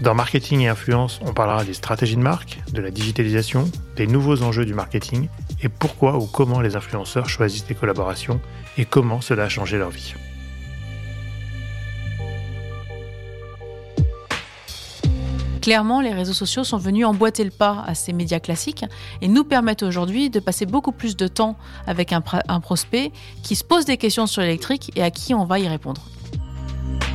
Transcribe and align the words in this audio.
Dans 0.00 0.14
Marketing 0.14 0.60
et 0.60 0.68
Influence, 0.68 1.20
on 1.24 1.32
parlera 1.32 1.64
des 1.64 1.74
stratégies 1.74 2.14
de 2.14 2.22
marque, 2.22 2.60
de 2.72 2.80
la 2.80 2.92
digitalisation, 2.92 3.68
des 3.96 4.06
nouveaux 4.06 4.42
enjeux 4.42 4.64
du 4.64 4.72
marketing 4.72 5.28
et 5.60 5.68
pourquoi 5.68 6.18
ou 6.18 6.26
comment 6.26 6.60
les 6.60 6.76
influenceurs 6.76 7.28
choisissent 7.28 7.66
des 7.66 7.74
collaborations 7.74 8.40
et 8.76 8.84
comment 8.84 9.20
cela 9.20 9.44
a 9.44 9.48
changé 9.48 9.76
leur 9.76 9.90
vie. 9.90 10.14
Clairement, 15.60 16.00
les 16.00 16.14
réseaux 16.14 16.32
sociaux 16.32 16.62
sont 16.62 16.78
venus 16.78 17.04
emboîter 17.04 17.42
le 17.42 17.50
pas 17.50 17.82
à 17.84 17.96
ces 17.96 18.12
médias 18.12 18.38
classiques 18.38 18.84
et 19.20 19.26
nous 19.26 19.42
permettent 19.42 19.82
aujourd'hui 19.82 20.30
de 20.30 20.38
passer 20.38 20.64
beaucoup 20.64 20.92
plus 20.92 21.16
de 21.16 21.26
temps 21.26 21.56
avec 21.88 22.12
un, 22.12 22.20
prospect 22.60 23.10
qui 23.42 23.56
se 23.56 23.64
pose 23.64 23.84
des 23.84 23.96
questions 23.96 24.28
sur 24.28 24.42
l'électrique 24.42 24.92
et 24.94 25.02
à 25.02 25.10
qui 25.10 25.34
on 25.34 25.44
va 25.44 25.58
y 25.58 25.66
répondre. 25.66 26.02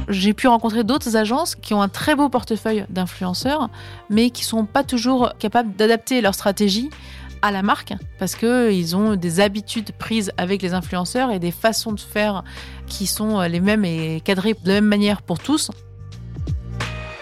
J'ai 0.10 0.34
pu 0.34 0.48
rencontrer 0.48 0.84
d'autres 0.84 1.16
agences 1.16 1.56
qui 1.56 1.74
ont 1.74 1.82
un 1.82 1.90
très 1.90 2.16
beau 2.16 2.30
portefeuille 2.30 2.86
d'influenceurs, 2.90 3.70
mais 4.10 4.30
qui 4.30 4.44
sont 4.44 4.66
pas 4.66 4.84
toujours 4.84 5.34
capables 5.40 5.76
d'adapter 5.76 6.22
leur 6.22 6.34
stratégie 6.34 6.90
à 7.42 7.52
la 7.52 7.62
marque 7.62 7.94
parce 8.20 8.36
qu'ils 8.36 8.96
ont 8.96 9.16
des 9.16 9.40
habitudes 9.40 9.92
prises 9.92 10.32
avec 10.38 10.62
les 10.62 10.74
influenceurs 10.74 11.32
et 11.32 11.40
des 11.40 11.52
façons 11.52 11.92
de 11.92 12.00
faire 12.00 12.44
qui 12.88 13.06
sont 13.06 13.42
les 13.42 13.60
mêmes 13.60 13.86
et 13.86 14.22
cadrées 14.24 14.54
de 14.54 14.68
la 14.68 14.76
même 14.76 14.86
manière 14.86 15.22
pour 15.22 15.40
tous. 15.40 15.70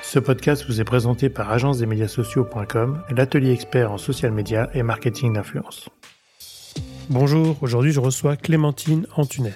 Ce 0.04 0.20
podcast 0.20 0.66
vous 0.68 0.82
est 0.82 0.84
présenté 0.84 1.30
par 1.30 1.50
agence-des-médias-sociaux.com, 1.52 3.02
l'atelier 3.16 3.52
expert 3.52 3.92
en 3.92 3.98
social 3.98 4.32
media 4.32 4.70
et 4.74 4.84
marketing 4.84 5.34
d'influence. 5.34 5.90
Bonjour, 7.10 7.58
aujourd'hui 7.62 7.92
je 7.92 8.00
reçois 8.00 8.36
Clémentine 8.36 9.08
Antunes, 9.16 9.54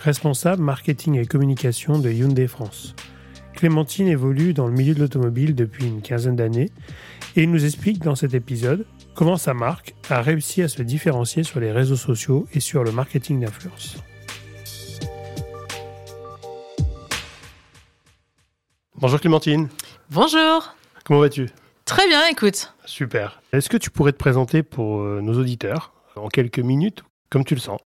responsable 0.00 0.62
marketing 0.62 1.18
et 1.18 1.26
communication 1.26 1.98
de 1.98 2.10
Hyundai 2.10 2.46
France. 2.46 2.94
Clémentine 3.54 4.08
évolue 4.08 4.54
dans 4.54 4.66
le 4.66 4.72
milieu 4.72 4.94
de 4.94 5.00
l'automobile 5.00 5.54
depuis 5.54 5.86
une 5.86 6.00
quinzaine 6.00 6.36
d'années 6.36 6.70
et 7.36 7.46
nous 7.46 7.64
explique 7.64 8.02
dans 8.02 8.14
cet 8.14 8.32
épisode 8.32 8.86
comment 9.14 9.36
sa 9.36 9.52
marque 9.52 9.94
a 10.08 10.22
réussi 10.22 10.62
à 10.62 10.68
se 10.68 10.82
différencier 10.82 11.42
sur 11.42 11.60
les 11.60 11.70
réseaux 11.70 11.96
sociaux 11.96 12.46
et 12.54 12.60
sur 12.60 12.82
le 12.82 12.92
marketing 12.92 13.40
d'influence. 13.40 13.98
Bonjour 18.94 19.20
Clémentine. 19.20 19.68
Bonjour. 20.10 20.74
Comment 21.04 21.20
vas-tu? 21.20 21.48
Très 21.84 22.06
bien, 22.08 22.26
écoute. 22.28 22.74
Super. 22.86 23.42
Est-ce 23.52 23.68
que 23.68 23.76
tu 23.76 23.90
pourrais 23.90 24.12
te 24.12 24.18
présenter 24.18 24.62
pour 24.62 25.00
euh, 25.00 25.20
nos 25.22 25.38
auditeurs 25.38 25.92
en 26.16 26.28
quelques 26.28 26.58
minutes, 26.58 27.02
comme 27.30 27.44
tu 27.44 27.54
le 27.54 27.60
sens 27.60 27.80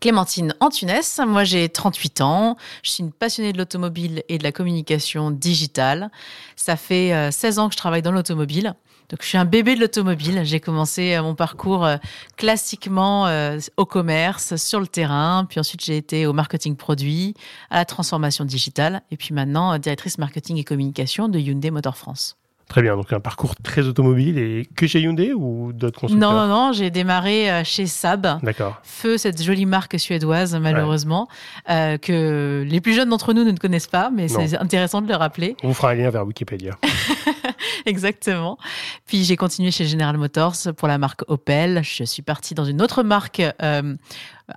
Clémentine 0.00 0.54
Antunes, 0.60 1.00
moi 1.26 1.44
j'ai 1.44 1.68
38 1.68 2.20
ans, 2.20 2.56
je 2.82 2.90
suis 2.90 3.02
une 3.02 3.12
passionnée 3.12 3.52
de 3.52 3.58
l'automobile 3.58 4.22
et 4.28 4.38
de 4.38 4.44
la 4.44 4.52
communication 4.52 5.30
digitale. 5.30 6.10
Ça 6.56 6.76
fait 6.76 7.30
16 7.30 7.58
euh, 7.58 7.62
ans 7.62 7.68
que 7.68 7.74
je 7.74 7.78
travaille 7.78 8.02
dans 8.02 8.12
l'automobile. 8.12 8.74
Donc 9.08 9.22
je 9.22 9.28
suis 9.28 9.38
un 9.38 9.44
bébé 9.44 9.74
de 9.74 9.80
l'automobile. 9.80 10.42
J'ai 10.44 10.60
commencé 10.60 11.14
euh, 11.14 11.22
mon 11.22 11.34
parcours 11.34 11.88
classiquement 12.36 13.28
au 13.76 13.86
commerce, 13.86 14.56
sur 14.56 14.80
le 14.80 14.86
terrain, 14.86 15.46
puis 15.48 15.60
ensuite 15.60 15.84
j'ai 15.84 15.96
été 15.96 16.26
au 16.26 16.32
marketing 16.32 16.76
produit, 16.76 17.34
à 17.70 17.76
la 17.76 17.84
transformation 17.84 18.44
digitale, 18.44 19.02
et 19.10 19.16
puis 19.16 19.34
maintenant 19.34 19.78
directrice 19.78 20.18
marketing 20.18 20.58
et 20.58 20.64
communication 20.64 21.28
de 21.28 21.38
Hyundai 21.38 21.70
Motor 21.70 21.96
France. 21.96 22.37
Très 22.68 22.82
bien, 22.82 22.96
donc 22.96 23.10
un 23.14 23.20
parcours 23.20 23.56
très 23.56 23.86
automobile 23.86 24.38
et 24.38 24.68
que 24.76 24.86
chez 24.86 25.00
Hyundai 25.00 25.32
ou 25.32 25.72
d'autres 25.72 26.00
constructeurs 26.00 26.32
Non, 26.32 26.46
non, 26.46 26.66
non, 26.66 26.72
j'ai 26.72 26.90
démarré 26.90 27.50
euh, 27.50 27.64
chez 27.64 27.86
Saab. 27.86 28.40
D'accord. 28.42 28.78
Feu, 28.82 29.16
cette 29.16 29.42
jolie 29.42 29.64
marque 29.64 29.98
suédoise, 29.98 30.54
malheureusement, 30.54 31.28
euh, 31.70 31.96
que 31.96 32.64
les 32.68 32.80
plus 32.82 32.92
jeunes 32.92 33.08
d'entre 33.08 33.32
nous 33.32 33.44
ne 33.44 33.52
connaissent 33.52 33.86
pas, 33.86 34.10
mais 34.10 34.28
c'est 34.28 34.58
intéressant 34.58 35.00
de 35.00 35.08
le 35.08 35.16
rappeler. 35.16 35.56
On 35.62 35.68
vous 35.68 35.74
fera 35.74 35.90
un 35.92 35.94
lien 35.94 36.10
vers 36.10 36.26
Wikipédia. 36.26 36.76
Exactement. 37.86 38.58
Puis 39.06 39.24
j'ai 39.24 39.36
continué 39.36 39.70
chez 39.70 39.86
General 39.86 40.16
Motors 40.18 40.56
pour 40.76 40.88
la 40.88 40.98
marque 40.98 41.22
Opel. 41.28 41.82
Je 41.82 42.04
suis 42.04 42.22
partie 42.22 42.54
dans 42.54 42.64
une 42.64 42.82
autre 42.82 43.02
marque 43.02 43.42
euh, 43.62 43.94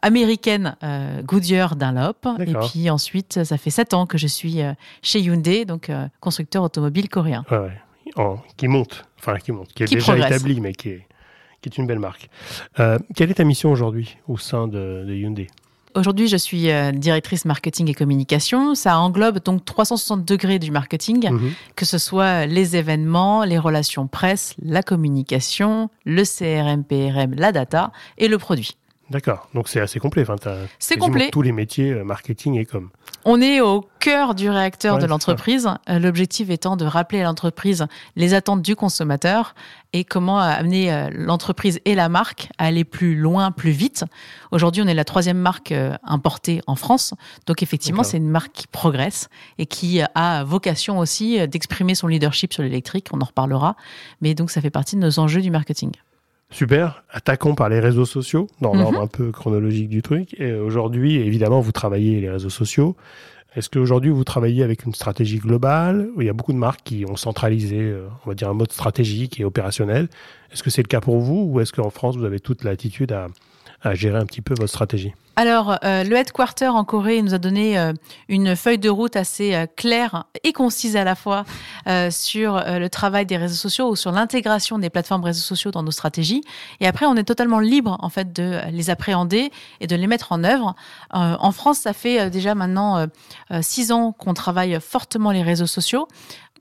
américaine, 0.02 0.76
Goodyear 1.24 1.76
Dunlop. 1.76 2.28
Et 2.40 2.54
puis 2.70 2.90
ensuite, 2.90 3.44
ça 3.44 3.58
fait 3.58 3.70
sept 3.70 3.94
ans 3.94 4.06
que 4.06 4.18
je 4.18 4.28
suis 4.28 4.60
chez 5.02 5.20
Hyundai, 5.20 5.66
donc 5.66 5.92
constructeur 6.20 6.64
automobile 6.64 7.10
coréen. 7.10 7.46
Ouais, 7.52 7.58
ouais 7.58 7.78
qui 8.58 8.68
monte, 8.68 9.06
enfin 9.20 9.38
qui 9.38 9.52
monte, 9.52 9.74
qui 9.74 9.84
est 9.84 9.94
déjà 9.94 10.18
établi, 10.18 10.60
mais 10.60 10.74
qui 10.74 10.90
est, 10.90 11.08
qui 11.62 11.70
est 11.70 11.78
une 11.78 11.88
belle 11.88 12.00
marque. 12.00 12.30
Euh, 12.80 13.00
quelle 13.16 13.32
est 13.32 13.36
ta 13.36 13.44
mission 13.44 13.72
aujourd'hui 13.72 14.18
au 14.28 14.38
sein 14.38 14.68
de, 14.68 15.06
Hyundai? 15.10 15.48
Aujourd'hui, 15.94 16.28
je 16.28 16.38
suis 16.38 16.72
euh, 16.72 16.92
directrice 16.94 17.44
marketing 17.44 17.90
et 17.90 17.94
communication. 17.94 18.76
Ça 18.76 18.98
englobe 18.98 19.40
donc 19.44 19.66
360 19.66 20.24
degrés 20.24 20.58
du 20.58 20.72
marketing, 20.72 21.30
mhm. 21.30 21.52
que 21.76 21.86
ce 21.86 21.98
soit 21.98 22.46
les 22.46 22.78
événements, 22.78 23.44
les 23.44 23.58
relations 23.58 24.08
presse, 24.08 24.56
la 24.62 24.84
communication, 24.84 25.90
le 26.06 26.24
CRM, 26.24 26.86
PRM, 26.86 27.34
la 27.36 27.52
data 27.52 27.92
et 28.18 28.30
le 28.30 28.38
produit. 28.38 28.78
D'accord, 29.12 29.50
donc 29.54 29.68
c'est 29.68 29.82
assez 29.82 30.00
complet. 30.00 30.22
Enfin, 30.22 30.38
c'est 30.80 30.96
complet. 30.96 31.32
Tous 31.32 31.42
les 31.42 31.52
métiers 31.52 31.92
euh, 31.92 32.06
marketing 32.06 32.58
et 32.58 32.66
com. 32.66 32.90
On 33.26 33.42
est 33.42 33.60
au 33.60 33.86
cœur 34.00 34.36
du 34.36 34.50
réacteur 34.50 35.00
de 35.00 35.06
l'entreprise. 35.06 35.68
Euh, 35.90 36.00
l'objectif 36.00 36.50
étant 36.50 36.78
de 36.78 36.86
rappeler 36.86 37.20
à 37.20 37.26
l'entreprise 37.26 37.86
les 38.16 38.34
attentes 38.34 38.62
du 38.62 38.74
consommateur 38.78 39.54
et 39.92 40.06
comment 40.06 40.40
amener 40.40 40.94
euh, 40.94 41.10
l'entreprise 41.12 41.82
et 41.84 41.94
la 41.94 42.08
marque 42.08 42.48
à 42.58 42.68
aller 42.68 42.86
plus 42.86 43.16
loin, 43.16 43.52
plus 43.52 43.72
vite. 43.72 44.06
Aujourd'hui, 44.52 44.82
on 44.82 44.88
est 44.88 44.94
la 44.94 45.04
troisième 45.04 45.38
marque 45.38 45.74
importée 46.06 46.62
en 46.66 46.76
France. 46.76 47.14
Donc 47.48 47.62
effectivement, 47.64 48.04
c'est 48.04 48.18
une 48.18 48.30
marque 48.30 48.54
qui 48.54 48.68
progresse 48.68 49.28
et 49.58 49.66
qui 49.66 50.00
a 50.16 50.46
vocation 50.46 51.00
aussi 51.00 51.46
d'exprimer 51.50 51.96
son 51.96 52.08
leadership 52.08 52.54
sur 52.54 52.64
l'électrique. 52.64 53.10
On 53.12 53.20
en 53.20 53.26
reparlera. 53.26 53.76
Mais 54.22 54.36
donc 54.36 54.52
ça 54.52 54.62
fait 54.62 54.70
partie 54.70 54.96
de 54.96 55.02
nos 55.02 55.20
enjeux 55.20 55.42
du 55.42 55.52
marketing. 55.52 55.92
Super. 56.52 57.04
Attaquons 57.10 57.56
par 57.56 57.70
les 57.70 57.80
réseaux 57.80 58.06
sociaux, 58.06 58.48
dans 58.60 58.74
l'ordre 58.74 59.00
mhm. 59.00 59.04
un 59.04 59.08
peu 59.08 59.32
chronologique 59.32 59.90
du 59.90 60.02
truc. 60.02 60.36
Et 60.40 60.54
aujourd'hui, 60.54 61.16
évidemment, 61.16 61.62
vous 61.62 61.72
travaillez 61.72 62.20
les 62.20 62.30
réseaux 62.30 62.50
sociaux. 62.50 62.96
Est-ce 63.56 63.70
qu'aujourd'hui, 63.70 64.12
vous 64.12 64.24
travaillez 64.24 64.64
avec 64.64 64.86
une 64.86 64.94
stratégie 64.94 65.40
globale? 65.40 66.10
Il 66.18 66.26
y 66.26 66.30
a 66.30 66.34
beaucoup 66.34 66.54
de 66.54 66.58
marques 66.58 66.82
qui 66.84 67.06
ont 67.08 67.18
centralisé, 67.18 67.80
euh, 67.80 68.08
on 68.26 68.30
va 68.30 68.36
dire, 68.36 68.50
un 68.50 68.54
mode 68.54 68.72
stratégique 68.72 69.40
et 69.40 69.46
opérationnel. 69.46 70.08
Est-ce 70.54 70.64
que 70.64 70.70
c'est 70.70 70.84
le 70.84 70.88
cas 70.88 71.02
pour 71.02 71.20
vous 71.20 71.50
ou 71.50 71.60
est-ce 71.60 71.74
qu'en 71.74 71.90
France, 71.90 72.16
vous 72.16 72.24
avez 72.24 72.40
toute 72.40 72.64
l'attitude 72.64 73.12
à, 73.12 73.28
à 73.84 73.96
gérer 73.96 74.18
un 74.18 74.26
petit 74.26 74.42
peu 74.42 74.54
votre 74.54 74.70
stratégie 74.70 75.14
alors, 75.38 75.78
euh, 75.84 76.04
le 76.04 76.18
headquarter 76.18 76.68
en 76.68 76.84
Corée 76.84 77.22
nous 77.22 77.34
a 77.34 77.38
donné 77.38 77.80
euh, 77.80 77.94
une 78.28 78.56
feuille 78.56 78.78
de 78.78 78.90
route 78.90 79.16
assez 79.16 79.56
euh, 79.56 79.66
claire 79.78 80.26
et 80.44 80.52
concise 80.52 80.98
à 80.98 81.04
la 81.04 81.16
fois 81.16 81.46
sur 82.12 82.62
le 82.64 82.88
travail 82.90 83.26
des 83.26 83.38
réseaux 83.38 83.56
sociaux 83.56 83.90
ou 83.90 83.96
sur 83.96 84.12
l'intégration 84.12 84.78
des 84.78 84.92
plateformes 84.92 85.24
réseaux 85.24 85.42
sociaux 85.42 85.72
dans 85.72 85.82
nos 85.82 85.92
stratégies. 85.92 86.44
Et 86.80 86.86
après, 86.86 87.08
on 87.08 87.16
est 87.16 87.24
totalement 87.24 87.60
libre 87.60 87.98
en 88.02 88.10
fait 88.10 88.32
de 88.34 88.60
les 88.72 88.92
appréhender 88.92 89.52
et 89.80 89.88
de 89.88 89.96
les 89.96 90.06
mettre 90.06 90.32
en 90.32 90.44
œuvre. 90.44 90.76
en 91.12 91.52
France, 91.52 91.80
ça 91.80 91.94
fait 91.94 92.30
déjà 92.30 92.54
maintenant 92.54 93.08
six 93.62 93.92
ans 93.92 94.12
qu'on 94.12 94.36
travaille 94.36 94.78
fortement 94.80 95.32
les 95.32 95.42
réseaux 95.42 95.66
sociaux. 95.66 96.08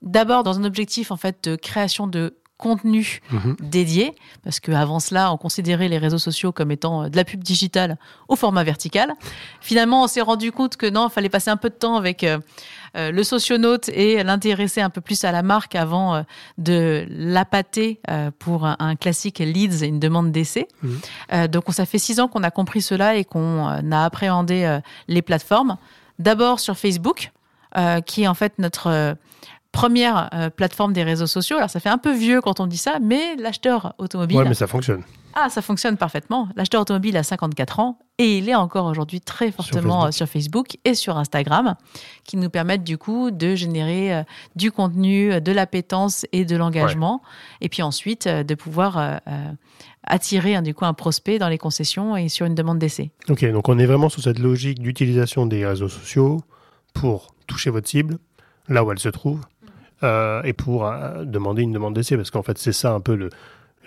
D'abord 0.00 0.42
dans 0.42 0.58
un 0.58 0.64
objectif 0.64 1.10
en 1.10 1.18
fait 1.18 1.44
de 1.44 1.56
création 1.56 2.06
de 2.06 2.39
contenu 2.60 3.20
mhm. 3.32 3.56
dédié, 3.58 4.14
parce 4.44 4.60
qu'avant 4.60 5.00
cela, 5.00 5.32
on 5.32 5.38
considérait 5.38 5.88
les 5.88 5.98
réseaux 5.98 6.18
sociaux 6.18 6.52
comme 6.52 6.70
étant 6.70 7.04
euh, 7.04 7.08
de 7.08 7.16
la 7.16 7.24
pub 7.24 7.42
digitale 7.42 7.96
au 8.28 8.36
format 8.36 8.62
vertical. 8.62 9.14
Finalement, 9.60 10.04
on 10.04 10.06
s'est 10.06 10.20
rendu 10.20 10.52
compte 10.52 10.76
que 10.76 10.88
non, 10.88 11.08
il 11.08 11.10
fallait 11.10 11.30
passer 11.30 11.50
un 11.50 11.56
peu 11.56 11.70
de 11.70 11.74
temps 11.74 11.96
avec 11.96 12.22
euh, 12.22 12.38
euh, 12.96 13.10
le 13.10 13.24
socionaute 13.24 13.88
et 13.88 14.22
l'intéresser 14.22 14.82
un 14.82 14.90
peu 14.90 15.00
plus 15.00 15.24
à 15.24 15.32
la 15.32 15.42
marque 15.42 15.74
avant 15.74 16.24
de 16.58 17.06
l'appâter 17.08 18.00
pour 18.38 18.66
un, 18.66 18.96
classique 18.96 19.38
leads 19.38 19.82
et 19.82 19.86
une 19.86 20.00
demande 20.00 20.32
d'essai. 20.32 20.68
Mhm. 20.82 21.46
donc, 21.46 21.68
on 21.68 21.72
ça 21.72 21.86
fait 21.86 21.98
six 21.98 22.20
ans 22.20 22.28
qu'on 22.28 22.42
a 22.42 22.50
compris 22.50 22.82
cela 22.82 23.14
et 23.14 23.24
qu'on 23.24 23.66
a 23.66 24.04
appréhendé 24.04 24.78
les 25.08 25.22
plateformes. 25.22 25.76
D'abord 26.18 26.60
sur 26.60 26.76
Facebook, 26.76 27.30
qui 28.06 28.22
est 28.22 28.28
en 28.28 28.34
fait 28.34 28.58
notre 28.58 29.16
première 29.72 30.28
euh, 30.34 30.50
plateforme 30.50 30.92
des 30.92 31.02
réseaux 31.02 31.26
sociaux. 31.26 31.56
Alors 31.56 31.70
ça 31.70 31.80
fait 31.80 31.88
un 31.88 31.98
peu 31.98 32.12
vieux 32.12 32.40
quand 32.40 32.60
on 32.60 32.66
dit 32.66 32.76
ça, 32.76 32.98
mais 33.00 33.36
l'acheteur 33.36 33.94
automobile. 33.98 34.38
Ouais, 34.38 34.48
mais 34.48 34.54
ça 34.54 34.66
fonctionne. 34.66 35.02
Ah, 35.34 35.48
ça 35.48 35.62
fonctionne 35.62 35.96
parfaitement. 35.96 36.48
L'acheteur 36.56 36.80
automobile 36.80 37.16
a 37.16 37.22
54 37.22 37.78
ans 37.78 37.98
et 38.18 38.38
il 38.38 38.48
est 38.48 38.54
encore 38.56 38.86
aujourd'hui 38.86 39.20
très 39.20 39.52
fortement 39.52 40.10
sur 40.10 40.26
Facebook. 40.26 40.76
et 40.84 40.94
sur 40.94 41.16
Instagram, 41.16 41.76
qui 42.24 42.36
nous 42.36 42.50
permettent 42.50 42.82
du 42.82 42.98
coup 42.98 43.30
de 43.30 43.54
générer 43.54 44.12
euh, 44.12 44.22
du 44.56 44.72
contenu, 44.72 45.32
euh, 45.32 45.40
de 45.40 45.52
l'appétence 45.52 46.26
et 46.32 46.44
de 46.44 46.56
l'engagement, 46.56 47.22
et 47.60 47.68
puis 47.68 47.82
ensuite 47.82 48.26
de 48.26 48.54
pouvoir 48.54 49.20
attirer 50.04 50.56
hein, 50.56 50.62
du 50.62 50.74
coup 50.74 50.84
un 50.84 50.94
prospect 50.94 51.38
dans 51.38 51.48
les 51.48 51.58
concessions 51.58 52.16
et 52.16 52.28
sur 52.28 52.46
une 52.46 52.54
demande 52.54 52.78
d'essai. 52.78 53.12
Ok, 53.28 53.44
donc 53.52 53.68
on 53.68 53.78
est 53.78 53.86
vraiment 53.86 54.08
sur 54.08 54.22
cette 54.22 54.38
logique 54.38 54.80
d'utilisation 54.80 55.46
des 55.46 55.64
réseaux 55.64 55.88
sociaux 55.88 56.40
pour 56.92 57.34
toucher 57.46 57.70
votre 57.70 57.88
cible 57.88 58.18
là 58.70 58.84
où 58.84 58.90
elle 58.90 58.98
se 58.98 59.08
trouve 59.08 59.40
euh, 60.02 60.42
et 60.42 60.52
pour 60.52 60.86
euh, 60.86 61.24
demander 61.24 61.62
une 61.62 61.72
demande 61.72 61.94
d'essai 61.94 62.16
parce 62.16 62.30
qu'en 62.30 62.42
fait 62.42 62.58
c'est 62.58 62.72
ça 62.72 62.92
un 62.92 63.00
peu 63.00 63.14
le, 63.14 63.30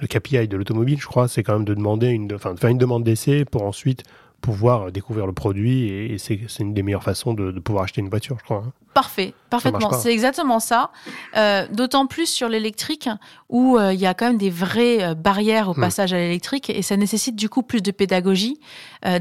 le 0.01 0.07
KPI 0.07 0.48
de 0.48 0.57
l'automobile, 0.57 1.00
je 1.00 1.07
crois, 1.07 1.27
c'est 1.27 1.44
quand 1.44 1.54
même 1.54 1.65
de 1.65 1.74
demander 1.74 2.10
une, 2.10 2.27
de 2.27 2.38
faire 2.38 2.69
une 2.69 2.77
demande 2.77 3.04
d'essai 3.04 3.45
pour 3.45 3.63
ensuite 3.63 4.04
pouvoir 4.42 4.92
découvrir 4.92 5.25
le 5.25 5.33
produit 5.33 5.88
et, 5.88 6.18
c'est 6.18 6.39
une 6.60 6.74
des 6.74 6.83
meilleures 6.83 7.04
façons 7.04 7.33
de, 7.33 7.51
pouvoir 7.60 7.86
acheter 7.86 8.01
une 8.01 8.10
voiture, 8.10 8.38
je 8.39 8.44
crois. 8.44 8.63
Hein. 8.68 8.74
Parfait, 8.94 9.34
parfaitement. 9.50 9.92
C'est 9.94 10.12
exactement 10.12 10.60
ça. 10.60 10.92
Euh, 11.36 11.66
d'autant 11.72 12.06
plus 12.06 12.28
sur 12.28 12.48
l'électrique 12.48 13.10
où 13.50 13.78
euh, 13.78 13.92
il 13.92 14.00
y 14.00 14.06
a 14.06 14.13
quand 14.13 14.28
même 14.28 14.38
des 14.38 14.51
vraies 14.51 15.04
euh, 15.04 15.16
barrières 15.16 15.69
au 15.69 15.74
hmm. 15.74 15.81
passage 15.81 16.13
à 16.13 16.18
l'électrique 16.18 16.69
et 16.69 16.84
ça 16.84 16.95
nécessite 16.95 17.36
du 17.36 17.50
coup 17.50 17.63
plus 17.63 17.81
de 17.81 17.92
pédagogie, 17.92 18.60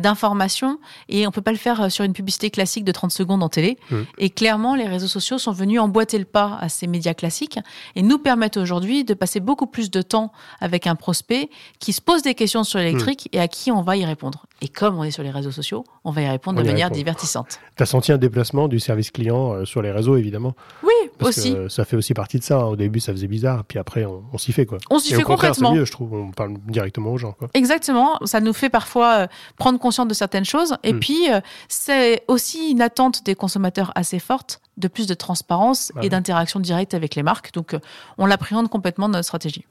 d'information 0.01 0.79
et 1.09 1.27
on 1.27 1.33
peut 1.33 1.43
pas 1.43 1.51
le 1.51 1.59
faire 1.59 1.91
sur 1.91 2.05
une 2.05 2.13
publicité 2.13 2.51
classique 2.51 2.85
de 2.85 2.93
30 2.93 3.11
secondes 3.11 3.43
en 3.43 3.49
télé. 3.49 3.79
Hmm. 3.91 4.03
Et 4.19 4.31
clairement, 4.31 4.77
les 4.77 4.87
réseaux 4.87 5.09
sociaux 5.09 5.39
sont 5.39 5.53
venus 5.53 5.81
emboîter 5.81 6.19
le 6.19 6.25
pas 6.25 6.59
à 6.61 6.69
ces 6.69 6.87
médias 6.87 7.15
classiques 7.15 7.59
et 7.97 8.03
nous 8.03 8.19
permettent 8.19 8.59
aujourd'hui 8.59 9.05
de 9.05 9.15
passer 9.15 9.41
beaucoup 9.41 9.67
plus 9.67 9.91
de 9.91 10.03
temps 10.03 10.33
avec 10.61 10.87
un 10.87 10.95
prospect 10.95 11.51
qui 11.81 11.93
se 11.93 12.01
pose 12.01 12.23
des 12.23 12.35
questions 12.35 12.63
sur 12.63 12.79
l'électrique 12.79 13.29
hmm. 13.33 13.37
et 13.37 13.41
à 13.41 13.49
qui 13.49 13.73
on 13.73 13.83
va 13.83 13.97
y 13.97 14.05
répondre. 14.05 14.47
Et 14.61 14.69
comme 14.69 14.99
on 14.99 15.03
est 15.03 15.11
sur 15.11 15.25
les 15.25 15.31
réseaux 15.31 15.51
sociaux, 15.51 15.85
on 16.05 16.13
va 16.13 16.23
y 16.23 16.29
répondre 16.29 16.63
de 16.63 16.67
manière 16.67 16.91
divertissante. 16.91 17.59
Tu 17.77 17.83
as 17.83 17.87
senti 17.87 18.13
un 18.13 18.19
déplacement 18.19 18.69
du 18.69 18.79
service 18.79 19.11
client 19.11 19.62
sur 19.65 19.83
les 19.83 19.91
réseaux, 19.91 20.17
évidemment. 20.17 20.55
Oui, 20.83 20.93
aussi. 21.21 21.57
ça 21.69 21.85
fait 21.85 21.97
aussi 21.97 22.15
partie 22.15 22.39
de 22.39 22.45
ça. 22.45 22.59
Hein. 22.59 22.65
Au 22.65 22.77
début, 22.77 23.01
ça 23.01 23.13
faisait 23.13 23.27
bizarre, 23.27 23.65
puis 23.65 23.79
après, 23.79 24.05
on, 24.05 24.39
s'y 24.39 24.53
fait. 24.53 24.67
Quoi. 24.67 24.79
On 24.91 24.99
s'y 24.99 25.15
fait 25.15 25.23
complètement. 25.23 25.71
C'est 25.73 25.79
mieux, 25.79 25.85
je 25.85 25.93
trouve. 25.93 26.13
On 26.15 26.31
parle 26.31 26.55
directement 26.67 27.13
aux 27.13 27.19
gens. 27.19 27.33
Quoi. 27.33 27.49
Exactement. 27.55 28.19
Ça 28.25 28.41
nous 28.41 28.53
fait 28.53 28.71
parfois 28.71 29.23
euh, 29.23 29.27
prendre 29.57 29.79
conscience 29.79 30.09
de 30.09 30.15
certaines 30.15 30.45
choses. 30.45 30.77
Et 30.83 30.93
hmm. 30.93 31.01
puis, 31.01 31.31
euh, 31.31 31.41
c'est 31.69 32.25
aussi 32.29 32.71
une 32.71 32.81
attente 32.81 33.25
des 33.25 33.35
consommateurs 33.35 33.93
assez 33.95 34.19
forte 34.19 34.61
de 34.77 34.89
plus 34.89 35.07
de 35.07 35.15
transparence 35.15 35.93
bah 35.95 36.01
et 36.05 36.09
d'interaction 36.09 36.61
directe 36.61 36.95
avec 36.95 37.15
les 37.15 37.23
marques. 37.23 37.53
Donc, 37.53 37.77
on 38.19 38.27
l'appréhende 38.27 38.69
complètement 38.69 39.09
dans 39.09 39.19
notre 39.19 39.27
stratégie. 39.27 39.65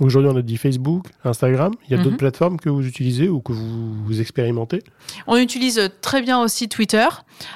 Aujourd'hui, 0.00 0.30
on 0.30 0.36
a 0.36 0.42
dit 0.42 0.56
Facebook, 0.56 1.06
Instagram. 1.24 1.72
Il 1.86 1.92
y 1.92 1.94
a 1.94 1.96
d'autres 1.98 2.10
mhm. 2.10 2.16
plateformes 2.18 2.60
que 2.60 2.68
vous 2.68 2.86
utilisez 2.86 3.28
ou 3.28 3.40
que 3.40 3.52
vous, 3.52 4.20
expérimentez? 4.20 4.82
On 5.26 5.36
utilise 5.36 5.90
très 6.00 6.22
bien 6.22 6.40
aussi 6.40 6.68
Twitter 6.68 7.06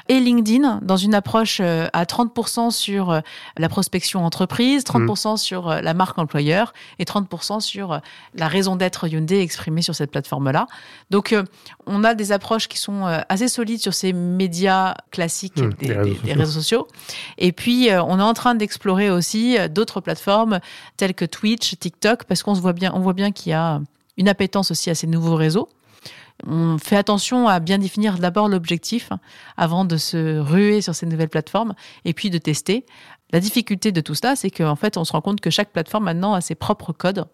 et 0.09 0.21
LinkedIn 0.21 0.81
dans 0.83 0.97
une 0.97 1.15
approche 1.15 1.61
à 1.61 2.05
30% 2.05 2.71
sur 2.71 3.11
euh, 3.11 3.21
la 3.57 3.69
prospection 3.69 4.25
entreprise, 4.25 4.85
30% 4.85 5.35
mm. 5.35 5.37
sur 5.37 5.69
euh, 5.69 5.81
la 5.81 5.95
marque 5.95 6.19
employeur 6.19 6.73
et 6.99 7.05
30% 7.05 7.61
sur 7.61 7.93
euh, 7.93 7.99
la 8.35 8.49
raison 8.49 8.77
d'être 8.77 9.09
Hyundai 9.09 9.41
exprimée 9.41 9.83
sur 9.83 9.95
cette 9.95 10.11
plateforme-là. 10.11 10.67
Donc, 11.11 11.35
on 11.87 12.05
a 12.05 12.15
des 12.15 12.33
approches 12.33 12.69
qui 12.69 12.79
sont 12.79 13.05
assez 13.29 13.49
solides 13.49 13.81
sur 13.81 13.95
ces 13.95 14.13
médias 14.13 14.95
classiques 15.11 15.61
mm, 15.61 15.75
des, 15.81 16.33
réseaux 16.33 16.61
sociaux. 16.61 16.80
Et 17.38 17.53
puis, 17.53 17.88
on 17.91 18.19
est 18.19 18.23
en 18.23 18.35
train 18.35 18.55
d'explorer 18.55 19.11
aussi 19.11 19.56
d'autres 19.71 20.00
plateformes 20.00 20.61
telles 20.97 21.15
que 21.15 21.25
Twitch, 21.25 21.79
TikTok, 21.79 22.25
parce 22.25 22.43
qu'on 22.43 22.53
voit 22.55 22.73
bien, 22.73 22.91
voit 22.91 23.12
bien 23.12 23.32
qu'il 23.32 23.50
y 23.50 23.55
a 23.55 23.81
une 24.17 24.29
appétence 24.29 24.71
aussi 24.71 24.91
à 24.91 24.94
ces 24.94 25.06
nouveaux 25.06 25.37
réseaux 25.37 25.69
on 26.47 26.79
fait 26.79 26.97
attention 26.97 27.49
à 27.49 27.61
bien 27.61 27.79
définir 27.79 28.19
d'abord 28.19 28.49
l'objectif 28.49 29.11
avant 29.56 29.85
de 29.85 29.97
se 29.97 30.38
ruer 30.38 30.81
sur 30.81 30.94
ces 30.94 31.06
nouvelles 31.06 31.29
plateformes 31.29 31.75
et 32.05 32.15
puis 32.15 32.31
de 32.31 32.38
tester. 32.38 32.87
La 33.32 33.41
difficulté 33.41 33.93
de 33.93 34.00
tout 34.00 34.15
cela, 34.15 34.37
c'est 34.37 34.50
qu'en 34.50 34.77
fait, 34.77 34.97
on 34.97 35.05
se 35.05 35.12
rend 35.12 35.21
compte 35.21 35.41
que 35.41 35.50
chaque 35.50 35.71
plateforme 35.71 36.05
maintenant 36.05 36.35
a 36.35 36.41
ses 36.41 36.55
propres 36.55 36.93
codes 36.93 37.27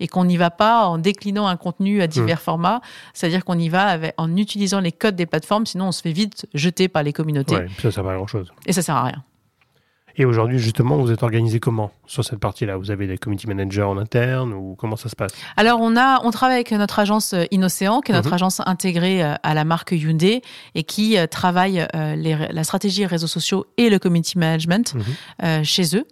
et 0.00 0.08
qu'on 0.08 0.24
n'y 0.24 0.36
va 0.36 0.50
pas 0.50 0.86
en 0.86 0.98
déclinant 0.98 1.46
un 1.46 1.56
contenu 1.56 2.02
à 2.02 2.06
divers 2.06 2.38
mmh. 2.38 2.40
formats, 2.40 2.80
c'est-à-dire 3.12 3.44
qu'on 3.44 3.58
y 3.58 3.68
va 3.68 3.96
en 4.16 4.36
utilisant 4.36 4.80
les 4.80 4.92
codes 4.92 5.16
des 5.16 5.26
plateformes, 5.26 5.66
sinon 5.66 5.88
on 5.88 5.92
se 5.92 6.02
fait 6.02 6.12
vite 6.12 6.46
jeter 6.54 6.88
par 6.88 7.02
les 7.02 7.12
communautés. 7.12 7.56
Ouais, 7.56 7.68
ça 7.80 7.90
sert 7.90 8.06
à 8.06 8.14
grand-chose. 8.14 8.52
Et 8.66 8.72
ça 8.72 8.82
sert 8.82 8.96
à 8.96 9.04
rien. 9.04 9.24
Et 10.16 10.24
aujourd'hui, 10.24 10.58
justement, 10.58 10.96
vous 10.96 11.10
êtes 11.10 11.22
organisé 11.22 11.58
comment 11.58 11.90
sur 12.06 12.24
cette 12.24 12.38
partie-là? 12.38 12.76
Vous 12.76 12.90
avez 12.90 13.06
des 13.06 13.18
community 13.18 13.48
managers 13.48 13.82
en 13.82 13.98
interne 13.98 14.52
ou 14.52 14.76
comment 14.76 14.96
ça 14.96 15.08
se 15.08 15.16
passe? 15.16 15.32
Alors, 15.56 15.80
on 15.80 15.96
a, 15.96 16.20
on 16.24 16.30
travaille 16.30 16.56
avec 16.56 16.70
notre 16.72 16.98
agence 16.98 17.32
euh, 17.32 17.44
Inocéan, 17.50 18.00
qui 18.00 18.12
est 18.12 18.14
notre 18.14 18.28
mhm. 18.28 18.34
agence 18.34 18.60
intégrée 18.64 19.24
euh, 19.24 19.34
à 19.42 19.54
la 19.54 19.64
marque 19.64 19.92
Hyundai 19.92 20.42
et 20.74 20.84
qui 20.84 21.18
euh, 21.18 21.26
travaille 21.26 21.86
la 21.94 22.64
stratégie 22.64 23.06
réseaux 23.06 23.26
sociaux 23.26 23.66
et 23.76 23.90
le 23.90 23.98
community 23.98 24.38
management 24.38 24.94
mhm. 24.94 25.64
chez 25.64 25.96
eux. 25.96 26.06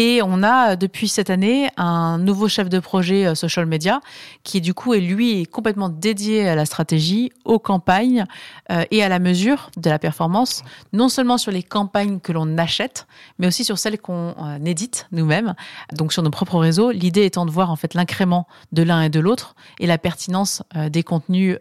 Et 0.00 0.20
on 0.22 0.44
a 0.44 0.76
depuis 0.76 1.08
cette 1.08 1.28
année 1.28 1.70
un 1.76 2.18
nouveau 2.18 2.46
chef 2.46 2.68
de 2.68 2.78
projet 2.78 3.26
euh, 3.26 3.34
social 3.34 3.66
media 3.66 4.00
qui 4.44 4.60
du 4.60 4.72
coup 4.72 4.94
est 4.94 5.00
lui 5.00 5.44
complètement 5.46 5.88
dédié 5.88 6.48
à 6.48 6.54
la 6.54 6.66
stratégie, 6.66 7.32
aux 7.44 7.58
campagnes 7.58 8.24
euh, 8.70 8.84
et 8.92 9.02
à 9.02 9.08
la 9.08 9.18
mesure 9.18 9.72
de 9.76 9.90
la 9.90 9.98
performance, 9.98 10.62
non 10.92 11.08
seulement 11.08 11.36
sur 11.36 11.50
les 11.50 11.64
campagnes 11.64 12.20
que 12.20 12.30
l'on 12.30 12.58
achète, 12.58 13.08
mais 13.40 13.48
aussi 13.48 13.64
sur 13.64 13.76
celles 13.76 13.98
qu'on 13.98 14.36
euh, 14.40 14.64
édite 14.64 15.08
nous-mêmes, 15.10 15.56
donc 15.92 16.12
sur 16.12 16.22
nos 16.22 16.30
propres 16.30 16.60
réseaux. 16.60 16.92
L'idée 16.92 17.24
étant 17.24 17.44
de 17.44 17.50
voir 17.50 17.72
en 17.72 17.76
fait 17.76 17.94
l'incrément 17.94 18.46
de 18.70 18.84
l'un 18.84 19.02
et 19.02 19.10
de 19.10 19.18
l'autre 19.18 19.56
et 19.80 19.88
la 19.88 19.98
pertinence 19.98 20.62
des 20.90 21.02
contenus 21.02 21.58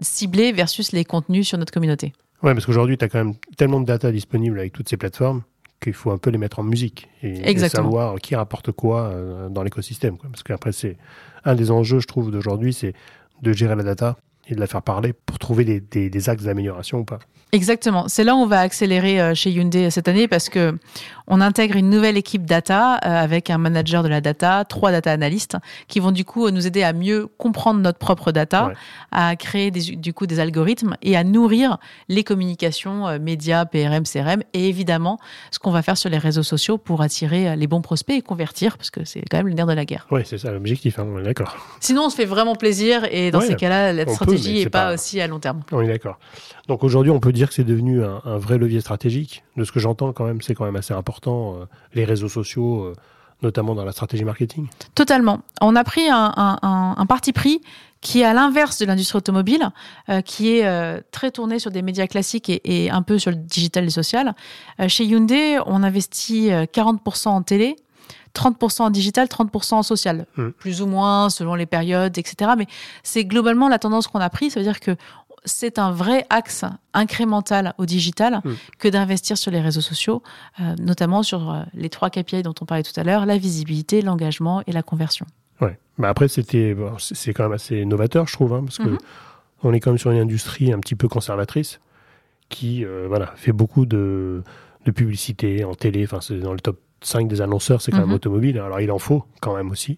ciblés 0.00 0.52
versus 0.52 0.92
les 0.92 1.04
contenus 1.04 1.48
sur 1.48 1.58
notre 1.58 1.72
communauté. 1.72 2.12
Ouais, 2.44 2.54
parce 2.54 2.64
qu'aujourd'hui, 2.64 2.96
tu 2.96 3.04
as 3.04 3.08
quand 3.08 3.18
même 3.18 3.34
tellement 3.56 3.80
de 3.80 3.86
data 3.86 4.12
disponible 4.12 4.60
avec 4.60 4.72
toutes 4.72 4.88
ces 4.88 4.96
plateformes 4.96 5.42
qu'il 5.86 5.94
faut 5.94 6.10
un 6.10 6.18
peu 6.18 6.30
les 6.30 6.38
mettre 6.38 6.58
en 6.58 6.64
musique 6.64 7.08
et, 7.22 7.56
savoir 7.68 8.16
qui 8.16 8.34
rapporte 8.34 8.72
quoi 8.72 9.02
euh, 9.04 9.48
dans 9.48 9.62
l'écosystème. 9.62 10.16
Parce 10.18 10.42
qu'après, 10.42 10.72
c'est 10.72 10.96
un 11.44 11.54
des 11.54 11.70
enjeux, 11.70 12.00
je 12.00 12.06
trouve, 12.06 12.30
d'aujourd'hui, 12.30 12.72
c'est 12.72 12.92
de 13.42 13.52
gérer 13.52 13.76
la 13.76 13.84
data 13.84 14.16
et 14.48 14.54
de 14.54 14.60
la 14.60 14.66
faire 14.66 14.82
parler 14.82 15.12
pour 15.12 15.38
trouver 15.38 15.64
des, 15.64 15.80
des 16.10 16.28
axes 16.28 16.44
d'amélioration 16.44 16.98
ou 16.98 17.04
pas. 17.04 17.20
Exactement. 17.52 18.08
C'est 18.08 18.24
là 18.24 18.34
où 18.34 18.38
on 18.38 18.46
va 18.46 18.60
accélérer 18.60 19.20
euh, 19.20 19.34
chez 19.34 19.50
Hyundai 19.50 19.90
cette 19.90 20.08
année 20.08 20.26
parce 20.26 20.48
que 20.48 20.76
on 21.28 21.40
intègre 21.40 21.76
une 21.76 21.90
nouvelle 21.90 22.16
équipe 22.16 22.44
data 22.44 22.94
euh, 22.94 22.98
avec 23.08 23.50
un 23.50 23.58
manager 23.58 24.02
de 24.02 24.08
la 24.08 24.20
data, 24.20 24.64
trois 24.64 24.92
data 24.92 25.12
analystes 25.12 25.56
qui 25.88 26.00
vont 26.00 26.12
du 26.12 26.24
coup 26.24 26.50
nous 26.50 26.66
aider 26.66 26.82
à 26.82 26.92
mieux 26.92 27.26
comprendre 27.38 27.80
notre 27.80 27.98
propre 27.98 28.32
data, 28.32 28.72
à 29.12 29.36
créer 29.36 29.70
des, 29.70 29.96
du 29.96 30.12
coup 30.12 30.26
des 30.26 30.40
algorithmes 30.40 30.96
et 31.02 31.16
à 31.16 31.24
nourrir 31.24 31.78
les 32.08 32.24
communications 32.24 33.06
euh, 33.08 33.18
médias, 33.18 33.64
PRM, 33.64 34.04
CRM 34.04 34.42
et 34.54 34.68
évidemment 34.68 35.18
ce 35.50 35.58
qu'on 35.58 35.70
va 35.70 35.82
faire 35.82 35.96
sur 35.96 36.10
les 36.10 36.18
réseaux 36.18 36.42
sociaux 36.42 36.78
pour 36.78 37.02
attirer 37.02 37.56
les 37.56 37.66
bons 37.66 37.80
prospects 37.80 38.16
et 38.16 38.22
convertir 38.22 38.76
parce 38.76 38.90
que 38.90 39.04
c'est 39.04 39.22
quand 39.30 39.38
même 39.38 39.48
le 39.48 39.54
nerf 39.54 39.66
de 39.66 39.72
la 39.72 39.84
guerre. 39.84 40.06
Oui, 40.10 40.22
c'est 40.24 40.38
ça 40.38 40.50
l'objectif, 40.52 40.98
hein, 40.98 41.06
d'accord. 41.24 41.56
Sinon, 41.80 42.06
on 42.06 42.10
se 42.10 42.16
fait 42.16 42.24
vraiment 42.24 42.54
plaisir 42.54 43.06
et 43.10 43.30
dans 43.30 43.40
ces 43.40 43.54
cas-là, 43.54 43.92
la 43.92 44.06
stratégie 44.06 44.64
n'est 44.64 44.70
pas, 44.70 44.94
aussi 44.94 45.20
à 45.20 45.26
long 45.26 45.38
terme. 45.38 45.60
On 45.72 45.80
est 45.80 45.88
d'accord. 45.88 46.18
Donc 46.68 46.82
aujourd'hui, 46.82 47.10
on 47.10 47.20
peut 47.20 47.32
dire 47.32 47.48
que 47.48 47.54
c'est 47.54 47.64
devenu 47.64 48.02
un, 48.02 48.38
vrai 48.38 48.58
levier 48.58 48.80
stratégique. 48.80 49.44
De 49.56 49.64
ce 49.64 49.72
que 49.72 49.80
j'entends 49.80 50.12
quand 50.12 50.24
même, 50.24 50.40
c'est 50.42 50.54
quand 50.54 50.64
même 50.64 50.76
assez 50.76 50.94
important, 50.94 51.15
euh, 51.26 51.66
les 51.94 52.04
réseaux 52.04 52.28
sociaux, 52.28 52.84
euh, 52.84 52.94
notamment 53.42 53.74
dans 53.74 53.84
la 53.84 53.92
stratégie 53.92 54.24
marketing. 54.24 54.68
Totalement. 54.94 55.40
On 55.60 55.76
a 55.76 55.84
pris 55.84 56.08
un, 56.10 57.06
parti 57.08 57.32
pris 57.32 57.60
qui 58.00 58.20
est 58.20 58.24
à 58.24 58.34
l'inverse 58.34 58.78
de 58.78 58.86
l'industrie 58.86 59.18
automobile, 59.18 59.70
euh, 60.08 60.20
qui 60.20 60.58
est 60.58 61.02
très 61.10 61.30
tourné 61.30 61.58
sur 61.58 61.70
des 61.70 61.82
médias 61.82 62.06
classiques 62.06 62.50
et, 62.50 62.90
un 62.90 63.02
peu 63.02 63.18
sur 63.18 63.30
le 63.30 63.36
digital 63.36 63.84
et 63.84 63.90
social. 63.90 64.34
chez 64.88 65.04
Hyundai, 65.04 65.58
on 65.66 65.82
investit 65.82 66.48
40% 66.48 67.28
en 67.28 67.42
télé, 67.42 67.76
30% 68.34 68.82
en 68.82 68.90
digital, 68.90 69.26
30% 69.26 69.74
en 69.74 69.82
social, 69.82 70.26
mmh. 70.36 70.48
plus 70.50 70.82
ou 70.82 70.86
moins 70.86 71.30
selon 71.30 71.54
les 71.54 71.66
périodes, 71.66 72.16
etc. 72.18 72.52
Mais 72.56 72.66
c'est 73.02 73.24
globalement 73.24 73.68
la 73.68 73.78
tendance 73.78 74.06
qu'on 74.06 74.20
a 74.20 74.30
prise. 74.30 74.52
Ça 74.52 74.60
veut 74.60 74.66
dire 74.66 74.80
que 74.80 74.96
c'est 75.46 75.78
un 75.78 75.92
vrai 75.92 76.26
axe 76.28 76.64
incrémental 76.92 77.72
au 77.78 77.86
digital 77.86 78.40
hmm. 78.44 78.52
que 78.78 78.88
d'investir 78.88 79.38
sur 79.38 79.50
les 79.50 79.60
réseaux 79.60 79.80
sociaux, 79.80 80.22
euh, 80.60 80.74
notamment 80.78 81.22
sur 81.22 81.50
euh, 81.50 81.62
les 81.72 81.88
trois 81.88 82.10
KPI 82.10 82.42
dont 82.42 82.54
on 82.60 82.66
parlait 82.66 82.82
tout 82.82 82.98
à 82.98 83.04
l'heure, 83.04 83.24
la 83.24 83.38
visibilité, 83.38 84.02
l'engagement 84.02 84.62
et 84.66 84.72
la 84.72 84.82
conversion. 84.82 85.26
Ouais. 85.60 85.78
Bah 85.98 86.10
après, 86.10 86.28
c'était, 86.28 86.76
c'est 86.98 87.32
quand 87.32 87.44
même 87.44 87.52
assez 87.52 87.84
novateur, 87.86 88.26
je 88.26 88.34
trouve, 88.34 88.52
hein, 88.52 88.62
parce 88.64 88.78
que 88.78 88.90
mhm. 88.90 88.98
on 89.62 89.72
est 89.72 89.80
quand 89.80 89.90
même 89.90 89.98
sur 89.98 90.10
une 90.10 90.18
industrie 90.18 90.72
un 90.72 90.78
petit 90.80 90.96
peu 90.96 91.08
conservatrice 91.08 91.80
qui, 92.48 92.84
euh, 92.84 93.06
voilà, 93.08 93.32
fait 93.36 93.52
beaucoup 93.52 93.86
de, 93.86 94.42
de 94.84 94.90
publicité 94.90 95.64
en 95.64 95.74
télé. 95.74 96.04
Enfin, 96.04 96.20
c'est 96.20 96.38
dans 96.38 96.52
le 96.52 96.60
top 96.60 96.78
5 97.00 97.28
des 97.28 97.40
annonceurs, 97.40 97.80
c'est 97.80 97.92
quand 97.92 97.98
même 97.98 98.08
mhm. 98.08 98.14
automobile. 98.14 98.58
Alors, 98.58 98.80
il 98.80 98.90
en 98.90 98.98
faut 98.98 99.24
quand 99.40 99.56
même 99.56 99.70
aussi. 99.70 99.96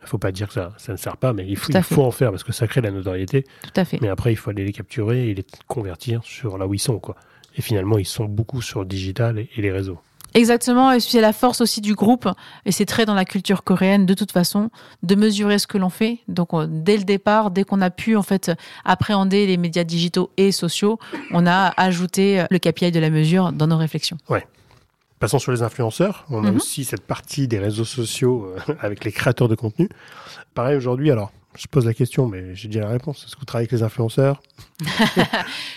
Il 0.00 0.04
ne 0.04 0.08
faut 0.08 0.18
pas 0.18 0.32
dire 0.32 0.48
que 0.48 0.54
ça, 0.54 0.72
ça 0.78 0.92
ne 0.92 0.96
sert 0.96 1.16
pas, 1.18 1.32
mais 1.32 1.46
il 1.46 1.56
faut, 1.56 1.72
il 1.72 1.82
faut 1.82 2.02
en 2.02 2.10
faire 2.10 2.30
parce 2.30 2.42
que 2.42 2.52
ça 2.52 2.66
crée 2.66 2.80
la 2.80 2.90
notoriété. 2.90 3.44
Tout 3.62 3.70
à 3.76 3.84
fait. 3.84 4.00
Mais 4.00 4.08
après, 4.08 4.32
il 4.32 4.36
faut 4.36 4.50
aller 4.50 4.64
les 4.64 4.72
capturer 4.72 5.28
et 5.28 5.34
les 5.34 5.44
convertir 5.66 6.22
sur 6.24 6.56
là 6.56 6.66
où 6.66 6.72
ils 6.72 6.80
sont. 6.80 6.98
Quoi. 6.98 7.16
Et 7.56 7.62
finalement, 7.62 7.98
ils 7.98 8.06
sont 8.06 8.24
beaucoup 8.24 8.62
sur 8.62 8.80
le 8.80 8.86
digital 8.86 9.38
et, 9.38 9.48
les 9.56 9.70
réseaux. 9.70 9.98
Exactement, 10.32 10.92
et 10.92 11.00
c'est 11.00 11.20
la 11.20 11.32
force 11.32 11.60
aussi 11.60 11.80
du 11.80 11.96
groupe, 11.96 12.28
et 12.64 12.70
c'est 12.70 12.86
très 12.86 13.04
dans 13.04 13.14
la 13.14 13.24
culture 13.24 13.64
coréenne 13.64 14.06
de 14.06 14.14
toute 14.14 14.30
façon, 14.30 14.70
de 15.02 15.16
mesurer 15.16 15.58
ce 15.58 15.66
que 15.66 15.76
l'on 15.76 15.90
fait. 15.90 16.20
Donc 16.28 16.50
dès 16.68 16.96
le 16.96 17.02
départ, 17.02 17.50
dès 17.50 17.64
qu'on 17.64 17.80
a 17.80 17.90
pu 17.90 18.14
en 18.14 18.22
fait 18.22 18.52
appréhender 18.84 19.48
les 19.48 19.56
médias 19.56 19.82
digitaux 19.82 20.30
et 20.36 20.52
sociaux, 20.52 21.00
on 21.32 21.48
a 21.48 21.74
ajouté 21.76 22.44
le 22.48 22.58
KPI 22.60 22.92
de 22.92 23.00
la 23.00 23.10
mesure 23.10 23.50
dans 23.50 23.66
nos 23.66 23.76
réflexions. 23.76 24.18
Ouais. 24.28 24.46
Passons 25.20 25.38
sur 25.38 25.52
les 25.52 25.60
influenceurs. 25.62 26.24
On 26.30 26.44
a 26.44 26.50
mhm. 26.50 26.56
aussi 26.56 26.82
cette 26.84 27.06
partie 27.06 27.46
des 27.46 27.58
réseaux 27.58 27.84
sociaux 27.84 28.54
euh, 28.68 28.74
avec 28.80 29.04
les 29.04 29.12
créateurs 29.12 29.48
de 29.48 29.54
contenu. 29.54 29.88
Pareil 30.54 30.76
aujourd'hui, 30.76 31.10
alors 31.10 31.30
je 31.58 31.66
pose 31.66 31.84
la 31.84 31.94
question, 31.94 32.26
mais 32.28 32.54
j'ai 32.54 32.68
déjà 32.68 32.80
la 32.80 32.88
réponse. 32.88 33.24
Est-ce 33.24 33.34
que 33.34 33.40
vous 33.40 33.44
travaillez 33.44 33.68
avec 33.68 33.72
les 33.72 33.82
influenceurs? 33.82 34.40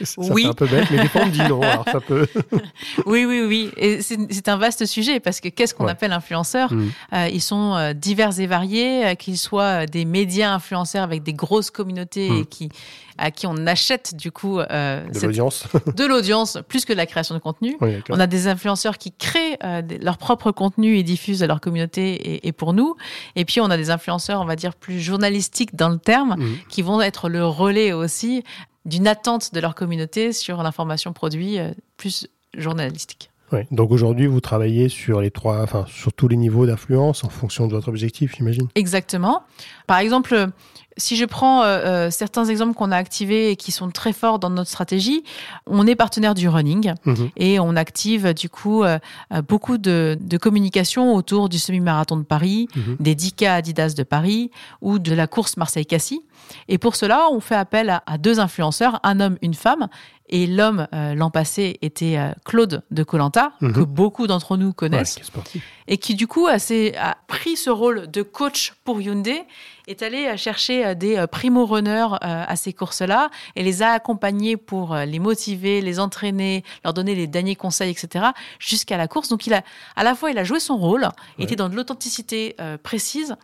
Ça 0.01 0.21
oui. 0.21 0.43
C'est 0.43 0.49
un 0.49 0.53
peu 0.53 0.67
bête, 0.67 0.87
mais 0.91 1.01
des 1.01 1.07
fois 1.07 1.23
on 1.23 1.25
me 1.25 1.31
dit 1.31 1.41
non, 1.41 1.61
alors 1.61 1.85
ça 1.91 1.99
peut. 1.99 2.27
oui, 3.05 3.25
oui, 3.25 3.41
oui. 3.41 3.71
Et 3.77 4.01
c'est 4.01 4.47
un 4.47 4.57
vaste 4.57 4.85
sujet 4.85 5.19
parce 5.19 5.39
que 5.39 5.49
qu'est-ce 5.49 5.73
qu'on 5.73 5.87
appelle 5.87 6.11
influenceurs 6.11 6.71
mm. 6.71 6.91
euh, 7.13 7.27
Ils 7.29 7.41
sont 7.41 7.75
euh, 7.75 7.93
divers 7.93 8.39
et 8.39 8.47
variés, 8.47 9.05
euh, 9.05 9.15
qu'ils 9.15 9.37
soient 9.37 9.85
des 9.85 10.05
médias 10.05 10.53
influenceurs 10.53 11.03
avec 11.03 11.23
des 11.23 11.33
grosses 11.33 11.71
communautés 11.71 12.27
et 12.27 12.41
mm. 12.41 12.45
qui 12.45 12.69
à 13.17 13.31
qui 13.31 13.47
on 13.47 13.67
achète 13.67 14.15
du 14.15 14.31
coup 14.31 14.59
de 14.59 15.25
l'audience, 15.25 15.65
de 15.95 16.05
l'audience 16.05 16.57
plus 16.67 16.85
que 16.85 16.93
de 16.93 16.97
la 16.97 17.05
création 17.05 17.35
de 17.35 17.39
contenu. 17.39 17.77
on 18.09 18.19
a 18.19 18.27
des 18.27 18.47
influenceurs 18.47 18.97
qui 18.97 19.11
créent 19.11 19.57
leur 20.01 20.17
propre 20.17 20.51
contenu 20.51 20.97
et 20.97 21.03
diffusent 21.03 21.43
à 21.43 21.47
leur 21.47 21.61
communauté 21.61 22.45
et, 22.45 22.51
pour 22.51 22.73
nous. 22.73 22.95
Et 23.35 23.45
puis 23.45 23.61
on 23.61 23.69
a 23.69 23.77
des 23.77 23.89
influenceurs, 23.89 24.41
on 24.41 24.45
va 24.45 24.55
dire 24.55 24.75
plus 24.75 24.99
journalistiques 24.99 25.75
dans 25.75 25.89
le 25.89 25.97
terme, 25.97 26.35
mm. 26.37 26.55
qui 26.69 26.81
vont 26.81 27.01
être 27.01 27.29
le 27.29 27.45
relais 27.45 27.93
aussi 27.93 28.43
d'une 28.85 29.07
attente 29.07 29.53
de 29.53 29.59
leur 29.59 29.75
communauté 29.75 30.33
sur 30.33 30.61
l'information 30.61 31.13
produit 31.13 31.59
euh, 31.59 31.71
plus 31.97 32.27
journalistique. 32.55 33.31
Donc 33.71 33.91
aujourd'hui, 33.91 34.27
vous 34.27 34.41
travaillez 34.41 34.89
sur 34.89 35.21
les 35.21 35.31
trois, 35.31 35.61
enfin 35.61 35.85
sur 35.87 36.13
tous 36.13 36.27
les 36.27 36.37
niveaux 36.37 36.65
d'influence 36.65 37.23
en 37.23 37.29
fonction 37.29 37.67
de 37.67 37.73
votre 37.73 37.87
objectif, 37.87 38.35
j'imagine. 38.35 38.67
Exactement. 38.75 39.43
Par 39.87 39.97
exemple, 39.99 40.49
si 40.97 41.15
je 41.15 41.25
prends 41.25 41.63
euh, 41.63 41.65
euh, 41.65 42.11
certains 42.11 42.45
exemples 42.45 42.73
qu'on 42.73 42.91
a 42.91 42.97
activés 42.97 43.51
et 43.51 43.55
qui 43.55 43.71
sont 43.71 43.89
très 43.89 44.13
forts 44.13 44.39
dans 44.39 44.49
notre 44.49 44.69
stratégie, 44.69 45.23
on 45.65 45.87
est 45.87 45.95
partenaire 45.95 46.33
du 46.33 46.47
running 46.47 46.93
mhm. 47.05 47.29
et 47.37 47.59
on 47.59 47.75
active 47.75 48.33
du 48.33 48.49
coup 48.49 48.83
euh, 48.83 48.99
beaucoup 49.47 49.77
de, 49.77 50.17
de, 50.19 50.37
communication 50.37 51.15
autour 51.15 51.49
du 51.49 51.59
semi-marathon 51.59 52.17
de 52.17 52.23
Paris, 52.23 52.67
mhm. 52.75 52.97
des 52.99 53.15
10K 53.15 53.47
Adidas 53.47 53.93
de 53.95 54.03
Paris 54.03 54.51
ou 54.81 54.99
de 54.99 55.13
la 55.13 55.27
course 55.27 55.57
Marseille-Cassis. 55.57 56.21
Et 56.67 56.77
pour 56.77 56.95
cela, 56.95 57.27
on 57.31 57.39
fait 57.39 57.55
appel 57.55 57.89
à, 57.89 58.03
à, 58.05 58.17
deux 58.17 58.39
influenceurs, 58.39 58.99
un 59.03 59.19
homme, 59.19 59.37
une 59.41 59.53
femme, 59.53 59.87
et 60.29 60.47
l'homme, 60.47 60.87
euh, 60.93 61.13
l'an 61.13 61.29
passé, 61.29 61.77
était 61.81 62.17
euh, 62.17 62.31
Claude 62.45 62.81
de 62.91 63.03
Colanta, 63.03 63.53
mhm. 63.61 63.73
que 63.73 63.81
beaucoup 63.81 64.25
d'entre 64.25 64.57
nous 64.57 64.73
connaissent. 64.73 65.19
et 65.87 65.97
qui, 65.97 66.15
du 66.15 66.27
coup, 66.27 66.47
a, 66.47 66.55
a, 66.55 67.17
pris 67.27 67.57
ce 67.57 67.69
rôle 67.69 68.09
de 68.09 68.21
coach 68.21 68.73
pour 68.83 69.01
Hyundai, 69.01 69.43
est 69.85 70.01
allé 70.01 70.35
chercher 70.37 70.85
euh, 70.85 70.93
des 70.95 71.23
primo-runners 71.29 72.17
à 72.21 72.55
ces 72.55 72.71
courses-là 72.71 73.29
et 73.55 73.63
les 73.63 73.83
a 73.83 73.91
accompagnés 73.91 74.55
pour 74.55 74.95
les 74.95 75.19
motiver, 75.19 75.81
les 75.81 75.99
entraîner, 75.99 76.63
leur 76.83 76.93
donner 76.93 77.15
les 77.15 77.27
derniers 77.27 77.55
conseils, 77.55 77.91
etc., 77.91 78.27
jusqu'à 78.59 78.97
la 78.97 79.07
course. 79.07 79.29
Donc, 79.29 79.45
il 79.45 79.53
a, 79.53 79.61
à 79.95 80.03
la 80.03 80.15
fois, 80.15 80.31
il 80.31 80.37
a 80.37 80.43
joué 80.43 80.59
son 80.59 80.77
rôle, 80.77 81.07
était 81.37 81.55
dans 81.55 81.69
de 81.69 81.75
l'authenticité 81.75 82.55
précise, 82.81 83.35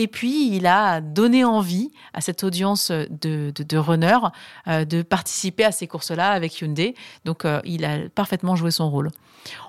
et 0.00 0.06
puis, 0.06 0.54
il 0.54 0.68
a 0.68 1.00
donné 1.00 1.44
envie 1.44 1.90
à 2.14 2.20
cette 2.20 2.44
audience 2.44 2.92
de, 2.92 3.52
de, 3.52 3.76
runners 3.76 4.28
euh, 4.68 4.84
de 4.84 5.02
participer 5.02 5.64
à 5.64 5.72
ces 5.72 5.88
courses-là 5.88 6.30
avec 6.30 6.60
Hyundai. 6.60 6.94
Donc, 7.24 7.44
euh, 7.44 7.60
il 7.64 7.84
a 7.84 8.08
parfaitement 8.08 8.54
joué 8.54 8.70
son 8.70 8.88
rôle. 8.88 9.10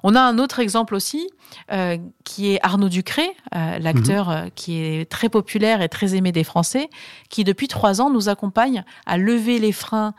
On 0.03 0.13
a 0.13 0.21
un 0.21 0.38
autre 0.38 0.59
exemple 0.59 0.93
aussi, 0.93 1.27
euh, 1.71 1.98
qui 2.25 2.53
est 2.53 2.59
Arnaud 2.62 2.89
Ducré, 2.89 3.27
l'acteur 3.51 4.29
mhm. 4.29 4.51
qui 4.53 4.77
est 4.77 5.09
très 5.09 5.29
populaire 5.29 5.81
et 5.81 5.89
très 5.89 6.15
aimé 6.15 6.31
des 6.31 6.43
Français, 6.43 6.89
qui 7.29 7.43
depuis 7.43 7.67
trois 7.67 8.00
ans 8.00 8.12
nous 8.12 8.29
accompagne 8.29 8.83
à 9.07 9.17
lever 9.17 9.57
les 9.57 9.71
freins 9.71 10.13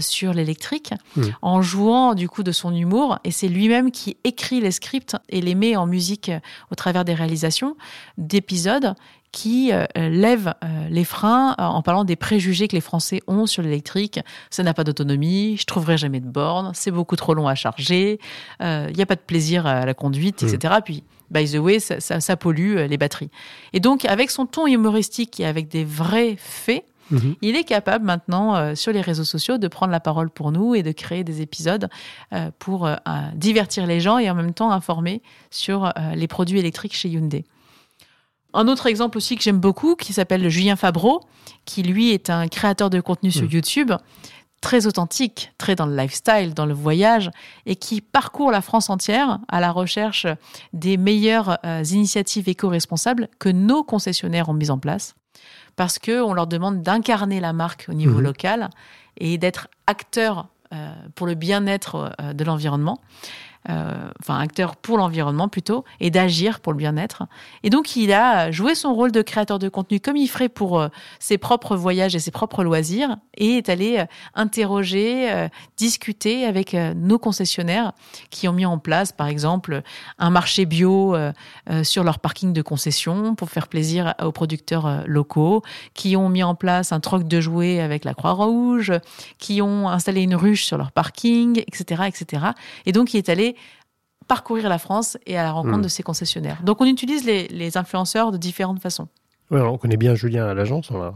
sur 0.00 0.34
l'électrique 0.34 0.92
mhm. 1.16 1.34
en 1.42 1.62
jouant 1.62 2.14
du 2.14 2.28
coup 2.28 2.42
de 2.42 2.52
son 2.52 2.74
humour. 2.74 3.18
Et 3.24 3.30
c'est 3.30 3.48
lui-même 3.48 3.90
qui 3.90 4.18
écrit 4.24 4.60
les 4.60 4.72
scripts 4.72 5.16
et 5.28 5.40
les 5.40 5.54
met 5.54 5.74
en 5.74 5.86
musique 5.86 6.30
au 6.70 6.74
travers 6.74 7.04
des 7.04 7.14
réalisations 7.14 7.76
d'épisodes 8.18 8.94
qui 9.32 9.72
euh, 9.72 9.86
lève 9.96 10.54
euh, 10.64 10.88
les 10.88 11.04
freins 11.04 11.54
euh, 11.58 11.64
en 11.64 11.82
parlant 11.82 12.04
des 12.04 12.16
préjugés 12.16 12.68
que 12.68 12.74
les 12.74 12.80
Français 12.80 13.20
ont 13.26 13.46
sur 13.46 13.62
l'électrique. 13.62 14.20
Ça 14.50 14.62
n'a 14.62 14.74
pas 14.74 14.84
d'autonomie, 14.84 15.56
je 15.58 15.64
trouverai 15.64 15.98
jamais 15.98 16.20
de 16.20 16.26
borne, 16.26 16.72
c'est 16.74 16.90
beaucoup 16.90 17.16
trop 17.16 17.34
long 17.34 17.46
à 17.46 17.54
charger, 17.54 18.18
il 18.60 18.92
n'y 18.94 19.02
a 19.02 19.06
pas 19.06 19.16
de 19.16 19.20
plaisir 19.20 19.66
à 19.66 19.84
la 19.84 19.94
conduite, 19.94 20.42
etc. 20.42 20.74
Mmh. 20.78 20.82
Puis, 20.84 21.04
by 21.30 21.50
the 21.50 21.56
way, 21.56 21.78
ça, 21.78 22.00
ça, 22.00 22.36
pollue 22.36 22.76
les 22.88 22.96
batteries. 22.96 23.30
Et 23.72 23.80
donc, 23.80 24.04
avec 24.04 24.30
son 24.30 24.46
ton 24.46 24.66
humoristique 24.66 25.40
et 25.40 25.46
avec 25.46 25.68
des 25.68 25.84
vrais 25.84 26.36
faits, 26.38 26.84
mmh. 27.10 27.18
Il 27.42 27.56
est 27.56 27.64
capable 27.64 28.04
maintenant 28.04 28.74
sur 28.74 28.92
les 28.92 29.00
réseaux 29.00 29.24
sociaux 29.24 29.58
de 29.58 29.68
prendre 29.68 29.92
la 29.92 30.00
parole 30.00 30.30
pour 30.30 30.52
nous 30.52 30.74
et 30.74 30.82
de 30.82 30.92
créer 30.92 31.24
des 31.24 31.40
épisodes 31.42 31.88
pour 32.58 32.88
divertir 33.34 33.86
les 33.86 34.00
gens 34.00 34.18
et 34.18 34.30
en 34.30 34.34
même 34.34 34.54
temps 34.54 34.70
informer 34.70 35.22
sur 35.50 35.92
les 36.14 36.28
produits 36.28 36.58
électriques 36.58 36.94
chez 36.94 37.08
Hyundai. 37.08 37.44
Un 38.54 38.66
autre 38.68 38.86
exemple 38.86 39.18
aussi 39.18 39.36
que 39.36 39.42
j'aime 39.42 39.60
beaucoup, 39.60 39.94
qui 39.94 40.12
s'appelle 40.12 40.48
Julien 40.48 40.76
Fabreau, 40.76 41.22
qui 41.64 41.82
lui 41.82 42.10
est 42.10 42.30
un 42.30 42.48
créateur 42.48 42.90
de 42.90 43.00
contenu 43.00 43.30
sur 43.30 43.44
mm. 43.44 43.50
YouTube, 43.50 43.92
très 44.60 44.86
authentique, 44.86 45.52
très 45.58 45.74
dans 45.74 45.86
le 45.86 45.96
lifestyle, 45.96 46.54
dans 46.54 46.66
le 46.66 46.74
voyage, 46.74 47.30
et 47.66 47.76
qui 47.76 48.00
parcourt 48.00 48.50
la 48.50 48.60
France 48.60 48.90
entière 48.90 49.38
à 49.48 49.60
la 49.60 49.70
recherche 49.70 50.26
des 50.72 50.96
meilleures 50.96 51.58
euh, 51.64 51.82
initiatives 51.84 52.48
éco-responsables 52.48 53.28
que 53.38 53.48
nos 53.48 53.84
concessionnaires 53.84 54.48
ont 54.48 54.54
mises 54.54 54.70
en 54.70 54.78
place, 54.78 55.14
parce 55.76 55.98
qu'on 55.98 56.32
leur 56.32 56.46
demande 56.46 56.82
d'incarner 56.82 57.40
la 57.40 57.52
marque 57.52 57.86
au 57.88 57.94
niveau 57.94 58.20
mm-hmm. 58.20 58.24
local 58.24 58.70
et 59.18 59.38
d'être 59.38 59.68
acteur 59.86 60.48
euh, 60.72 60.92
pour 61.14 61.26
le 61.26 61.34
bien-être 61.34 62.14
euh, 62.20 62.32
de 62.32 62.44
l'environnement. 62.44 63.00
Euh, 63.68 64.08
enfin 64.20 64.38
acteur 64.38 64.76
pour 64.76 64.96
l'environnement 64.96 65.48
plutôt, 65.48 65.84
et 66.00 66.10
d'agir 66.10 66.60
pour 66.60 66.72
le 66.72 66.78
bien-être. 66.78 67.24
Et 67.64 67.70
donc 67.70 67.96
il 67.96 68.14
a 68.14 68.50
joué 68.50 68.74
son 68.74 68.94
rôle 68.94 69.12
de 69.12 69.20
créateur 69.20 69.58
de 69.58 69.68
contenu 69.68 70.00
comme 70.00 70.16
il 70.16 70.28
ferait 70.28 70.48
pour 70.48 70.80
euh, 70.80 70.88
ses 71.18 71.36
propres 71.36 71.76
voyages 71.76 72.14
et 72.14 72.18
ses 72.18 72.30
propres 72.30 72.64
loisirs, 72.64 73.18
et 73.36 73.58
est 73.58 73.68
allé 73.68 73.98
euh, 73.98 74.04
interroger, 74.34 75.48
discuter 75.76 76.46
avec 76.46 76.72
nos 76.72 77.18
concessionnaires 77.18 77.92
qui 78.30 78.48
ont 78.48 78.52
mis 78.52 78.64
en 78.64 78.78
place, 78.78 79.12
par 79.12 79.26
exemple, 79.26 79.82
un 80.18 80.30
marché 80.30 80.64
bio 80.64 81.16
sur 81.82 82.04
leur 82.04 82.18
parking 82.20 82.52
de 82.52 82.62
concession 82.62 83.34
pour 83.34 83.50
faire 83.50 83.68
plaisir 83.68 84.14
aux 84.22 84.32
producteurs 84.32 85.02
locaux, 85.06 85.62
qui 85.94 86.16
ont 86.16 86.28
mis 86.28 86.42
en 86.42 86.54
place 86.54 86.92
un 86.92 87.00
troc 87.00 87.26
de 87.26 87.40
jouets 87.40 87.80
avec 87.80 88.04
la 88.04 88.14
Croix-Rouge, 88.14 88.92
qui 89.38 89.60
ont 89.60 89.88
installé 89.88 90.22
une 90.22 90.34
ruche 90.34 90.64
sur 90.64 90.78
leur 90.78 90.92
parking, 90.92 91.62
etc., 91.66 92.04
etc. 92.06 92.46
Et 92.86 92.92
donc 92.92 93.14
il 93.14 93.18
est 93.18 93.28
allé 93.28 93.56
parcourir 94.28 94.68
la 94.68 94.78
France 94.78 95.18
et 95.26 95.36
à 95.36 95.42
la 95.42 95.50
rencontre 95.50 95.78
hmm. 95.78 95.82
de 95.82 95.88
ses 95.88 96.02
concessionnaires. 96.02 96.60
Donc 96.62 96.80
on 96.80 96.84
utilise 96.84 97.24
les, 97.24 97.76
influenceurs 97.76 98.30
de 98.30 98.36
différentes 98.36 98.80
façons. 98.80 99.08
on 99.50 99.78
connaît 99.78 99.96
bien 99.96 100.14
Julien 100.14 100.46
à 100.46 100.54
l'agence. 100.54 100.90
On, 100.90 101.12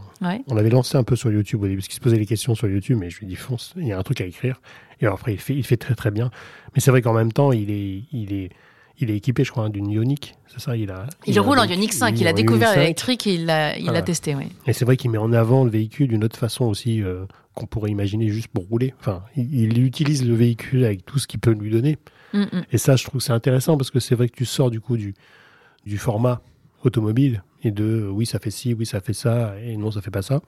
on 0.47 0.57
avait 0.57 0.69
lancé 0.69 0.97
un 0.97 1.03
peu 1.03 1.15
sur 1.15 1.31
YouTube 1.31 1.61
au 1.61 1.65
début, 1.65 1.77
parce 1.77 1.87
qu'il 1.87 1.95
se 1.95 2.01
posait 2.01 2.17
des 2.17 2.25
questions 2.25 2.55
sur 2.55 2.67
YouTube, 2.67 2.97
mais 2.99 3.09
je 3.09 3.19
lui 3.19 3.27
ai 3.27 3.29
dit 3.29 3.35
fonce, 3.35 3.73
il 3.77 3.87
y 3.87 3.93
a 3.93 3.97
un 3.97 4.03
truc 4.03 4.19
à 4.19 4.25
écrire. 4.25 4.59
Et 4.99 5.05
après, 5.05 5.33
il 5.33 5.39
fait, 5.39 5.55
il 5.55 5.63
fait 5.63 5.77
très 5.77 5.95
très 5.95 6.11
bien. 6.11 6.31
Mais 6.73 6.81
c'est 6.81 6.91
vrai 6.91 7.01
qu'en 7.01 7.13
même 7.13 7.31
temps, 7.31 7.51
il 7.51 7.69
est, 7.71 8.03
il 8.11 8.33
est, 8.33 8.49
il 8.99 9.11
est 9.11 9.17
équipé, 9.17 9.43
je 9.43 9.51
crois, 9.51 9.69
d'une 9.69 9.89
Ioniq. 9.89 10.35
C'est 10.47 10.59
ça, 10.59 10.77
il 10.77 10.91
a. 10.91 11.07
Il, 11.25 11.39
roule 11.39 11.59
en 11.59 11.65
Ioniq 11.65 11.93
5. 11.93 12.19
Il, 12.19 12.27
a 12.27 12.33
découvert 12.33 12.75
l'électrique 12.75 13.27
et 13.27 13.35
il 13.35 13.45
l'a, 13.45 13.77
il 13.77 13.91
testé, 14.03 14.35
oui. 14.35 14.45
Et 14.65 14.73
c'est 14.73 14.85
vrai 14.85 14.97
qu'il 14.97 15.11
met 15.11 15.17
en 15.17 15.33
avant 15.33 15.63
le 15.63 15.69
véhicule 15.69 16.07
d'une 16.07 16.23
autre 16.23 16.37
façon 16.37 16.65
aussi 16.65 17.03
euh, 17.03 17.25
qu'on 17.53 17.65
pourrait 17.65 17.91
imaginer 17.91 18.29
juste 18.29 18.47
pour 18.47 18.65
rouler. 18.67 18.93
Enfin, 18.99 19.23
il, 19.35 19.53
il, 19.53 19.83
utilise 19.83 20.27
le 20.27 20.35
véhicule 20.35 20.85
avec 20.85 21.05
tout 21.05 21.19
ce 21.19 21.27
qu'il 21.27 21.39
peut 21.39 21.51
lui 21.51 21.69
donner. 21.69 21.97
Mm, 22.33 22.41
mm. 22.41 22.63
Et 22.71 22.77
ça, 22.77 22.95
je 22.95 23.03
trouve 23.05 23.21
c'est 23.21 23.33
intéressant 23.33 23.77
parce 23.77 23.91
que 23.91 23.99
c'est 23.99 24.15
vrai 24.15 24.27
que 24.27 24.35
tu 24.35 24.45
sors 24.45 24.71
du 24.71 24.81
coup 24.81 24.97
du, 24.97 25.13
du 25.85 25.97
format 25.97 26.41
automobile 26.83 27.43
et 27.63 27.71
de 27.71 27.83
euh, 27.83 28.09
oui 28.09 28.25
ça 28.25 28.39
fait 28.39 28.51
ci, 28.51 28.73
oui 28.73 28.85
ça 28.85 28.99
fait 28.99 29.13
ça 29.13 29.53
et 29.63 29.77
non 29.77 29.91
ça 29.91 30.01
fait 30.01 30.11
pas 30.11 30.21
ça, 30.21 30.41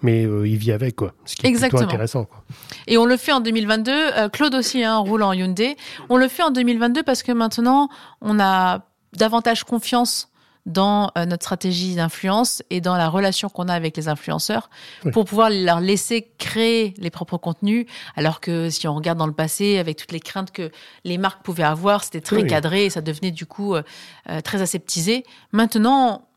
mais 0.00 0.24
euh, 0.24 0.46
il 0.46 0.56
vit 0.56 0.72
avec 0.72 0.96
quoi, 0.96 1.12
ce 1.24 1.34
qui 1.34 1.46
est 1.46 1.52
plutôt 1.52 1.78
intéressant. 1.78 2.24
Quoi. 2.24 2.44
Et 2.86 2.98
on 2.98 3.04
le 3.04 3.16
fait 3.16 3.32
en 3.32 3.40
2022. 3.40 3.92
Euh, 3.92 4.28
Claude 4.28 4.54
aussi 4.54 4.84
hein, 4.84 4.98
roule 4.98 5.22
en 5.22 5.32
Hyundai. 5.32 5.76
On 6.08 6.16
le 6.16 6.28
fait 6.28 6.42
en 6.42 6.50
2022 6.50 7.02
parce 7.02 7.22
que 7.22 7.32
maintenant 7.32 7.88
on 8.20 8.38
a 8.38 8.86
davantage 9.14 9.64
confiance 9.64 10.31
dans 10.66 11.10
euh, 11.18 11.26
notre 11.26 11.42
stratégie 11.42 11.96
d'influence 11.96 12.62
et 12.70 12.80
dans 12.80 12.96
la 12.96 13.08
relation 13.08 13.48
qu'on 13.48 13.68
a 13.68 13.74
avec 13.74 13.96
les 13.96 14.08
influenceurs 14.08 14.70
pour 15.12 15.24
pouvoir 15.24 15.50
leur 15.50 15.80
laisser 15.80 16.30
créer 16.38 16.94
les 16.98 17.10
propres 17.10 17.36
contenus. 17.36 17.86
Alors 18.16 18.40
que 18.40 18.70
si 18.70 18.86
on 18.86 18.94
regarde 18.94 19.18
dans 19.18 19.26
le 19.26 19.32
passé, 19.32 19.78
avec 19.78 19.96
toutes 19.96 20.12
les 20.12 20.20
craintes 20.20 20.52
que 20.52 20.70
les 21.04 21.18
marques 21.18 21.42
pouvaient 21.42 21.62
avoir, 21.64 22.04
c'était 22.04 22.20
très 22.20 22.46
cadré 22.46 22.86
et 22.86 22.90
ça 22.90 23.00
devenait 23.00 23.32
du 23.32 23.46
coup 23.46 23.74
euh, 23.74 23.82
euh, 24.30 24.40
très 24.40 24.62
aseptisé. 24.62 25.24
Maintenant, 25.50 26.28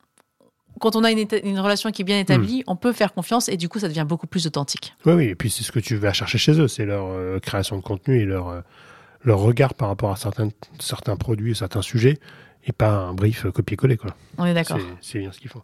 quand 0.80 0.96
on 0.96 1.04
a 1.04 1.12
une, 1.12 1.26
une, 1.44 1.60
relation 1.60 1.92
qui 1.92 2.02
est 2.02 2.06
bien 2.06 2.20
établie, 2.20 2.60
hmm. 2.60 2.72
on 2.72 2.76
peut 2.76 2.94
faire 2.94 3.14
confiance 3.14 3.48
et 3.48 3.58
du 3.58 3.70
coup, 3.70 3.80
ça 3.80 3.88
devient 3.88 4.06
beaucoup 4.08 4.28
plus 4.28 4.48
authentique. 4.48 4.94
Oui, 5.06 5.14
oui, 5.14 5.26
et 5.26 5.36
puis 5.36 5.50
c'est 5.50 5.64
ce 5.64 5.72
que 5.72 5.80
tu 5.80 5.96
vas 5.96 6.12
chercher 6.14 6.38
chez 6.38 6.60
eux, 6.60 6.68
c'est 6.68 6.86
leur 6.86 7.40
création 7.42 7.78
de 7.78 7.82
contenu 7.82 8.20
et 8.20 8.26
leur 8.26 8.64
leur 9.24 9.40
regard 9.40 9.74
par 9.74 9.88
rapport 9.88 10.12
à 10.12 10.16
certains, 10.16 10.50
certains 10.80 11.16
produits 11.16 11.52
et 11.52 11.56
certains 11.56 11.82
sujets 11.82 12.20
et 12.66 12.72
pas 12.74 12.90
un 12.92 13.14
brief 13.14 13.46
copier-coller. 13.52 13.98
Quoi. 13.98 14.16
On 14.38 14.46
est 14.46 14.54
d'accord. 14.54 14.80
C'est 15.02 15.20
bien 15.20 15.32
ce 15.32 15.40
qu'ils 15.40 15.50
font. 15.50 15.64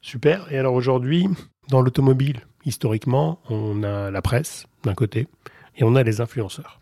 Super. 0.00 0.50
Et 0.52 0.58
alors 0.58 0.74
aujourd'hui, 0.74 1.26
dans 1.68 1.80
l'automobile, 1.80 2.40
historiquement, 2.64 3.40
on 3.48 3.82
a 3.82 4.10
la 4.10 4.22
presse 4.22 4.66
d'un 4.84 4.94
côté 4.94 5.26
et 5.76 5.84
on 5.84 5.94
a 5.96 6.02
les 6.02 6.20
influenceurs. 6.20 6.80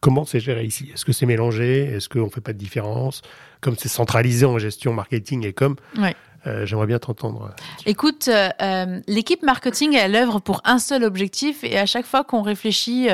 Comment 0.00 0.24
c'est 0.24 0.40
géré 0.40 0.64
ici? 0.64 0.90
Est-ce 0.92 1.04
que 1.04 1.12
c'est 1.12 1.26
mélangé? 1.26 1.84
Est-ce 1.84 2.08
qu'on 2.08 2.24
ne 2.24 2.30
fait 2.30 2.40
pas 2.40 2.52
de 2.52 2.58
différence? 2.58 3.22
Comme 3.60 3.76
c'est 3.76 3.88
centralisé 3.88 4.44
en 4.46 4.58
gestion 4.58 4.92
marketing 4.92 5.46
et 5.46 5.52
comme, 5.52 5.76
Ouais. 5.96 6.16
Euh, 6.46 6.66
j'aimerais 6.66 6.86
bien 6.86 6.98
t'entendre. 6.98 7.50
Écoute, 7.86 8.28
euh, 8.28 8.48
euh, 8.60 9.00
l'équipe 9.06 9.42
marketing, 9.42 9.94
elle 9.94 10.16
œuvre 10.16 10.40
pour 10.40 10.60
un 10.64 10.78
seul 10.78 11.04
objectif 11.04 11.62
et 11.64 11.78
à 11.78 11.86
chaque 11.86 12.06
fois 12.06 12.24
qu'on 12.24 12.42
réfléchit 12.42 13.08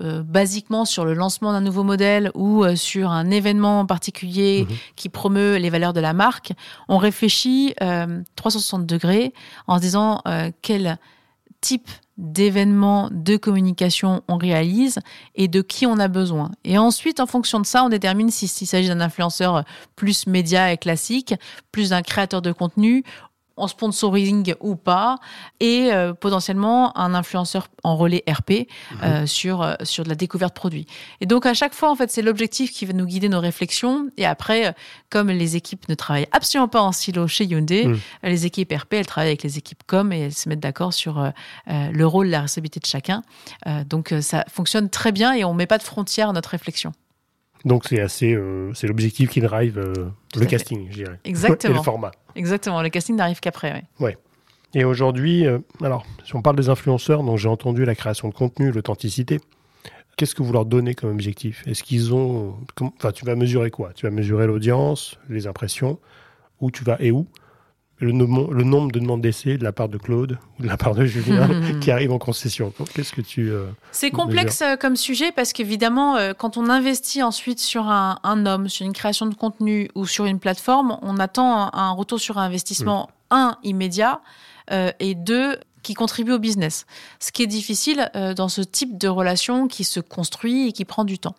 euh, 0.00 0.22
basiquement 0.22 0.84
sur 0.84 1.04
le 1.04 1.14
lancement 1.14 1.52
d'un 1.52 1.60
nouveau 1.60 1.82
modèle 1.84 2.30
ou 2.34 2.64
euh, 2.64 2.76
sur 2.76 3.10
un 3.10 3.30
événement 3.30 3.80
en 3.80 3.86
particulier 3.86 4.66
Mhm. 4.68 4.76
qui 4.96 5.08
promeut 5.08 5.56
les 5.56 5.70
valeurs 5.70 5.92
de 5.92 6.00
la 6.00 6.12
marque, 6.12 6.52
on 6.88 6.98
réfléchit 6.98 7.74
euh, 7.82 8.20
360 8.36 8.86
degrés 8.86 9.32
en 9.66 9.76
se 9.76 9.82
disant 9.82 10.20
euh, 10.26 10.50
quel 10.62 10.98
type 11.60 11.88
d'événement 12.20 13.08
de 13.10 13.36
communication 13.36 14.22
on 14.28 14.36
réalise 14.36 14.98
et 15.34 15.48
de 15.48 15.62
qui 15.62 15.86
on 15.86 15.98
a 15.98 16.06
besoin. 16.06 16.50
Et 16.64 16.76
ensuite, 16.78 17.18
en 17.18 17.26
fonction 17.26 17.58
de 17.60 17.66
ça, 17.66 17.82
on 17.84 17.88
détermine 17.88 18.30
si- 18.30 18.46
s'il 18.46 18.66
s'agit 18.66 18.88
d'un 18.88 19.00
influenceur 19.00 19.64
plus 19.96 20.26
média 20.26 20.72
et 20.72 20.76
classique, 20.76 21.34
plus 21.72 21.90
d'un 21.90 22.02
créateur 22.02 22.42
de 22.42 22.52
contenu 22.52 23.04
en 23.60 23.68
sponsoring 23.68 24.54
ou 24.60 24.76
pas, 24.76 25.18
et 25.60 25.92
euh, 25.92 26.14
potentiellement 26.14 26.96
un 26.96 27.14
influenceur 27.14 27.68
en 27.84 27.96
relais 27.96 28.22
RP 28.28 28.68
euh, 29.02 29.26
sur, 29.26 29.62
euh, 29.62 29.74
sur 29.82 30.04
de 30.04 30.08
la 30.08 30.14
découverte 30.14 30.54
produit. 30.54 30.86
Et 31.20 31.26
donc 31.26 31.46
à 31.46 31.54
chaque 31.54 31.74
fois, 31.74 31.90
en 31.90 31.96
fait, 31.96 32.10
c'est 32.10 32.22
l'objectif 32.22 32.72
qui 32.72 32.86
va 32.86 32.92
nous 32.92 33.06
guider 33.06 33.28
nos 33.28 33.40
réflexions. 33.40 34.08
Et 34.16 34.26
après, 34.26 34.74
comme 35.10 35.28
les 35.28 35.56
équipes 35.56 35.88
ne 35.88 35.94
travaillent 35.94 36.28
absolument 36.32 36.68
pas 36.68 36.80
en 36.80 36.92
silo 36.92 37.26
chez 37.26 37.44
Hyundai, 37.44 37.90
Mm. 37.90 37.98
les 38.24 38.46
équipes 38.46 38.72
RP, 38.72 38.94
elles 38.94 39.06
travaillent 39.06 39.30
avec 39.30 39.42
les 39.42 39.58
équipes 39.58 39.82
com 39.86 40.12
et 40.12 40.20
elles 40.20 40.34
se 40.34 40.48
mettent 40.48 40.60
d'accord 40.60 40.92
sur 40.92 41.18
euh, 41.18 41.30
le 41.66 42.06
rôle, 42.06 42.28
la 42.28 42.42
responsabilité 42.42 42.80
de 42.80 42.86
chacun. 42.86 43.22
Donc 43.86 44.14
ça 44.20 44.44
fonctionne 44.48 44.88
très 44.90 45.12
bien 45.12 45.32
et 45.32 45.44
on 45.44 45.54
met 45.54 45.66
pas 45.66 45.78
de 45.78 45.82
frontières 45.82 46.30
à 46.30 46.32
notre 46.32 46.50
réflexion. 46.50 46.92
Donc 47.64 47.84
c'est 47.86 48.00
assez, 48.00 48.34
euh, 48.34 48.72
c'est 48.74 48.86
l'objectif 48.86 49.30
qui 49.30 49.40
drive 49.40 49.78
euh, 49.78 50.08
le 50.38 50.46
casting, 50.46 50.86
je 50.90 51.04
dirais. 51.04 51.20
Exactement. 51.24 51.74
Et 51.74 51.76
le 51.76 51.82
format. 51.82 52.10
Exactement. 52.34 52.82
Le 52.82 52.88
casting 52.88 53.16
n'arrive 53.16 53.40
qu'après. 53.40 53.84
ouais. 53.98 54.16
Et 54.72 54.84
aujourd'hui, 54.84 55.46
euh, 55.46 55.58
alors, 55.82 56.06
si 56.24 56.36
on 56.36 56.42
parle 56.42 56.56
des 56.56 56.68
influenceurs, 56.68 57.24
donc 57.24 57.38
j'ai 57.38 57.48
entendu 57.48 57.84
la 57.84 57.96
création 57.96 58.28
de 58.28 58.34
contenu, 58.34 58.70
l'authenticité. 58.70 59.40
Qu'est-ce 60.16 60.34
que 60.34 60.42
vous 60.42 60.52
leur 60.52 60.64
donnez 60.64 60.94
comme 60.94 61.10
objectif? 61.10 61.66
Est-ce 61.66 61.82
qu'ils 61.82 62.14
ont, 62.14 62.56
enfin, 62.80 63.10
tu 63.10 63.24
vas 63.24 63.34
mesurer 63.34 63.70
quoi? 63.70 63.92
Tu 63.94 64.06
vas 64.06 64.10
mesurer 64.10 64.46
l'audience, 64.46 65.18
les 65.28 65.46
impressions, 65.46 65.98
où 66.60 66.70
tu 66.70 66.84
vas 66.84 66.96
et 67.00 67.10
où? 67.10 67.26
Le, 68.00 68.12
nom- 68.12 68.50
le 68.50 68.64
nombre 68.64 68.90
de 68.92 68.98
demandes 68.98 69.20
d'essai 69.20 69.58
de 69.58 69.64
la 69.64 69.72
part 69.72 69.88
de 69.88 69.98
Claude 69.98 70.38
ou 70.58 70.62
de 70.62 70.66
la 70.68 70.76
part 70.76 70.94
de 70.94 71.04
Julien 71.04 71.48
qui 71.80 71.90
arrivent 71.90 72.12
en 72.12 72.18
concession. 72.18 72.72
Qu'est-ce 72.94 73.12
que 73.12 73.20
tu 73.20 73.50
euh, 73.50 73.66
C'est 73.92 74.10
complexe 74.10 74.62
euh, 74.62 74.76
comme 74.76 74.96
sujet 74.96 75.32
parce 75.32 75.52
qu'évidemment, 75.52 76.16
euh, 76.16 76.32
quand 76.32 76.56
on 76.56 76.68
investit 76.70 77.22
ensuite 77.22 77.60
sur 77.60 77.88
un, 77.88 78.18
un 78.22 78.46
homme, 78.46 78.68
sur 78.68 78.86
une 78.86 78.92
création 78.92 79.26
de 79.26 79.34
contenu 79.34 79.88
ou 79.94 80.06
sur 80.06 80.24
une 80.24 80.38
plateforme, 80.38 80.98
on 81.02 81.18
attend 81.18 81.56
un, 81.66 81.70
un 81.72 81.90
retour 81.92 82.18
sur 82.20 82.38
investissement, 82.38 83.10
un, 83.30 83.56
immédiat, 83.62 84.20
euh, 84.72 84.90
et 85.00 85.14
deux, 85.14 85.56
qui 85.82 85.94
contribue 85.94 86.32
au 86.32 86.38
business. 86.38 86.86
Ce 87.20 87.32
qui 87.32 87.42
est 87.42 87.46
difficile 87.46 88.10
euh, 88.14 88.34
dans 88.34 88.48
ce 88.48 88.60
type 88.60 88.98
de 88.98 89.08
relation 89.08 89.68
qui 89.68 89.84
se 89.84 90.00
construit 90.00 90.68
et 90.68 90.72
qui 90.72 90.84
prend 90.84 91.04
du 91.04 91.18
temps. 91.18 91.34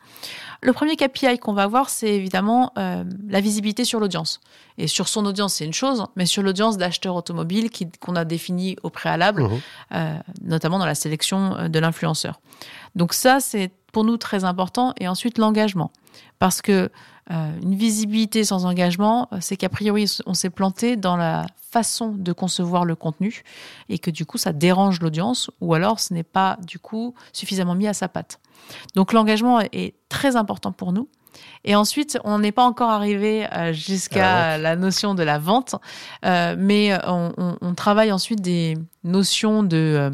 Le 0.62 0.74
premier 0.74 0.96
KPI 0.96 1.38
qu'on 1.40 1.54
va 1.54 1.64
avoir, 1.64 1.90
c'est 1.90 2.14
évidemment 2.14 2.72
euh, 2.78 3.04
la 3.28 3.42
visibilité 3.42 3.86
sur 3.86 4.00
l'audience. 4.00 4.40
Et 4.78 4.88
sur 4.88 5.08
son 5.08 5.26
audience, 5.26 5.56
c'est 5.56 5.66
une 5.66 5.74
chose, 5.74 6.06
mais 6.16 6.26
sur 6.26 6.44
l'audience 6.44 6.78
d'acheteurs 6.78 7.16
automobiles 7.16 7.70
qu'on 8.00 8.16
a 8.16 8.26
défini 8.26 8.76
au 8.84 8.90
préalable, 8.90 9.44
Mhm. 9.44 9.60
euh, 9.94 10.16
notamment 10.44 10.80
dans 10.80 10.86
la 10.86 10.96
sélection 10.96 11.68
de 11.70 11.80
l'influenceur. 11.80 12.40
Donc 12.96 13.14
ça, 13.14 13.40
c'est 13.40 13.72
pour 13.92 14.04
nous 14.04 14.18
très 14.18 14.44
important. 14.44 14.94
Et 15.00 15.08
ensuite, 15.08 15.38
l'engagement. 15.38 15.92
Parce 16.40 16.62
que 16.62 16.90
une 17.30 17.75
visibilité 17.75 18.44
sans 18.44 18.66
engagement, 18.66 19.28
euh, 19.32 19.38
c'est 19.42 19.56
qu'a 19.58 19.70
priori, 19.70 20.06
on 20.25 20.34
s'est 20.34 20.50
planté 20.50 20.96
dans 20.98 21.16
la 21.18 21.46
façon 21.72 22.10
de 22.12 22.34
concevoir 22.34 22.84
le 22.84 22.96
contenu 22.96 23.44
et 23.88 23.98
que 24.00 24.12
du 24.12 24.25
coup, 24.25 24.38
ça 24.38 24.51
dérange 24.51 25.00
l'audience 25.00 25.50
ou 25.62 25.74
alors 25.74 26.00
ce 26.00 26.13
n'est 26.13 26.24
pas 26.24 26.57
du 26.68 26.79
coup 26.79 27.14
suffisamment 27.31 27.75
mis 27.75 27.88
à 27.88 27.94
sa 27.94 28.10
patte. 28.10 28.40
Donc 28.96 29.14
l'engagement 29.14 29.62
est 29.62 29.94
très 30.10 30.36
important 30.36 30.72
pour 30.74 30.92
nous. 30.92 31.07
Et 31.64 31.75
ensuite, 31.75 32.20
on 32.25 32.40
n'est 32.40 32.51
pas 32.51 32.66
encore 32.66 32.90
arrivé 32.90 33.48
euh, 33.53 33.72
jusqu'à 33.72 34.57
la 34.57 34.75
notion 34.75 35.16
de 35.16 35.24
la 35.24 35.40
vente, 35.40 35.75
euh, 36.25 36.55
mais 36.60 36.94
on, 37.07 37.31
on- 37.38 37.57
on 37.62 37.74
travaille 37.74 38.12
ensuite 38.12 38.42
des 38.42 38.77
notions 39.05 39.64
de 39.64 39.77
euh, 39.77 40.10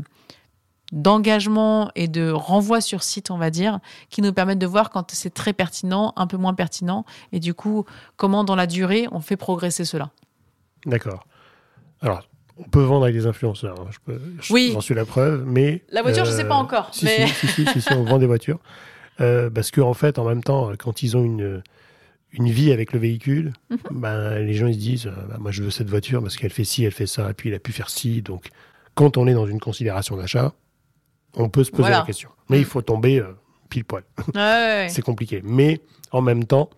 d'engagement 0.92 1.92
et 1.96 2.08
de 2.08 2.30
renvoi 2.32 2.82
sur 2.82 3.04
site, 3.04 3.32
on 3.32 3.38
va 3.38 3.50
dire, 3.50 3.80
qui 4.10 4.22
nous 4.22 4.34
permettent 4.34 4.60
de 4.60 4.66
voir 4.68 4.90
quand 4.90 5.12
c'est 5.12 5.34
très 5.34 5.54
pertinent, 5.54 6.14
un 6.16 6.28
peu 6.28 6.38
moins 6.38 6.54
pertinent, 6.54 7.06
et 7.32 7.40
du 7.40 7.54
coup, 7.54 7.86
comment 8.16 8.44
dans 8.44 8.56
la 8.56 8.68
durée 8.68 9.08
on 9.12 9.20
fait 9.20 9.38
progresser 9.38 9.86
cela? 9.86 10.12
D'accord. 10.86 11.26
Alors, 12.02 12.22
on 12.58 12.64
peut 12.64 12.82
vendre 12.84 13.04
avec 13.04 13.16
des 13.16 13.26
influenceurs. 13.26 13.80
hein. 13.82 13.88
Je 13.92 13.98
peux, 14.06 14.22
je- 14.40 14.54
Oui. 14.54 14.70
J'en 14.74 14.82
suis 14.82 14.96
la 14.96 15.06
preuve, 15.06 15.44
mais. 15.46 15.84
La 15.90 16.02
voiture, 16.02 16.26
je 16.26 16.32
sais 16.32 16.48
pas 16.48 16.56
encore, 16.56 16.90
Si, 16.94 17.06
mais- 17.06 17.28
si, 17.28 17.48
si, 17.48 17.66
si, 17.66 17.82
si, 17.82 17.94
on 17.94 18.04
vend 18.04 18.18
des 18.18 18.26
voitures. 18.28 18.60
Euh, 19.20 19.50
parce 19.50 19.72
qu'en 19.72 19.90
en 19.90 19.94
fait, 19.94 20.20
en 20.20 20.26
même 20.26 20.44
temps, 20.44 20.72
quand 20.78 21.02
ils 21.04 21.18
ont 21.18 21.24
une, 21.24 21.62
une 22.32 22.50
vie 22.50 22.72
avec 22.72 22.94
le 22.94 23.00
véhicule, 23.00 23.54
Mhm. 23.70 23.78
ben, 23.92 24.40
les 24.40 24.54
gens 24.54 24.68
ils 24.68 24.76
se 24.76 24.80
disent 24.80 25.08
euh, 25.08 25.12
bah, 25.30 25.38
Moi, 25.40 25.52
je 25.52 25.64
veux 25.64 25.70
cette 25.72 25.90
voiture 25.90 26.22
parce 26.22 26.38
qu'elle 26.38 26.52
fait 26.52 26.64
ci, 26.64 26.84
elle 26.86 26.92
fait 26.92 27.08
ça, 27.08 27.30
et 27.30 27.34
puis 27.34 27.50
il 27.50 27.56
a 27.56 27.60
pu 27.60 27.72
faire 27.72 27.90
ci. 27.90 28.22
Donc, 28.22 28.50
quand 28.96 29.18
on 29.18 29.28
est 29.28 29.34
dans 29.34 29.48
une 29.48 29.60
considération 29.60 30.16
d'achat, 30.18 30.54
on 31.36 31.50
peut 31.50 31.64
se 31.64 31.72
poser 31.72 31.84
Voilà. 31.84 32.00
la 32.00 32.06
question. 32.06 32.30
Mais 32.50 32.60
il 32.60 32.66
faut 32.66 32.82
tomber 32.82 33.20
euh, 33.20 33.34
pile 33.70 33.86
poil. 33.86 34.04
Ouais, 34.18 34.24
ouais, 34.36 34.42
ouais. 34.42 34.88
C'est 34.92 35.02
compliqué. 35.02 35.42
Mais 35.44 35.82
en 36.12 36.22
même 36.22 36.46
temps, 36.46 36.70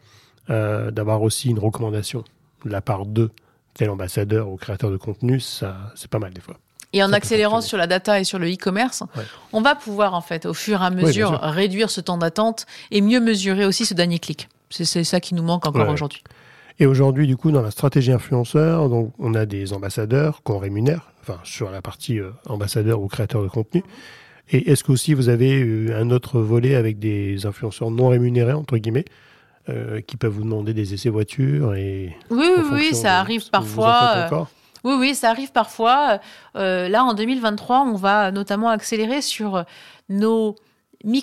euh, 0.50 0.92
d'avoir 0.92 1.22
aussi 1.22 1.50
une 1.50 1.60
recommandation 1.60 2.24
de 2.66 2.70
la 2.72 2.82
part 2.82 3.06
de 3.06 3.32
tel 3.74 3.90
ambassadeur 3.90 4.50
ou 4.50 4.58
créateur 4.58 4.90
de 4.92 4.98
contenu, 4.98 5.40
ça, 5.40 5.78
c'est 5.96 6.10
pas 6.10 6.20
mal 6.20 6.34
des 6.34 6.42
fois. 6.42 6.56
Et 6.92 7.04
en 7.04 7.10
Ça 7.10 7.16
accélérant 7.18 7.62
sur 7.62 7.78
la 7.78 7.86
data 7.86 8.20
et 8.20 8.24
sur 8.24 8.40
le 8.40 8.52
e-commerce, 8.52 9.04
Ouais. 9.16 9.24
on 9.54 9.62
va 9.62 9.76
pouvoir 9.76 10.16
en 10.16 10.22
fait, 10.22 10.46
au 10.48 10.56
fur 10.56 10.82
et 10.82 10.86
à 10.86 10.90
mesure, 10.90 11.40
réduire 11.40 11.92
ce 11.92 12.02
temps 12.02 12.18
d'attente 12.18 12.66
et 12.90 13.02
mieux 13.02 13.20
mesurer 13.20 13.64
aussi 13.66 13.86
ce 13.86 13.94
dernier 13.94 14.18
clic. 14.18 14.50
C'est 14.72 14.86
c'est 14.86 15.04
ça 15.04 15.20
qui 15.20 15.36
nous 15.36 15.44
manque 15.44 15.68
encore 15.68 15.88
aujourd'hui. 15.88 16.24
Et 16.80 16.86
aujourd'hui, 16.88 17.28
du 17.28 17.38
coup, 17.38 17.52
dans 17.52 17.62
la 17.62 17.72
stratégie 17.72 18.12
influenceur, 18.12 18.90
donc, 18.90 19.14
on 19.20 19.36
a 19.36 19.46
des 19.46 19.74
ambassadeurs 19.74 20.42
qu'on 20.44 20.58
rémunère, 20.58 21.12
enfin, 21.22 21.38
sur 21.44 21.70
la 21.72 21.82
partie 21.82 22.20
euh, 22.20 22.32
ambassadeur 22.48 23.02
ou 23.02 23.08
créateur 23.08 23.44
de 23.44 23.50
contenu. 23.50 23.84
Et 24.52 24.72
est-ce 24.72 24.84
qu'aussi 24.84 25.14
vous 25.14 25.30
avez 25.30 25.62
euh, 25.64 26.00
un 26.00 26.10
autre 26.12 26.40
volet 26.40 26.76
avec 26.76 26.98
des 27.00 27.46
influenceurs 27.46 27.92
non 27.92 28.08
rémunérés, 28.10 28.54
entre 28.54 28.78
guillemets, 28.78 29.06
euh, 29.70 30.02
qui 30.02 30.18
peuvent 30.18 30.32
vous 30.34 30.44
demander 30.44 30.74
des 30.74 30.94
essais 30.94 31.10
voitures 31.10 31.76
et 31.76 32.16
Oui, 32.32 32.48
oui, 32.58 32.64
oui, 32.72 32.96
ça 32.96 33.20
arrive 33.20 33.46
que 33.46 33.50
parfois. 33.52 34.12
euh, 34.16 34.30
Oui, 34.84 34.96
oui, 34.98 35.16
ça 35.16 35.30
arrive 35.30 35.52
parfois. 35.52 36.20
Euh, 36.56 36.88
là, 36.90 37.04
en 37.04 37.14
2023, 37.14 37.82
on 37.82 37.94
va 37.96 38.32
notamment 38.32 38.70
accélérer 38.70 39.22
sur 39.22 39.64
nos 40.10 40.56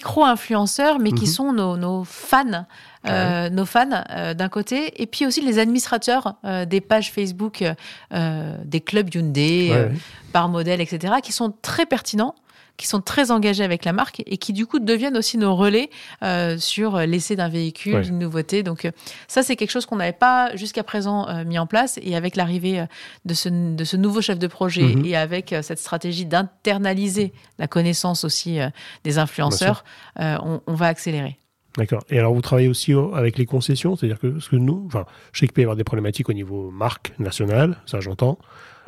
micro-influenceurs, 0.01 0.99
mais 0.99 1.11
qui 1.13 1.25
Mhm. 1.25 1.31
sont 1.31 1.53
nos, 1.53 1.77
nos 1.77 2.05
fans, 2.05 2.67
euh, 3.09 3.51
nos 3.51 3.67
fans 3.67 3.89
euh, 4.11 4.35
d'un 4.35 4.49
côté, 4.49 5.03
et 5.03 5.07
puis 5.07 5.27
aussi 5.27 5.41
les 5.43 5.59
administrateurs 5.59 6.37
des 6.69 6.81
pages 6.81 7.11
Facebook, 7.13 7.65
des 8.13 8.81
clubs 8.81 9.13
Hyundai, 9.15 9.71
Ouais, 9.73 9.91
par 10.33 10.49
modèle, 10.49 10.81
etc., 10.81 11.15
qui 11.23 11.33
sont 11.33 11.53
très 11.63 11.87
pertinents 11.87 12.35
qui 12.77 12.87
sont 12.87 13.01
très 13.01 13.31
engagés 13.31 13.65
avec 13.65 13.85
la 13.85 13.93
marque 13.93 14.23
et 14.27 14.37
qui 14.37 14.53
du 14.53 14.67
coup 14.67 14.79
deviennent 14.79 15.17
aussi 15.17 15.39
nos 15.39 15.55
relais 15.57 15.89
euh, 16.23 16.59
sur 16.59 16.99
l'essai 16.99 17.35
d'un 17.37 17.49
véhicule, 17.49 17.95
Ouais. 17.97 18.03
d'une 18.03 18.19
nouveauté. 18.19 18.63
Donc 18.63 18.85
euh, 18.85 18.91
ça 19.29 19.43
c'est 19.43 19.57
quelque 19.57 19.71
chose 19.71 19.87
qu'on 19.87 19.97
n'avait 19.97 20.13
pas 20.13 20.55
jusqu'à 20.57 20.83
présent 20.83 21.29
euh, 21.29 21.45
mis 21.45 21.59
en 21.59 21.67
place 21.67 21.99
et 22.03 22.17
avec 22.17 22.37
l'arrivée 22.37 22.85
de 23.25 23.35
ce, 23.35 23.49
de 23.49 23.85
ce 23.85 23.97
nouveau 23.97 24.21
chef 24.21 24.39
de 24.39 24.47
projet 24.47 24.83
Mhm. 24.83 25.05
et 25.07 25.17
avec 25.17 25.53
euh, 25.53 25.63
cette 25.63 25.79
stratégie 25.79 26.27
d'internaliser 26.27 27.33
la 27.59 27.67
connaissance 27.69 28.25
aussi 28.25 28.59
des 29.05 29.19
influenceurs, 29.19 29.85
on, 30.19 30.61
on 30.67 30.75
va 30.75 30.87
accélérer. 30.87 31.39
D'accord. 31.77 32.03
Et 32.11 32.19
alors, 32.19 32.33
vous 32.33 32.41
travaillez 32.41 32.69
aussi 32.69 32.95
au- 32.95 33.15
avec 33.15 33.37
les 33.37 33.45
concessions, 33.45 33.97
c'est-à-dire 33.97 34.19
que, 34.19 34.29
que 34.49 34.57
nous, 34.57 34.85
enfin, 34.87 35.05
je 35.33 35.41
sais 35.41 35.47
qu'il 35.47 35.53
peut 35.53 35.61
y 35.61 35.65
avoir 35.65 35.77
des 35.77 35.85
problématiques 35.85 36.29
au 36.29 36.33
niveau 36.33 36.71
marque 36.71 37.13
nationale, 37.19 37.77
ça 37.87 38.01
j'entends, 38.01 38.39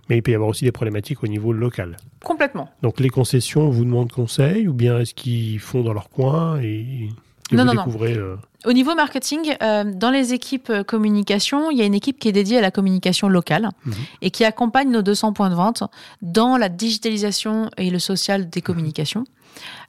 mais 0.09 0.17
il 0.19 0.23
peut 0.23 0.31
y 0.31 0.35
avoir 0.35 0.51
aussi 0.51 0.65
des 0.65 0.73
problématiques 0.73 1.23
au 1.23 1.27
niveau 1.27 1.53
local. 1.53 1.97
Complètement. 2.25 2.69
Donc, 2.83 3.01
les 3.01 3.09
concessions 3.11 3.69
vous 3.71 3.85
demandent 3.85 4.13
conseil, 4.13 4.69
ou 4.69 4.73
bien 4.73 4.99
est-ce 5.01 5.15
qu'ils 5.15 5.59
font 5.61 5.83
dans 5.83 5.93
leur 5.93 6.09
coin 6.11 6.61
et 6.61 7.09
Non, 7.53 7.65
vous 7.65 7.65
non, 7.65 7.65
non. 7.75 7.85
découvrez 7.85 8.15
euh, 8.15 8.37
Au 8.67 8.73
niveau 8.73 8.95
marketing, 8.95 9.57
euh, 9.63 9.85
dans 9.85 10.11
les 10.11 10.33
équipes 10.35 10.71
euh, 10.71 10.83
communication, 10.85 11.71
il 11.71 11.79
y 11.79 11.83
a 11.83 11.85
une 11.85 11.95
équipe 11.95 12.19
qui 12.19 12.29
est 12.29 12.33
dédiée 12.33 12.59
à 12.59 12.61
la 12.61 12.71
communication 12.71 13.29
locale 13.29 13.71
Mhm. 13.87 13.95
et 14.23 14.31
qui 14.31 14.45
accompagne 14.45 14.91
nos 14.91 15.03
200 15.03 15.33
points 15.33 15.51
de 15.51 15.55
vente 15.55 15.83
dans 16.23 16.57
la 16.57 16.69
digitalisation 16.69 17.71
et 17.77 17.91
le 17.91 17.99
social 17.99 18.49
des 18.51 18.61
communications 18.63 19.25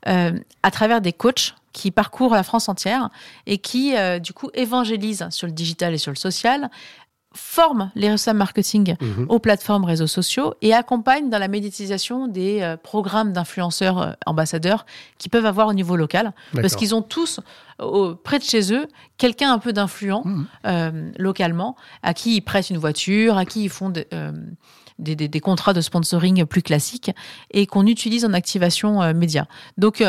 euh, 0.08 0.32
à 0.64 0.72
travers 0.72 1.02
des 1.02 1.14
coachs 1.14 1.54
qui 1.74 1.92
parcourent 1.92 2.34
la 2.34 2.44
France 2.44 2.68
entière 2.70 3.10
et 3.46 3.58
qui, 3.60 3.96
euh, 3.96 4.20
du 4.20 4.34
coup, 4.34 4.50
évangélisent 4.54 5.28
sur 5.30 5.46
le 5.46 5.54
digital 5.54 5.94
et 5.94 5.98
sur 6.00 6.12
le 6.12 6.16
social, 6.18 6.70
forment 7.34 7.92
les 7.96 8.10
responsables 8.10 8.40
marketing 8.40 8.96
mhm. 9.00 9.28
aux 9.30 9.38
plateformes 9.40 9.86
réseaux 9.86 10.08
sociaux 10.08 10.56
et 10.62 10.74
accompagnent 10.74 11.30
dans 11.30 11.38
la 11.38 11.48
médiatisation 11.48 12.28
des 12.28 12.62
euh, 12.62 12.76
programmes 12.76 13.34
d'influenceurs 13.34 14.02
euh, 14.02 14.12
ambassadeurs 14.26 14.86
qui 15.20 15.30
peuvent 15.30 15.46
avoir 15.46 15.68
au 15.68 15.74
niveau 15.74 15.96
local 15.96 16.34
parce 16.54 16.76
qu'ils 16.76 16.96
ont 16.96 17.04
tous 17.04 17.40
au- 17.80 18.16
près 18.16 18.40
de 18.40 18.44
chez 18.44 18.74
eux 18.74 18.88
quelqu'un 19.18 19.54
un 19.54 19.60
peu 19.60 19.74
d'influent 19.74 20.22
Mhm. 20.26 20.48
euh, 20.66 21.12
localement 21.20 21.76
à 22.02 22.14
qui 22.16 22.36
ils 22.38 22.42
prêtent 22.42 22.72
une 22.72 22.78
voiture, 22.80 23.38
à 23.38 23.46
qui 23.46 23.64
ils 23.64 23.70
font 23.70 23.90
de- 23.92 24.06
des, 24.98 25.16
des- 25.16 25.28
des 25.28 25.40
contrats 25.40 25.74
de 25.74 25.82
sponsoring 25.82 26.46
plus 26.46 26.62
classiques 26.64 27.12
et 27.52 27.68
qu'on 27.68 27.86
utilise 27.86 28.26
en 28.26 28.34
activation 28.34 29.14
média. 29.14 29.48
Donc 29.78 30.04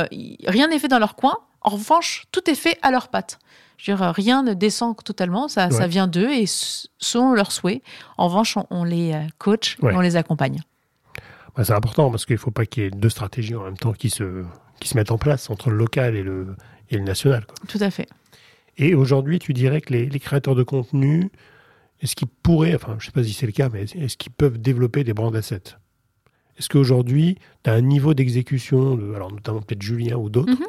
rien 0.46 0.68
n'est 0.68 0.78
fait 0.78 0.88
dans 0.88 0.98
leur 0.98 1.14
coin. 1.16 1.36
En 1.60 1.70
revanche, 1.70 2.24
tout 2.32 2.48
est 2.50 2.54
fait 2.54 2.78
à 2.80 2.90
leur 2.90 3.08
patte. 3.08 3.38
Je 3.82 3.90
veux 3.92 3.96
dire, 3.96 4.12
rien 4.14 4.42
ne 4.42 4.52
descend 4.54 4.94
totalement, 5.02 5.48
ça, 5.48 5.68
vient 5.86 6.06
d'eux 6.06 6.30
et 6.30 6.44
selon 6.46 7.32
leurs 7.32 7.50
souhaits. 7.52 7.82
En 8.18 8.28
revanche, 8.28 8.56
on, 8.56 8.66
on 8.70 8.84
les 8.84 9.12
euh, 9.12 9.20
coach 9.38 9.78
Ouais. 9.80 9.94
on 9.94 10.00
les 10.00 10.16
accompagne. 10.16 10.60
Bah, 11.56 11.64
c'est 11.64 11.72
important 11.72 12.10
parce 12.10 12.26
qu'il 12.26 12.34
ne 12.34 12.40
faut 12.40 12.50
pas 12.50 12.66
qu'il 12.66 12.82
y 12.82 12.86
ait 12.86 12.90
deux 12.90 13.08
stratégies 13.08 13.54
en 13.56 13.64
même 13.64 13.78
temps 13.78 13.92
qui 13.92 14.10
se, 14.10 14.44
qui 14.80 14.88
se 14.88 14.96
mettent 14.96 15.10
en 15.12 15.18
place 15.18 15.48
entre 15.50 15.70
le 15.70 15.76
local 15.76 16.14
et 16.14 16.22
le, 16.22 16.54
et 16.90 16.96
le 16.98 17.04
national. 17.04 17.46
quoi. 17.46 17.54
Tout 17.68 17.78
à 17.80 17.90
fait. 17.90 18.08
Et 18.76 18.94
aujourd'hui, 18.94 19.38
tu 19.38 19.52
dirais 19.52 19.80
que 19.80 19.92
les, 19.92 20.06
les 20.06 20.20
créateurs 20.20 20.54
de 20.54 20.62
contenu, 20.62 21.30
est-ce 22.00 22.14
qu'ils 22.16 22.28
pourraient, 22.28 22.74
enfin, 22.74 22.96
je 22.98 23.04
ne 23.04 23.06
sais 23.06 23.12
pas 23.12 23.24
si 23.24 23.32
c'est 23.32 23.46
le 23.46 23.52
cas, 23.52 23.68
mais 23.70 23.82
est-ce 23.82 24.16
qu'ils 24.16 24.32
peuvent 24.32 24.58
développer 24.58 25.04
des 25.04 25.12
brand 25.14 25.34
assets? 25.34 25.74
Est-ce 26.58 26.68
qu'aujourd'hui, 26.68 27.38
tu 27.64 27.70
as 27.70 27.72
un 27.74 27.80
niveau 27.80 28.12
d'exécution, 28.14 28.94
de, 28.96 29.14
alors 29.14 29.32
notamment 29.32 29.60
peut-être 29.62 29.82
Julien 29.82 30.16
ou 30.16 30.28
d'autres, 30.28 30.52
Mhm. 30.52 30.66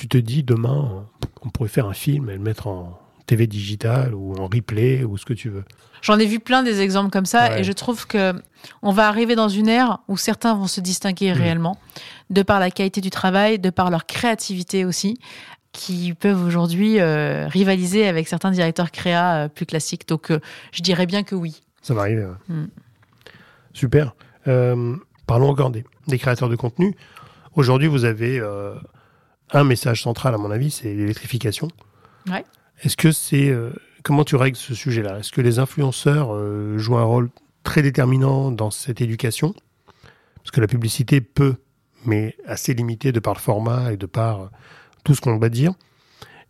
Tu 0.00 0.08
te 0.08 0.16
dis 0.18 0.42
demain, 0.42 1.06
on 1.42 1.50
pourrait 1.50 1.68
faire 1.68 1.86
un 1.86 1.92
film 1.92 2.30
et 2.30 2.34
le 2.34 2.38
mettre 2.40 2.66
en 2.68 2.98
TV 3.26 3.46
digital 3.46 4.14
ou 4.14 4.34
en 4.38 4.48
replay 4.48 5.04
ou 5.04 5.16
ce 5.18 5.24
que 5.26 5.34
tu 5.34 5.50
veux. 5.50 5.64
J'en 6.02 6.18
ai 6.18 6.24
vu 6.26 6.40
plein 6.40 6.62
des 6.62 6.80
exemples 6.80 7.10
comme 7.10 7.26
ça 7.26 7.50
Ouais. 7.50 7.60
et 7.60 7.64
je 7.64 7.72
trouve 7.72 8.06
que 8.06 8.32
on 8.82 8.90
va 8.92 9.06
arriver 9.08 9.34
dans 9.36 9.48
une 9.50 9.68
ère 9.68 9.98
où 10.08 10.16
certains 10.16 10.54
vont 10.54 10.66
se 10.66 10.80
distinguer 10.80 11.30
Mm. 11.32 11.36
réellement 11.36 11.78
de 12.30 12.42
par 12.42 12.58
la 12.60 12.70
qualité 12.70 13.00
du 13.00 13.10
travail, 13.10 13.58
de 13.58 13.70
par 13.70 13.90
leur 13.90 14.06
créativité 14.06 14.84
aussi, 14.84 15.18
qui 15.72 16.14
peuvent 16.14 16.42
aujourd'hui 16.44 16.98
euh, 16.98 17.46
rivaliser 17.48 18.06
avec 18.08 18.26
certains 18.26 18.50
directeurs 18.50 18.90
créa 18.90 19.44
euh, 19.44 19.48
plus 19.48 19.66
classiques. 19.66 20.08
Donc 20.08 20.30
euh, 20.30 20.40
je 20.72 20.82
dirais 20.82 21.06
bien 21.06 21.22
que 21.22 21.34
oui. 21.34 21.60
Ça 21.82 21.92
va 21.94 22.00
arriver. 22.02 22.24
ouais. 22.24 22.54
Mm. 22.56 22.68
Super. 23.74 24.14
Parlons 25.26 25.48
encore 25.50 25.70
des, 25.70 25.84
des 26.08 26.18
créateurs 26.18 26.48
de 26.48 26.56
contenu. 26.56 26.96
Aujourd'hui, 27.54 27.86
vous 27.86 28.04
avez 28.04 28.42
un 29.52 29.64
message 29.64 30.02
central, 30.02 30.34
à 30.34 30.38
mon 30.38 30.50
avis, 30.50 30.70
c'est 30.70 30.92
l'électrification. 30.94 31.68
Ouais. 32.28 32.44
Est-ce 32.82 32.96
que 32.96 33.12
c'est. 33.12 33.48
euh, 33.48 33.70
comment 34.02 34.24
tu 34.24 34.36
règles 34.36 34.56
ce 34.56 34.74
sujet-là? 34.74 35.18
Est-ce 35.18 35.32
que 35.32 35.40
les 35.40 35.58
influenceurs 35.58 36.34
euh, 36.34 36.78
jouent 36.78 36.96
un 36.98 37.04
rôle 37.04 37.30
très 37.64 37.82
déterminant 37.82 38.50
dans 38.50 38.70
cette 38.70 39.00
éducation? 39.00 39.54
Parce 40.36 40.50
que 40.52 40.60
la 40.60 40.66
publicité 40.66 41.20
peut, 41.20 41.56
mais 42.06 42.36
assez 42.46 42.72
limitée 42.74 43.12
de 43.12 43.20
par 43.20 43.34
le 43.34 43.38
format 43.40 43.92
et 43.92 43.96
de 43.96 44.06
par 44.06 44.40
euh, 44.42 44.46
tout 45.04 45.14
ce 45.14 45.20
qu'on 45.20 45.38
va 45.38 45.48
dire. 45.50 45.72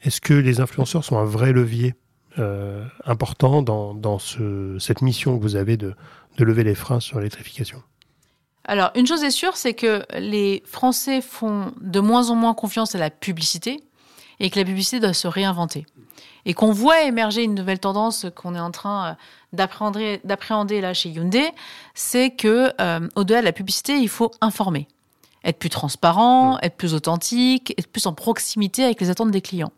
Est-ce 0.03 0.21
que 0.21 0.35
les 0.35 0.61
influenceurs 0.61 1.05
sont 1.05 1.19
un 1.19 1.25
vrai 1.25 1.53
levier 1.53 1.95
euh, 2.39 2.85
important 3.05 3.61
dans, 3.63 3.93
dans 3.95 4.19
ce- 4.19 4.77
cette 4.79 5.03
mission 5.03 5.37
que 5.37 5.43
vous 5.43 5.57
avez 5.57 5.77
de, 5.77 5.95
de 6.37 6.45
lever 6.45 6.63
les 6.65 6.77
freins 6.77 7.01
sur 7.01 7.19
l'électrification? 7.19 7.83
Alors, 8.71 8.93
une 8.95 9.05
chose 9.05 9.25
est 9.25 9.33
sûre, 9.33 9.57
c'est 9.57 9.75
que 9.75 10.05
les 10.17 10.63
Français 10.65 11.23
font 11.23 11.73
de 11.81 11.99
moins 11.99 12.31
en 12.31 12.37
moins 12.37 12.55
confiance 12.55 12.95
à 12.95 12.99
la 12.99 13.11
publicité 13.11 13.83
et 14.39 14.49
que 14.49 14.61
la 14.61 14.65
publicité 14.65 15.01
doit 15.01 15.13
se 15.13 15.27
réinventer. 15.27 15.87
Et 16.47 16.55
qu'on 16.55 16.71
voit 16.71 17.03
émerger 17.03 17.43
une 17.43 17.57
nouvelle 17.57 17.81
tendance 17.81 18.27
qu'on 18.37 18.55
est 18.55 18.61
en 18.61 18.71
train 18.71 19.09
euh, 19.09 19.15
d'appréhender, 19.53 20.21
d'appréhender 20.23 20.81
là 20.81 20.95
chez 20.95 21.09
Hyundai, 21.09 21.51
c'est 21.95 22.31
que 22.31 22.73
euh, 22.81 23.09
au-delà 23.17 23.41
de 23.41 23.45
la 23.45 23.53
publicité, 23.53 23.99
il 23.99 24.09
faut 24.09 24.31
informer, 24.41 24.87
être 25.43 25.59
plus 25.59 25.69
transparent, 25.69 26.57
être 26.63 26.77
plus 26.77 26.95
authentique, 26.95 27.75
être 27.77 27.89
plus 27.89 28.07
en 28.07 28.13
proximité 28.13 28.85
avec 28.85 29.01
les 29.01 29.11
attentes 29.11 29.33
des 29.33 29.41
clients. 29.41 29.73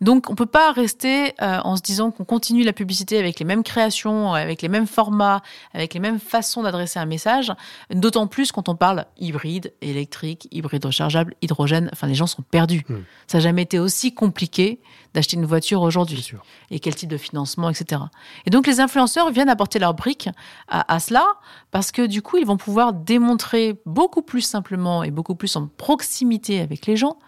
Donc, 0.00 0.30
on 0.30 0.34
peut 0.34 0.46
pas 0.46 0.70
rester 0.72 1.34
euh, 1.42 1.58
en 1.64 1.76
se 1.76 1.82
disant 1.82 2.10
qu'on 2.10 2.24
continue 2.24 2.62
la 2.62 2.72
publicité 2.72 3.18
avec 3.18 3.40
les 3.40 3.44
mêmes 3.44 3.64
créations, 3.64 4.32
avec 4.32 4.62
les 4.62 4.68
mêmes 4.68 4.86
formats, 4.86 5.42
avec 5.74 5.94
les 5.94 6.00
mêmes 6.00 6.20
façons 6.20 6.62
d'adresser 6.62 7.00
un 7.00 7.06
message. 7.06 7.52
D'autant 7.90 8.28
plus 8.28 8.52
quand 8.52 8.68
on 8.68 8.76
parle 8.76 9.06
hybride, 9.18 9.72
électrique, 9.80 10.46
hybride 10.52 10.84
rechargeable, 10.84 11.34
hydrogène. 11.42 11.90
Enfin, 11.92 12.06
les 12.06 12.14
gens 12.14 12.28
sont 12.28 12.42
perdus. 12.42 12.84
Mm. 12.88 12.94
Ça 13.26 13.38
n'a 13.38 13.42
jamais 13.42 13.62
été 13.62 13.78
aussi 13.80 14.14
compliqué 14.14 14.80
d'acheter 15.14 15.36
une 15.36 15.46
voiture 15.46 15.82
aujourd'hui. 15.82 16.32
Et 16.70 16.78
quel 16.78 16.94
type 16.94 17.10
de 17.10 17.16
financement, 17.16 17.68
etc. 17.68 18.02
Et 18.46 18.50
donc, 18.50 18.66
les 18.66 18.78
influenceurs 18.78 19.30
viennent 19.32 19.48
apporter 19.48 19.80
leur 19.80 19.94
brique 19.94 20.28
à, 20.68 20.94
à 20.94 21.00
cela 21.00 21.26
parce 21.72 21.90
que 21.90 22.06
du 22.06 22.22
coup, 22.22 22.36
ils 22.36 22.46
vont 22.46 22.56
pouvoir 22.56 22.92
démontrer 22.92 23.80
beaucoup 23.84 24.22
plus 24.22 24.42
simplement 24.42 25.02
et 25.02 25.10
beaucoup 25.10 25.34
plus 25.34 25.56
en 25.56 25.66
proximité 25.66 26.60
avec 26.60 26.86
les 26.86 26.96
gens 26.96 27.18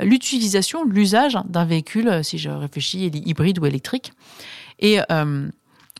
l'utilisation, 0.00 0.84
l'usage 0.84 1.38
d'un 1.44 1.64
véhicule, 1.64 2.08
euh, 2.08 2.22
si 2.22 2.38
je 2.38 2.50
réfléchis, 2.50 3.06
hybride 3.06 3.58
ou 3.58 3.66
électrique. 3.66 4.12
Et 4.78 5.00
euh, 5.10 5.48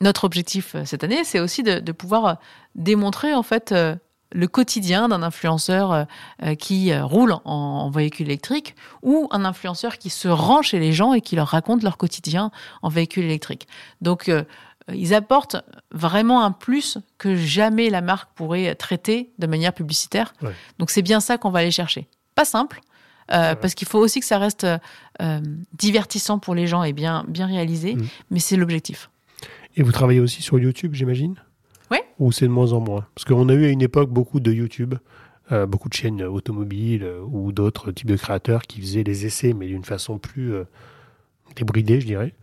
notre 0.01 0.25
objectif 0.25 0.75
euh, 0.75 0.85
cette 0.85 1.05
année, 1.05 1.25
c'est 1.25 1.41
aussi 1.41 1.63
de, 1.63 1.79
de 1.79 1.93
pouvoir 1.93 2.39
démontrer 2.75 3.35
en 3.35 3.43
fait 3.43 3.73
euh, 3.73 3.95
le 4.33 4.47
quotidien 4.47 5.09
d'un 5.09 5.23
influenceur 5.23 5.93
euh, 5.93 6.55
qui 6.55 6.97
roule 6.97 7.33
en, 7.33 7.41
en 7.45 7.91
véhicule 7.91 8.27
électrique 8.27 8.77
ou 9.03 9.29
un 9.33 9.45
influenceur 9.45 9.99
qui 9.99 10.09
se 10.09 10.29
rend 10.29 10.63
chez 10.63 10.79
les 10.79 10.93
gens 10.93 11.13
et 11.13 11.21
qui 11.21 11.37
leur 11.37 11.49
raconte 11.49 11.83
leur 11.83 11.97
quotidien 11.97 12.51
en 12.83 12.89
véhicule 12.89 13.25
électrique. 13.25 13.67
Donc, 14.01 14.31
ils 14.93 15.15
apportent 15.15 15.57
vraiment 15.91 16.45
un 16.45 16.53
plus 16.53 16.99
que 17.19 17.35
jamais 17.35 17.91
la 17.91 18.03
marque 18.03 18.33
pourrait 18.35 18.75
traiter 18.77 19.33
de 19.39 19.49
manière 19.49 19.73
publicitaire. 19.73 20.33
Ouais. 20.43 20.55
Donc, 20.79 20.91
c'est 20.91 21.03
bien 21.03 21.19
ça 21.19 21.37
qu'on 21.37 21.51
va 21.51 21.59
aller 21.59 21.73
chercher. 21.73 22.09
Pas 22.37 22.45
simple, 22.45 22.81
euh, 23.33 23.51
Ouais. 23.51 23.57
parce 23.57 23.75
qu'il 23.75 23.87
faut 23.89 23.99
aussi 23.99 24.21
que 24.21 24.27
ça 24.27 24.39
reste 24.39 24.67
euh, 25.21 25.41
divertissant 25.79 26.39
pour 26.39 26.55
les 26.55 26.67
gens 26.67 26.83
et 26.83 26.93
bien, 26.93 27.25
bien 27.29 27.47
réalisé, 27.47 27.95
Mm. 27.97 28.07
mais 28.31 28.39
c'est 28.41 28.57
l'objectif. 28.57 29.11
Et 29.77 29.83
vous 29.83 29.93
travaillez 29.93 30.21
aussi 30.21 30.43
sur 30.43 30.59
YouTube, 30.59 30.95
j'imagine? 30.95 31.37
Ouais. 31.91 32.03
Ou 32.19 32.33
c'est 32.33 32.47
de 32.47 32.51
moins 32.53 32.73
en 32.73 32.81
moins? 32.81 33.07
Parce 33.15 33.25
qu'on 33.25 33.49
a 33.49 33.55
eu 33.55 33.65
à 33.67 33.69
une 33.69 33.83
époque 33.83 34.11
beaucoup 34.11 34.41
de 34.41 34.53
YouTube, 34.53 34.95
euh, 35.53 35.67
beaucoup 35.67 35.89
de 35.89 35.95
chaînes 35.95 36.23
automobiles 36.23 37.09
ou 37.27 37.53
d'autres 37.53 37.91
types 37.93 38.07
de 38.09 38.17
créateurs 38.17 38.63
qui 38.63 38.81
faisaient 38.81 39.05
des 39.05 39.27
essais, 39.27 39.53
mais 39.53 39.67
d'une 39.67 39.85
façon 39.85 40.19
plus 40.19 40.53
débridée, 41.57 42.01
je 42.01 42.07
dirais. 42.07 42.35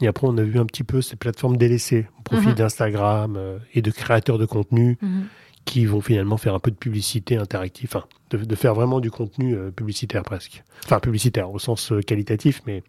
Et 0.00 0.06
après, 0.08 0.26
on 0.26 0.36
a 0.38 0.42
vu 0.42 0.58
un 0.58 0.66
petit 0.66 0.84
peu 0.84 1.00
ces 1.02 1.16
plateformes 1.16 1.56
délaissées 1.56 2.06
au 2.18 2.22
profit 2.22 2.48
Mhm. 2.48 2.54
d'Instagram 2.54 3.38
et 3.74 3.82
de 3.82 3.90
créateurs 3.90 4.38
de 4.38 4.46
contenu 4.46 4.98
Mhm. 5.00 5.24
Qui 5.64 5.86
vont 5.86 6.00
finalement 6.00 6.36
faire 6.36 6.54
un 6.54 6.58
peu 6.58 6.70
de 6.70 6.76
publicité 6.76 7.36
interactive, 7.36 7.88
enfin, 7.94 8.04
de, 8.30 8.38
de 8.38 8.54
faire 8.54 8.74
vraiment 8.74 9.00
du 9.00 9.10
contenu 9.10 9.54
euh, 9.54 9.70
publicitaire 9.70 10.22
presque. 10.22 10.62
Enfin, 10.84 11.00
publicitaire 11.00 11.50
au 11.50 11.58
sens 11.58 11.90
euh, 11.92 12.00
qualitatif, 12.00 12.60
mais 12.66 12.82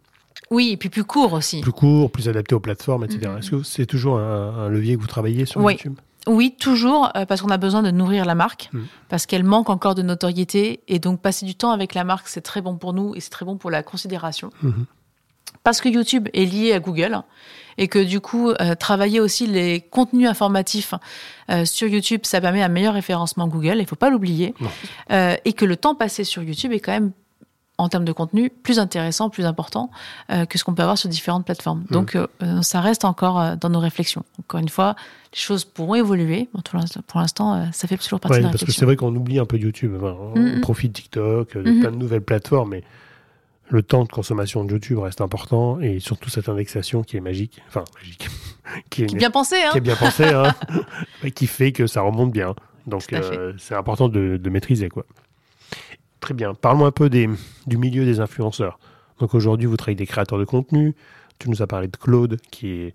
Oui, 0.52 0.72
et 0.74 0.78
puis 0.78 0.90
plus 0.90 1.04
court 1.06 1.34
aussi. 1.34 1.62
plus 1.62 1.72
court, 1.72 2.12
plus 2.12 2.28
adapté 2.28 2.54
aux 2.56 2.60
plateformes, 2.60 3.06
etc. 3.06 3.22
Mhm. 3.32 3.38
Est-ce 3.38 3.52
que 3.52 3.64
c'est 3.64 3.86
toujours 3.86 4.18
un, 4.20 4.66
un 4.66 4.70
levier 4.70 4.96
que 4.96 5.02
vous 5.02 5.08
travaillez 5.08 5.46
sur 5.46 5.62
Oui. 5.62 5.74
YouTube? 5.74 5.96
Oui, 6.28 6.56
toujours, 6.60 7.12
euh, 7.16 7.26
parce 7.26 7.42
qu'on 7.42 7.50
a 7.52 7.58
besoin 7.58 7.84
de 7.84 7.92
nourrir 7.92 8.26
la 8.26 8.34
marque, 8.36 8.70
Mm. 8.74 8.80
parce 9.10 9.26
qu'elle 9.28 9.44
manque 9.44 9.70
encore 9.70 9.94
de 9.96 10.02
notoriété, 10.02 10.80
et 10.88 10.98
donc 11.00 11.22
passer 11.22 11.46
du 11.46 11.54
temps 11.56 11.72
avec 11.72 11.94
la 11.94 12.04
marque, 12.04 12.28
c'est 12.28 12.42
très 12.42 12.62
bon 12.62 12.76
pour 12.78 12.94
nous 12.94 13.14
et 13.16 13.20
c'est 13.20 13.30
très 13.30 13.46
bon 13.46 13.58
pour 13.58 13.70
la 13.72 13.84
considération. 13.84 14.50
Mhm. 14.64 14.86
Parce 15.64 15.82
que 15.82 15.88
YouTube 15.90 16.28
est 16.34 16.46
lié 16.46 16.74
à 16.74 16.80
Google, 16.80 17.22
et 17.78 17.88
que 17.88 18.00
du 18.00 18.20
coup, 18.22 18.50
euh, 18.52 18.76
travailler 18.76 19.20
aussi 19.20 19.48
les 19.48 19.82
contenus 19.82 20.28
informatifs 20.30 20.94
euh, 21.50 21.66
sur 21.66 21.88
YouTube, 21.88 22.22
ça 22.24 22.40
permet 22.42 22.62
un 22.64 22.70
meilleur 22.70 22.94
référencement 22.94 23.48
Google, 23.48 23.78
il 23.80 23.86
faut 23.86 23.96
pas 23.96 24.10
l'oublier. 24.10 24.54
Euh, 25.12 25.36
et 25.46 25.54
que 25.54 25.66
le 25.66 25.76
temps 25.76 25.96
passé 25.96 26.24
sur 26.24 26.42
YouTube 26.44 26.72
est 26.72 26.80
quand 26.80 26.94
même 26.94 27.12
en 27.78 27.90
termes 27.90 28.06
de 28.06 28.14
contenu, 28.14 28.50
plus 28.50 28.80
intéressant, 28.80 29.30
plus 29.30 29.44
important 29.44 29.92
que 30.30 30.58
ce 30.58 30.64
qu'on 30.64 30.74
peut 30.74 30.82
avoir 30.82 30.98
sur 30.98 31.10
différentes 31.10 31.44
plateformes. 31.44 31.82
Mm. 31.90 31.94
Donc, 31.94 32.18
ça 32.62 32.80
reste 32.80 33.04
encore 33.04 33.58
dans 33.58 33.68
nos 33.70 33.82
réflexions. 33.82 34.24
Encore 34.40 34.62
une 34.62 34.70
fois, 34.70 34.96
les 35.34 35.40
choses 35.40 35.66
pourront 35.66 35.96
évoluer. 35.96 36.48
Pour 37.08 37.20
l'instant- 37.20 37.68
ça 37.74 37.88
fait 37.90 37.98
toujours 37.98 38.22
partie 38.22 38.36
Ouais, 38.36 38.40
de 38.40 38.44
la 38.46 38.50
parce 38.52 38.62
que 38.62 38.66
réflexion. 38.68 38.80
c'est 38.80 38.86
vrai 38.86 38.96
qu'on 38.96 39.14
oublie 39.14 39.40
un 39.40 39.46
peu 39.46 39.58
YouTube. 39.58 39.92
Enfin, 39.98 40.16
on 40.36 40.40
Mhm. 40.40 40.62
profite 40.62 40.94
de 40.94 41.02
TikTok, 41.02 41.58
de 41.58 41.82
plein 41.82 41.92
de 41.92 41.98
nouvelles 41.98 42.22
plateformes, 42.22 42.70
mais 42.70 42.84
le 43.70 43.84
temps 43.84 44.04
de 44.04 44.10
consommation 44.10 44.64
de 44.64 44.72
YouTube 44.72 45.00
reste 45.00 45.22
important 45.22 45.80
et 45.80 46.00
surtout 46.00 46.30
cette 46.30 46.50
indexation 46.50 47.04
qui 47.04 47.18
est 47.18 47.22
magique. 47.22 47.62
Enfin, 47.68 47.84
magique. 47.96 48.28
qui, 48.90 49.04
est, 49.04 49.06
Qui 49.08 49.16
est 49.16 49.18
bien 49.18 49.32
pensé, 49.32 49.56
hein 49.56 49.72
qui 49.72 49.80
est 49.80 49.82
bien 49.82 49.96
pensée, 49.96 50.30
hein, 50.30 50.54
et 51.24 51.32
qui 51.32 51.48
fait 51.48 51.72
que 51.72 51.88
ça 51.88 52.02
remonte 52.02 52.32
bien. 52.32 52.56
Donc, 52.86 53.12
euh, 53.14 53.54
c'est 53.58 53.74
important 53.74 54.10
de, 54.10 54.38
de 54.38 54.50
maîtriser, 54.50 54.90
quoi. 54.90 55.06
Très 56.20 56.34
bien. 56.34 56.54
Parlons 56.54 56.86
un 56.86 56.92
peu 56.92 57.10
des, 57.10 57.30
du 57.68 57.78
milieu 57.78 58.06
des 58.06 58.20
influenceurs. 58.20 58.80
Donc 59.20 59.34
aujourd'hui, 59.34 59.68
vous 59.68 59.78
travaillez 59.78 59.98
avec 59.98 60.08
des 60.08 60.12
créateurs 60.12 60.40
de 60.40 60.44
contenu. 60.44 60.96
Tu 61.40 61.50
nous 61.50 61.62
as 61.62 61.68
parlé 61.68 61.88
de 61.88 61.98
Claude, 61.98 62.38
qui 62.52 62.70
est, 62.70 62.94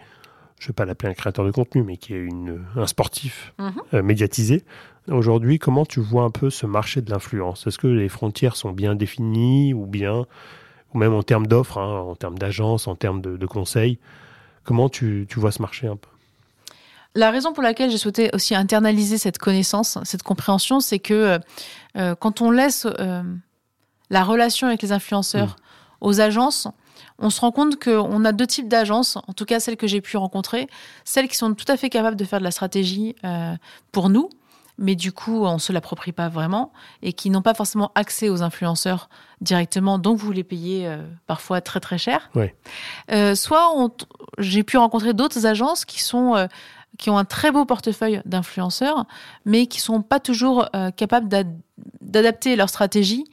je 0.60 0.66
ne 0.66 0.68
vais 0.68 0.74
pas 0.74 0.84
l'appeler 0.84 1.10
un 1.10 1.14
créateur 1.14 1.44
de 1.44 1.50
contenu, 1.50 1.82
mais 1.82 1.96
qui 1.96 2.14
est 2.14 2.18
une, 2.18 2.62
un 2.76 2.86
sportif 2.86 3.52
Mhm. 3.58 3.72
euh, 3.94 4.02
médiatisé. 4.02 4.62
Aujourd'hui, 5.08 5.58
comment 5.58 5.84
tu 5.86 6.00
vois 6.00 6.22
un 6.22 6.30
peu 6.30 6.50
ce 6.50 6.66
marché 6.66 7.00
de 7.00 7.10
l'influence? 7.10 7.66
Est-ce 7.66 7.78
que 7.78 7.88
les 7.88 8.08
frontières 8.08 8.54
sont 8.54 8.70
bien 8.70 8.94
définies 8.94 9.74
ou 9.74 9.86
bien, 9.86 10.26
ou 10.94 10.98
même 10.98 11.14
en 11.14 11.22
termes 11.24 11.46
d'offres, 11.48 11.78
hein, 11.78 12.00
en 12.00 12.14
termes 12.14 12.38
d'agence, 12.38 12.86
en 12.86 12.94
termes 12.94 13.20
de, 13.20 13.36
de 13.36 13.46
conseils 13.46 13.98
Comment 14.62 14.88
tu, 14.90 15.26
tu 15.28 15.40
vois 15.40 15.50
ce 15.50 15.62
marché 15.62 15.86
un 15.88 15.96
peu? 15.96 16.08
La 17.16 17.30
raison 17.32 17.52
pour 17.52 17.62
laquelle 17.64 17.90
j'ai 17.90 17.98
souhaité 17.98 18.30
aussi 18.34 18.54
internaliser 18.54 19.18
cette 19.18 19.38
connaissance, 19.38 19.98
cette 20.04 20.22
compréhension, 20.22 20.78
c'est 20.78 21.00
que 21.00 21.40
euh, 21.96 22.14
quand 22.14 22.40
on 22.42 22.50
laisse 22.52 22.86
euh, 23.00 23.22
la 24.10 24.22
relation 24.22 24.68
avec 24.68 24.80
les 24.82 24.92
influenceurs 24.92 25.56
aux 26.02 26.20
agences, 26.20 26.68
on 27.18 27.30
se 27.30 27.40
rend 27.40 27.52
compte 27.52 27.82
qu'on 27.82 28.24
a 28.24 28.32
deux 28.32 28.46
types 28.46 28.68
d'agences, 28.68 29.16
en 29.16 29.32
tout 29.32 29.44
cas 29.44 29.60
celles 29.60 29.76
que 29.76 29.86
j'ai 29.86 30.00
pu 30.00 30.16
rencontrer, 30.16 30.68
celles 31.04 31.28
qui 31.28 31.36
sont 31.36 31.54
tout 31.54 31.64
à 31.68 31.76
fait 31.76 31.90
capables 31.90 32.16
de 32.16 32.24
faire 32.24 32.38
de 32.38 32.44
la 32.44 32.50
stratégie 32.50 33.14
euh, 33.24 33.54
pour 33.92 34.08
nous, 34.08 34.30
mais 34.78 34.94
du 34.94 35.12
coup 35.12 35.44
on 35.44 35.58
se 35.58 35.72
l'approprie 35.72 36.12
pas 36.12 36.28
vraiment 36.28 36.72
et 37.02 37.12
qui 37.12 37.28
n'ont 37.30 37.42
pas 37.42 37.54
forcément 37.54 37.92
accès 37.94 38.28
aux 38.28 38.42
influenceurs 38.42 39.08
directement, 39.40 39.98
donc 39.98 40.18
vous 40.18 40.32
les 40.32 40.44
payez 40.44 40.86
euh, 40.86 41.02
parfois 41.26 41.60
très 41.60 41.80
très 41.80 41.98
cher. 41.98 42.30
Ouais. 42.34 42.54
Euh, 43.12 43.34
soit 43.34 43.72
j'ai 44.38 44.62
pu 44.62 44.78
rencontrer 44.78 45.12
d'autres 45.12 45.46
agences 45.46 45.84
qui 45.84 46.00
sont 46.02 46.48
qui 46.98 47.08
ont 47.08 47.16
un 47.16 47.24
très 47.24 47.50
beau 47.50 47.64
portefeuille 47.64 48.20
d'influenceurs, 48.26 49.06
mais 49.46 49.66
qui 49.66 49.80
sont 49.80 50.02
pas 50.02 50.20
toujours 50.20 50.68
euh, 50.74 50.90
capables 50.90 51.28
d'ad- 51.28 51.56
d'adapter 52.02 52.56
leur 52.56 52.68
stratégie 52.68 53.24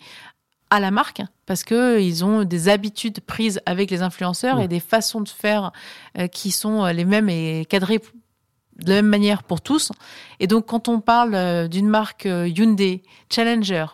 à 0.70 0.80
la 0.80 0.92
marque 0.92 1.22
parce 1.46 1.64
que 1.64 2.00
ils 2.02 2.26
ont 2.26 2.44
des 2.44 2.68
habitudes 2.70 3.22
prises 3.22 3.62
avec 3.66 3.90
les 3.92 4.02
influenceurs 4.02 4.58
Mm. 4.58 4.62
et 4.62 4.68
des 4.68 4.80
façons 4.80 5.22
de 5.22 5.30
faire 5.30 5.72
euh, 6.18 6.28
qui 6.28 6.52
sont 6.52 6.86
euh, 6.86 6.92
les 6.94 7.06
mêmes 7.06 7.30
et 7.30 7.66
cadrées 7.70 8.00
de 8.80 8.90
la 8.90 8.96
même 8.98 9.08
manière 9.08 9.44
pour 9.44 9.62
tous. 9.62 9.92
Et 10.40 10.46
donc, 10.48 10.68
quand 10.68 10.88
on 10.88 11.00
parle 11.00 11.34
euh, 11.36 11.68
d'une 11.68 11.88
marque 11.88 12.26
Hyundai, 12.26 13.02
Challenger, 13.32 13.86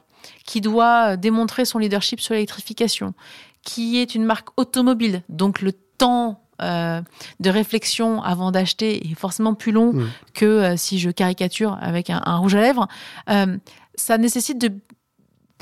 qui 0.45 0.59
doit 0.61 1.15
démontrer 1.15 1.63
son 1.65 1.79
leadership 1.79 2.19
sur 2.19 2.33
l'électrification, 2.33 3.13
qui 3.61 3.97
est 3.99 4.13
une 4.15 4.25
marque 4.25 4.49
automobile, 4.57 5.21
donc 5.29 5.61
le 5.61 5.71
temps 5.71 6.41
euh, 6.61 7.01
de 7.39 7.49
réflexion 7.49 8.21
avant 8.21 8.51
d'acheter 8.51 9.07
est 9.09 9.15
forcément 9.15 9.53
plus 9.53 9.71
long 9.71 9.93
Mm. 9.93 10.07
que 10.33 10.45
euh, 10.45 10.77
si 10.77 10.99
je 10.99 11.09
caricature 11.11 11.77
avec 11.81 12.09
un, 12.09 12.21
un 12.25 12.37
rouge 12.37 12.55
à 12.55 12.61
lèvres. 12.61 12.87
Euh, 13.29 13.57
ça 13.95 14.17
nécessite 14.17 14.59
de 14.59 14.71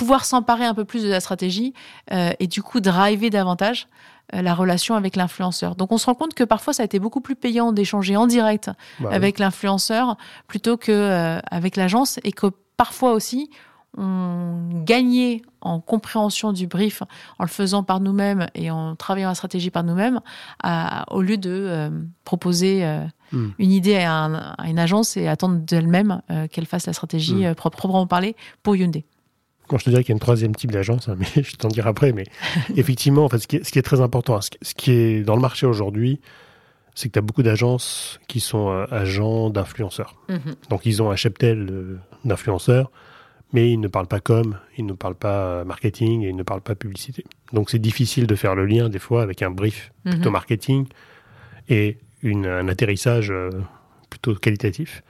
pouvoir 0.02 0.26
s'emparer 0.26 0.66
un 0.66 0.74
peu 0.74 0.86
plus 0.86 1.04
de 1.04 1.10
la 1.10 1.20
stratégie 1.20 1.74
euh, 2.12 2.32
et 2.40 2.48
du 2.48 2.62
coup 2.64 2.80
driver 2.82 3.30
davantage 3.30 3.88
euh, 4.34 4.42
la 4.42 4.54
relation 4.56 4.96
avec 4.96 5.16
l'influenceur. 5.16 5.76
Donc 5.76 5.92
on 5.92 5.98
se 5.98 6.06
rend 6.08 6.16
compte 6.16 6.34
que 6.34 6.44
parfois 6.44 6.74
ça 6.74 6.82
a 6.84 6.86
été 6.86 7.00
beaucoup 7.00 7.22
plus 7.22 7.36
payant 7.36 7.72
d'échanger 7.72 8.16
en 8.18 8.28
direct 8.28 8.66
Bah 9.00 9.10
oui. 9.10 9.16
avec 9.16 9.38
l'influenceur 9.40 10.18
plutôt 10.48 10.78
que 10.78 10.92
euh, 10.92 11.40
avec 11.52 11.76
l'agence 11.76 12.20
et 12.24 12.32
que 12.32 12.48
parfois 12.78 13.12
aussi 13.14 13.50
on 13.98 14.84
gagnait 14.86 15.42
en 15.60 15.80
compréhension 15.82 16.54
du 16.54 16.66
brief 16.66 17.04
en 17.40 17.44
le 17.44 17.50
faisant 17.50 17.84
par 17.84 18.00
nous-mêmes 18.00 18.48
et 18.56 18.72
en 18.72 18.96
travaillant 18.96 19.28
la 19.30 19.36
stratégie 19.36 19.70
par 19.70 19.84
nous-mêmes 19.84 20.22
au 21.12 21.22
lieu 21.22 21.38
de 21.38 21.92
proposer 22.24 22.84
Hmm. 23.34 23.52
une 23.60 23.72
idée 23.72 23.96
à, 23.96 24.14
un- 24.14 24.54
à 24.58 24.68
une 24.70 24.78
agence 24.78 25.16
et 25.16 25.30
attendre 25.30 25.56
d'elle-même 25.62 26.22
euh, 26.32 26.48
qu'elle 26.50 26.66
fasse 26.66 26.86
la 26.86 26.92
stratégie 26.92 27.34
Hmm. 27.46 27.52
euh, 27.52 27.54
propre- 27.54 27.78
proprement 27.78 28.06
parler 28.06 28.36
pour 28.62 28.76
Hyundai. 28.76 29.06
Quand 29.72 29.78
je 29.78 29.86
te 29.86 29.90
dirais 29.90 30.04
qu'il 30.04 30.10
y 30.10 30.16
a 30.16 30.18
une 30.18 30.20
troisième 30.20 30.54
type 30.54 30.70
d'agence, 30.72 31.08
hein, 31.08 31.16
mais 31.20 31.44
je 31.44 31.56
t'en 31.56 31.70
dirai 31.70 31.90
après. 31.90 32.12
Mais 32.12 32.26
effectivement, 32.76 33.24
en 33.26 33.30
fait, 33.30 33.40
ce, 33.40 33.48
qui 33.48 33.56
est, 33.56 33.64
ce 33.64 33.72
qui 33.72 33.80
est 33.80 33.84
très 33.84 34.02
important, 34.02 34.36
hein, 34.36 34.42
ce, 34.62 34.74
qui- 34.76 34.92
est 34.92 35.22
dans 35.24 35.36
le 35.36 35.42
marché 35.42 35.66
aujourd'hui, 35.66 36.20
c'est 36.94 37.08
que 37.08 37.14
tu 37.14 37.20
as 37.20 37.22
beaucoup 37.22 37.42
d'agences 37.42 38.20
qui 38.28 38.42
sont 38.42 38.70
euh, 38.70 38.86
agents 38.92 39.50
d'influenceurs. 39.50 40.18
Donc, 40.70 40.82
ils 40.86 41.02
ont 41.02 41.10
un 41.10 41.16
cheptel 41.16 41.68
euh, 41.72 41.98
d'influenceurs, 42.26 42.92
mais 43.54 43.72
ils 43.72 43.80
ne 43.80 43.88
parlent 43.88 44.08
pas 44.08 44.20
com, 44.20 44.58
ils 44.78 44.86
ne 44.86 44.92
parlent 44.94 45.16
pas 45.16 45.40
euh, 45.46 45.64
marketing 45.64 46.24
et 46.24 46.30
ils 46.30 46.36
ne 46.36 46.44
parlent 46.44 46.62
pas 46.62 46.76
publicité. 46.76 47.24
Donc, 47.54 47.70
c'est 47.70 47.80
difficile 47.80 48.28
de 48.28 48.36
faire 48.36 48.56
le 48.56 48.66
lien, 48.66 48.90
des 48.90 49.00
fois, 49.00 49.24
avec 49.24 49.42
un 49.42 49.52
brief 49.52 49.92
Mhm. 50.04 50.12
plutôt 50.16 50.32
marketing 50.32 50.86
et 51.70 51.98
une, 52.24 52.46
un 52.46 52.68
atterrissage 52.68 53.32
euh, 53.32 53.50
plutôt 54.10 54.36
qualitatif. 54.36 55.02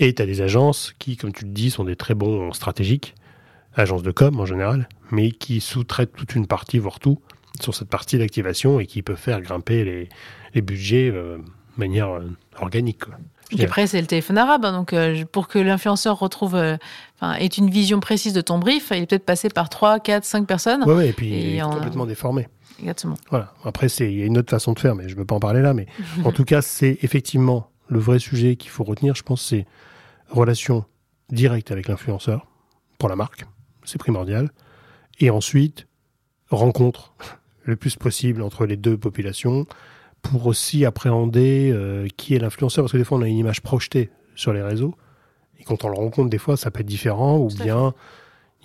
Et 0.00 0.12
tu 0.14 0.20
as 0.22 0.26
des 0.26 0.40
agences 0.42 0.94
qui, 0.98 1.16
comme 1.16 1.32
tu 1.32 1.44
le 1.46 1.50
dis, 1.50 1.70
sont 1.70 1.84
des 1.84 1.96
très 1.96 2.14
bons 2.14 2.52
stratégiques, 2.52 3.14
agences 3.74 4.02
de 4.02 4.10
com 4.10 4.38
en 4.40 4.46
général, 4.46 4.88
mais 5.10 5.30
qui 5.30 5.60
sous-traitent 5.60 6.14
toute 6.14 6.34
une 6.34 6.46
partie, 6.46 6.78
voire 6.78 6.98
tout, 7.00 7.18
sur 7.60 7.74
cette 7.74 7.88
partie 7.88 8.18
d'activation 8.18 8.80
et 8.80 8.86
qui 8.86 9.02
peuvent 9.02 9.16
faire 9.16 9.40
grimper 9.40 9.84
les, 9.84 10.08
les 10.54 10.60
budgets 10.62 11.10
euh, 11.12 11.36
de 11.38 11.42
manière 11.78 12.10
euh, 12.10 12.28
organique. 12.60 13.04
quoi. 13.04 13.14
Et 13.58 13.64
après, 13.64 13.86
c'est 13.86 14.00
le 14.00 14.06
téléphone 14.06 14.38
arabe. 14.38 14.64
hein, 14.64 14.72
donc, 14.72 14.94
euh, 14.94 15.24
pour 15.30 15.46
que 15.46 15.58
l'influenceur 15.58 16.18
retrouve, 16.18 16.54
enfin, 17.20 17.34
ait 17.34 17.46
une 17.46 17.68
vision 17.68 18.00
précise 18.00 18.32
de 18.32 18.40
ton 18.40 18.58
brief, 18.58 18.88
il 18.92 19.02
est 19.02 19.06
peut-être 19.06 19.26
passé 19.26 19.50
par 19.50 19.68
3, 19.68 20.00
4, 20.00 20.24
5 20.24 20.46
personnes. 20.46 20.82
Ouais, 20.84 21.10
et 21.10 21.12
puis 21.12 21.34
Et 21.34 21.50
il 21.50 21.56
est 21.56 21.62
en- 21.62 21.70
complètement 21.74 22.06
déformé. 22.06 22.48
Exactement. 22.80 23.16
Voilà. 23.28 23.52
Après, 23.64 23.88
il 23.88 24.18
y 24.18 24.22
a 24.22 24.24
une 24.24 24.38
autre 24.38 24.48
façon 24.48 24.72
de 24.72 24.78
faire, 24.78 24.94
mais 24.94 25.06
je 25.08 25.14
ne 25.14 25.18
veux 25.20 25.26
pas 25.26 25.34
en 25.34 25.40
parler 25.40 25.60
là. 25.60 25.74
Mais 25.74 25.86
en 26.24 26.32
tout 26.32 26.44
cas, 26.44 26.62
c'est 26.62 26.98
effectivement 27.02 27.68
le 27.88 27.98
vrai 27.98 28.18
sujet 28.18 28.56
qu'il 28.56 28.70
faut 28.70 28.84
retenir. 28.84 29.14
Je 29.14 29.22
pense, 29.22 29.42
c'est 29.42 29.66
relation 30.30 30.86
directe 31.30 31.70
avec 31.72 31.88
l'influenceur 31.88 32.46
pour 32.98 33.10
la 33.10 33.16
marque, 33.16 33.44
c'est 33.84 33.98
primordial. 33.98 34.50
Et 35.20 35.30
ensuite, 35.30 35.86
rencontre 36.50 37.14
le 37.64 37.76
plus 37.76 37.96
possible 37.96 38.42
entre 38.42 38.66
les 38.66 38.76
deux 38.76 38.96
populations 38.96 39.66
pour 40.22 40.46
aussi 40.46 40.84
appréhender 40.84 41.70
euh, 41.72 42.06
qui 42.16 42.34
est 42.34 42.38
l'influenceur, 42.38 42.84
parce 42.84 42.92
que 42.92 42.98
des 42.98 43.04
fois, 43.04 43.18
on 43.18 43.22
a 43.22 43.28
une 43.28 43.38
image 43.38 43.60
projetée 43.60 44.10
sur 44.36 44.52
les 44.52 44.62
réseaux. 44.62 44.94
Et 45.58 45.64
quand 45.64 45.84
on 45.84 45.88
le 45.88 45.96
rencontre, 45.96 46.30
des 46.30 46.38
fois, 46.38 46.56
ça 46.56 46.70
peut 46.70 46.80
être 46.80 46.86
différent, 46.86 47.38
ou 47.38 47.48
bien 47.48 47.92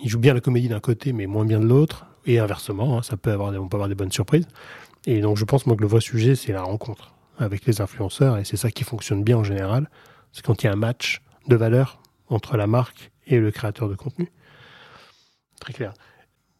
il 0.02 0.08
joue 0.08 0.18
bien 0.20 0.34
la 0.34 0.40
comédie 0.40 0.68
d'un 0.68 0.78
côté, 0.80 1.12
mais 1.12 1.26
moins 1.26 1.44
bien 1.44 1.58
de 1.60 1.66
l'autre, 1.66 2.06
et 2.26 2.38
inversement, 2.38 2.98
hein, 2.98 3.02
ça 3.02 3.16
peut 3.16 3.32
avoir, 3.32 3.50
des- 3.52 3.58
on 3.58 3.68
peut 3.68 3.76
avoir 3.76 3.88
des 3.88 3.94
bonnes 3.96 4.12
surprises. 4.12 4.46
Et 5.06 5.20
donc, 5.20 5.36
je 5.36 5.44
pense 5.44 5.66
moi 5.66 5.74
que 5.76 5.80
le 5.82 5.88
vrai 5.88 6.00
sujet, 6.00 6.34
c'est 6.36 6.52
la 6.52 6.62
rencontre 6.62 7.14
avec 7.38 7.66
les 7.66 7.80
influenceurs, 7.80 8.36
et 8.38 8.44
c'est 8.44 8.56
ça 8.56 8.70
qui 8.70 8.84
fonctionne 8.84 9.24
bien 9.24 9.38
en 9.38 9.44
général. 9.44 9.88
C'est 10.32 10.44
quand 10.44 10.62
il 10.62 10.66
y 10.66 10.68
a 10.68 10.72
un 10.72 10.76
match 10.76 11.22
de 11.48 11.56
valeur 11.56 12.00
entre 12.28 12.56
la 12.56 12.66
marque 12.66 13.10
et 13.26 13.38
le 13.38 13.50
créateur 13.50 13.88
de 13.88 13.94
contenu. 13.94 14.30
Très 15.60 15.72
clair. 15.72 15.92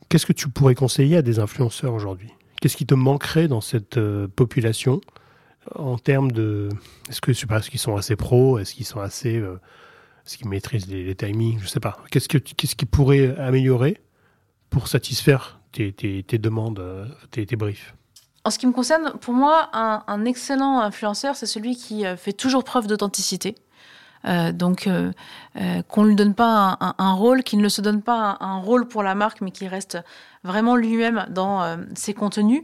Qu'est-ce 0.09 0.27
que 0.27 0.33
tu 0.33 0.49
pourrais 0.49 0.75
conseiller 0.75 1.17
à 1.17 1.23
des 1.23 1.39
influenceurs 1.39 1.93
aujourd'hui? 1.93 2.33
Qu'est-ce 2.61 2.77
qui 2.77 2.87
te 2.87 2.95
manquerait 2.95 3.49
dans 3.49 3.61
cette 3.61 3.99
euh, 3.99 4.27
population? 4.27 5.01
En 5.75 5.99
termes 5.99 6.33
de 6.33 6.71
est-ce 7.09 7.21
que 7.21 7.33
qu'ils 7.33 7.79
sont 7.79 7.97
assez 7.97 8.17
pros? 8.17 8.59
Est-ce 8.59 8.75
qu'ils 8.75 8.87
sont 8.87 9.01
assez 9.01 9.37
euh, 9.37 9.61
est-ce 10.27 10.39
qu'ils 10.39 10.49
maîtrisent 10.49 10.89
les, 10.89 11.15
timings? 11.15 11.59
Je 11.61 11.67
sais 11.67 11.81
pas. 11.81 11.99
Qu'est-ce 12.11 12.29
que 12.29 12.39
qu'est-ce 12.39 12.75
qui 12.75 12.87
pourrait 12.87 13.37
améliorer 13.39 14.01
pour 14.71 14.89
satisfaire 14.89 15.61
tes, 15.73 15.93
tes, 15.93 16.39
demandes 16.39 16.79
euh, 16.79 17.07
tes, 17.31 17.45
briefs? 17.57 17.95
En 18.45 18.51
ce 18.51 18.59
qui 18.59 18.67
me 18.67 18.73
concerne, 18.73 19.13
pour 19.21 19.35
moi, 19.35 19.69
un, 19.75 20.25
excellent 20.25 20.81
influenceur, 20.81 21.37
c'est 21.37 21.47
celui 21.47 21.77
qui 21.77 22.05
fait 22.17 22.33
toujours 22.33 22.65
preuve 22.65 22.87
d'authenticité. 22.87 23.57
Euh, 24.25 24.53
donc, 24.53 24.87
euh, 24.87 25.13
euh, 25.57 25.83
qu'on 25.83 26.03
ne 26.03 26.09
lui 26.09 26.17
donne 26.17 26.35
pas 26.35 26.77
un, 26.81 26.87
un- 26.89 26.95
un 26.99 27.13
rôle, 27.13 27.43
qu'il 27.45 27.61
ne 27.61 27.69
se 27.69 27.81
donne 27.81 28.03
pas 28.03 28.37
un, 28.41 28.47
un 28.47 28.59
rôle 28.59 28.89
pour 28.89 29.03
la 29.03 29.15
marque, 29.15 29.41
mais 29.41 29.51
qu'il 29.53 29.69
reste 29.69 29.99
vraiment 30.45 30.75
lui-même 30.77 31.27
dans 31.31 31.63
euh, 31.63 31.77
ses 31.95 32.15
contenus, 32.15 32.63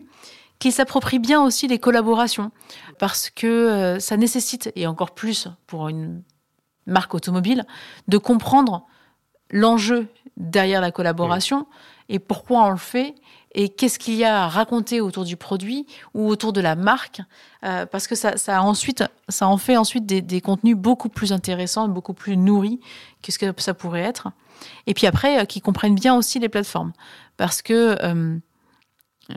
qu'il 0.58 0.72
s'approprie 0.72 1.18
bien 1.18 1.42
aussi 1.42 1.68
les 1.68 1.78
collaborations, 1.78 2.50
parce 2.98 3.30
que 3.30 3.46
euh, 3.46 3.98
ça 4.00 4.16
nécessite, 4.16 4.72
et 4.76 4.86
encore 4.86 5.12
plus 5.12 5.48
pour 5.66 5.88
une 5.88 6.22
marque 6.86 7.14
automobile, 7.14 7.64
de 8.08 8.18
comprendre 8.18 8.86
l'enjeu 9.50 10.08
derrière 10.36 10.80
la 10.80 10.90
collaboration 10.90 11.66
et 12.08 12.18
pourquoi 12.18 12.64
on 12.64 12.70
le 12.70 12.76
fait 12.76 13.14
et 13.54 13.68
qu'est-ce 13.68 13.98
qu'il 13.98 14.14
y 14.14 14.24
a 14.24 14.44
à 14.44 14.48
raconter 14.48 15.00
autour 15.00 15.24
du 15.24 15.36
produit 15.36 15.86
ou 16.12 16.28
autour 16.28 16.52
de 16.52 16.60
la 16.60 16.74
marque, 16.74 17.20
euh, 17.64 17.86
parce 17.86 18.06
que 18.06 18.14
ça, 18.14 18.36
ça, 18.36 18.62
ensuite, 18.62 19.04
ça 19.28 19.46
en 19.46 19.56
fait 19.56 19.76
ensuite 19.76 20.06
des, 20.06 20.22
des 20.22 20.40
contenus 20.40 20.76
beaucoup 20.76 21.08
plus 21.08 21.32
intéressants, 21.32 21.88
beaucoup 21.88 22.14
plus 22.14 22.36
nourris 22.36 22.80
que 23.22 23.32
ce 23.32 23.38
que 23.38 23.52
ça 23.58 23.74
pourrait 23.74 24.02
être. 24.02 24.28
Et 24.86 24.94
puis 24.94 25.06
après, 25.06 25.40
euh, 25.40 25.44
qui 25.44 25.60
comprennent 25.60 25.94
bien 25.94 26.14
aussi 26.14 26.38
les 26.38 26.48
plateformes, 26.48 26.92
parce 27.36 27.62
que 27.62 27.96
euh, 28.02 28.38
euh, 29.30 29.34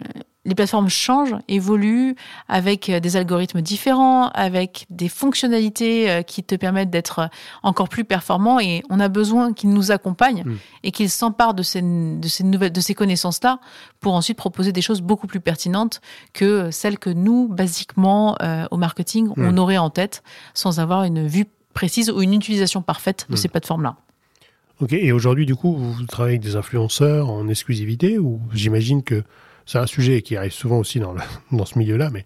les 0.47 0.55
plateformes 0.55 0.89
changent, 0.89 1.35
évoluent 1.49 2.15
avec 2.47 2.89
euh, 2.89 2.99
des 2.99 3.17
algorithmes 3.17 3.61
différents, 3.61 4.29
avec 4.29 4.85
des 4.89 5.09
fonctionnalités 5.09 6.09
euh, 6.09 6.21
qui 6.23 6.41
te 6.43 6.55
permettent 6.55 6.89
d'être 6.89 7.19
euh, 7.19 7.27
encore 7.63 7.89
plus 7.89 8.05
performant 8.05 8.59
et 8.59 8.81
on 8.89 8.99
a 8.99 9.09
besoin 9.09 9.53
qu'ils 9.53 9.69
nous 9.71 9.91
accompagnent 9.91 10.43
Mm. 10.45 10.55
et 10.83 10.91
qu'ils 10.91 11.09
s'emparent 11.09 11.53
de 11.53 11.63
ces, 11.63 11.81
de 11.81 12.27
ces 12.27 12.43
nouvelles, 12.43 12.71
de 12.71 12.79
ces 12.81 12.95
connaissances-là 12.95 13.59
pour 13.99 14.13
ensuite 14.15 14.37
proposer 14.37 14.71
des 14.71 14.81
choses 14.81 15.01
beaucoup 15.01 15.27
plus 15.27 15.39
pertinentes 15.41 15.99
que 16.33 16.71
celles 16.71 16.97
que 16.97 17.09
nous, 17.09 17.47
basiquement, 17.49 18.35
euh, 18.41 18.65
au 18.71 18.77
marketing, 18.77 19.29
on 19.37 19.51
Mm. 19.51 19.59
aurait 19.59 19.77
en 19.77 19.89
tête 19.89 20.23
sans 20.53 20.79
avoir 20.79 21.03
une 21.03 21.27
vue 21.27 21.45
précise 21.73 22.09
ou 22.09 22.21
une 22.21 22.33
utilisation 22.33 22.81
parfaite 22.81 23.25
de 23.29 23.33
Mm. 23.33 23.37
ces 23.37 23.47
plateformes-là. 23.49 23.95
Ok, 24.79 24.93
et 24.93 25.11
aujourd'hui, 25.11 25.45
du 25.45 25.55
coup, 25.55 25.75
vous 25.75 26.05
travaillez 26.05 26.35
avec 26.37 26.41
des 26.43 26.55
influenceurs 26.55 27.29
en 27.29 27.47
exclusivité 27.49 28.17
ou 28.17 28.39
j'imagine 28.53 29.03
que 29.03 29.23
c'est 29.67 29.77
un 29.77 29.85
sujet 29.85 30.23
qui 30.23 30.35
arrive 30.35 30.51
souvent 30.53 30.79
aussi 30.79 30.99
dans, 30.99 31.13
le- 31.13 31.21
dans 31.51 31.65
ce 31.65 31.77
milieu-là, 31.77 32.09
mais 32.11 32.25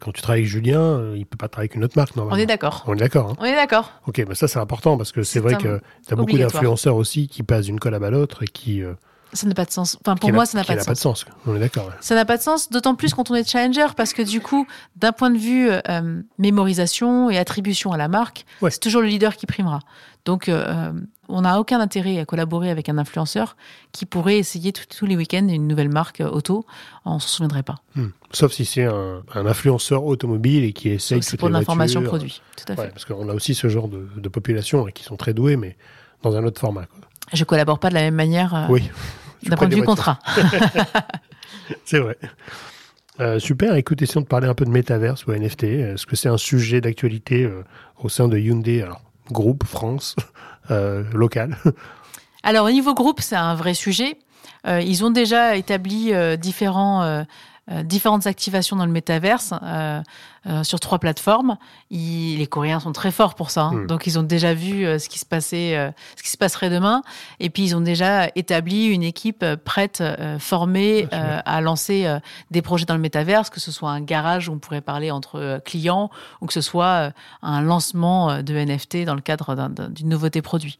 quand 0.00 0.12
tu 0.12 0.20
travailles 0.20 0.40
avec 0.42 0.50
Julien, 0.50 0.80
euh, 0.82 1.14
il 1.16 1.24
peut 1.24 1.38
pas 1.38 1.48
travailler 1.48 1.70
avec 1.70 1.76
une 1.76 1.84
autre 1.84 1.96
marque 1.96 2.10
On 2.16 2.20
normalement. 2.20 2.42
est 2.42 2.46
d'accord. 2.46 2.84
On 2.86 2.92
est 2.92 2.98
d'accord. 2.98 3.30
hein 3.30 3.36
On 3.38 3.44
est 3.46 3.54
d'accord. 3.56 3.92
ok, 4.06 4.22
mais 4.28 4.34
ça 4.34 4.46
c'est 4.46 4.58
important 4.58 4.98
parce 4.98 5.10
que 5.12 5.22
c'est 5.22 5.40
vrai 5.40 5.56
que 5.56 5.80
tu 6.06 6.12
as 6.12 6.16
beaucoup 6.16 6.36
d'influenceurs 6.36 6.96
aussi 6.96 7.28
qui 7.28 7.42
passent 7.42 7.64
d'une 7.64 7.80
collab 7.80 8.04
à 8.04 8.10
l'autre 8.10 8.42
et 8.42 8.46
qui. 8.46 8.82
euh, 8.82 8.92
Ça 9.32 9.46
n'a 9.46 9.54
pas 9.54 9.64
de 9.64 9.70
sens. 9.70 9.96
Enfin, 10.02 10.14
pour 10.16 10.30
moi, 10.32 10.42
n'a- 10.42 10.46
ça 10.46 10.58
n'a 10.58 10.64
pas 10.64 10.74
de 10.76 10.80
sens. 10.82 10.98
sens. 11.00 11.24
quoi. 11.24 11.34
On 11.46 11.56
est 11.56 11.60
d'accord. 11.60 11.90
Ça 12.00 12.14
n'a 12.14 12.26
pas 12.26 12.36
de 12.36 12.42
sens, 12.42 12.70
d'autant 12.70 12.94
plus 12.94 13.14
quand 13.14 13.30
on 13.30 13.34
est 13.34 13.48
challenger, 13.48 13.86
parce 13.96 14.12
que 14.12 14.20
du 14.20 14.40
coup, 14.42 14.66
d'un 14.96 15.12
point 15.12 15.30
de 15.30 15.38
vue 15.38 15.70
euh, 15.70 16.20
mémorisation 16.38 17.30
et 17.30 17.38
attribution 17.38 17.92
à 17.92 17.96
la 17.96 18.08
marque, 18.08 18.44
Ouais. 18.60 18.70
c'est 18.70 18.80
toujours 18.80 19.00
le 19.00 19.08
leader 19.08 19.34
qui 19.36 19.46
primera. 19.46 19.80
Donc, 20.26 20.48
euh, 20.48 20.92
on 21.28 21.40
n'a 21.42 21.58
aucun 21.60 21.80
intérêt 21.80 22.18
à 22.18 22.24
collaborer 22.24 22.70
avec 22.70 22.88
un 22.88 22.98
influenceur 22.98 23.56
qui 23.92 24.06
pourrait 24.06 24.38
essayer 24.38 24.72
tout- 24.72 24.84
tous 24.88 25.06
les 25.06 25.16
week-ends 25.16 25.48
une 25.48 25.66
nouvelle 25.66 25.88
marque 25.88 26.20
euh, 26.20 26.28
auto. 26.30 26.64
On 27.04 27.18
s'en 27.18 27.28
souviendrait 27.28 27.62
pas. 27.62 27.76
Hmm. 27.94 28.08
Sauf 28.32 28.52
si 28.52 28.64
c'est 28.64 28.84
un, 28.84 29.22
un 29.34 29.46
influenceur 29.46 30.04
automobile 30.04 30.64
et 30.64 30.72
qui 30.72 30.90
essaye 30.90 31.22
C'est 31.22 31.30
toutes 31.32 31.40
pour 31.40 31.48
les 31.48 31.54
l'information 31.54 32.00
voitures. 32.00 32.10
produit. 32.18 32.42
Tout 32.56 32.72
à 32.72 32.76
fait. 32.76 32.82
Ouais, 32.82 32.88
parce 32.90 33.04
qu'on 33.04 33.28
a 33.28 33.34
aussi 33.34 33.54
ce 33.54 33.68
genre 33.68 33.88
de, 33.88 34.06
de 34.16 34.28
population 34.28 34.84
qui 34.86 35.02
sont 35.04 35.16
très 35.16 35.34
doués, 35.34 35.56
mais 35.56 35.76
dans 36.22 36.36
un 36.36 36.44
autre 36.44 36.60
format. 36.60 36.86
quoi. 36.86 37.00
Je 37.32 37.44
collabore 37.44 37.78
pas 37.78 37.88
de 37.88 37.94
la 37.94 38.00
même 38.02 38.14
manière 38.14 38.54
euh, 38.54 38.66
Oui. 38.68 38.88
D'un 39.42 39.56
point 39.56 39.68
de 39.68 39.74
vue 39.76 39.82
contrat. 39.84 40.18
C'est 41.84 41.98
vrai. 41.98 42.16
Euh, 43.20 43.38
super, 43.38 43.74
écoute, 43.76 44.02
essayons 44.02 44.20
de 44.20 44.26
parler 44.26 44.46
un 44.46 44.54
peu 44.54 44.64
de 44.64 44.70
métaverse 44.70 45.26
ou 45.26 45.32
NFT. 45.32 45.64
Est-ce 45.64 46.06
que 46.06 46.16
c'est 46.16 46.28
un 46.28 46.36
sujet 46.36 46.80
d'actualité 46.80 47.44
euh, 47.44 47.62
au 47.98 48.08
sein 48.08 48.28
de 48.28 48.36
Hyundai, 48.38 48.82
alors 48.82 49.00
groupe 49.30 49.64
France, 49.64 50.14
euh, 50.70 51.04
local 51.12 51.56
Alors, 52.42 52.66
au 52.66 52.70
niveau 52.70 52.94
groupe, 52.94 53.20
c'est 53.20 53.36
un 53.36 53.54
vrai 53.54 53.74
sujet. 53.74 54.18
Euh, 54.66 54.80
ils 54.80 55.04
ont 55.04 55.10
déjà 55.10 55.56
établi 55.56 56.12
euh, 56.12 56.36
différents, 56.36 57.24
différentes 57.82 58.26
activations 58.28 58.76
dans 58.76 58.86
le 58.86 58.92
métaverse 58.92 59.52
euh, 59.62 60.00
euh, 60.46 60.62
sur 60.62 60.78
trois 60.78 60.98
plateformes. 61.00 61.56
Ils- 61.90 62.38
les 62.38 62.46
Coréens 62.46 62.78
sont 62.78 62.92
très 62.92 63.10
forts 63.10 63.34
pour 63.34 63.50
ça. 63.50 63.62
hein. 63.64 63.72
Mm. 63.72 63.86
Donc, 63.88 64.06
ils 64.06 64.18
ont 64.18 64.22
déjà 64.22 64.54
vu 64.54 64.86
euh, 64.86 64.98
ce 65.00 65.08
qui 65.08 65.18
se 65.18 65.26
passait, 65.26 65.76
euh, 65.76 65.90
ce 66.16 66.22
qui 66.22 66.30
se 66.30 66.36
passerait 66.36 66.70
demain. 66.70 67.02
Et 67.40 67.50
puis, 67.50 67.64
ils 67.64 67.74
ont 67.76 67.80
déjà 67.80 68.28
établi 68.36 68.86
une 68.86 69.02
équipe 69.02 69.42
euh, 69.42 69.56
prête, 69.56 70.00
euh, 70.00 70.38
formée 70.38 71.08
euh, 71.12 71.40
à 71.44 71.60
lancer 71.60 72.06
euh, 72.06 72.20
des 72.52 72.62
projets 72.62 72.84
dans 72.86 72.94
le 72.94 73.00
métaverse, 73.00 73.50
que 73.50 73.58
ce 73.58 73.72
soit 73.72 73.90
un 73.90 74.00
garage 74.00 74.48
où 74.48 74.52
on 74.52 74.58
pourrait 74.58 74.80
parler 74.80 75.10
entre 75.10 75.40
euh, 75.40 75.58
clients 75.58 76.10
ou 76.40 76.46
que 76.46 76.52
ce 76.52 76.60
soit 76.60 76.86
euh, 76.86 77.10
un 77.42 77.62
lancement 77.62 78.30
euh, 78.30 78.42
de 78.42 78.54
NFT 78.54 79.04
dans 79.04 79.14
le 79.16 79.20
cadre 79.20 79.56
d'un- 79.56 79.70
d'un- 79.70 79.88
d'une 79.88 80.08
nouveauté 80.08 80.40
produit. 80.40 80.78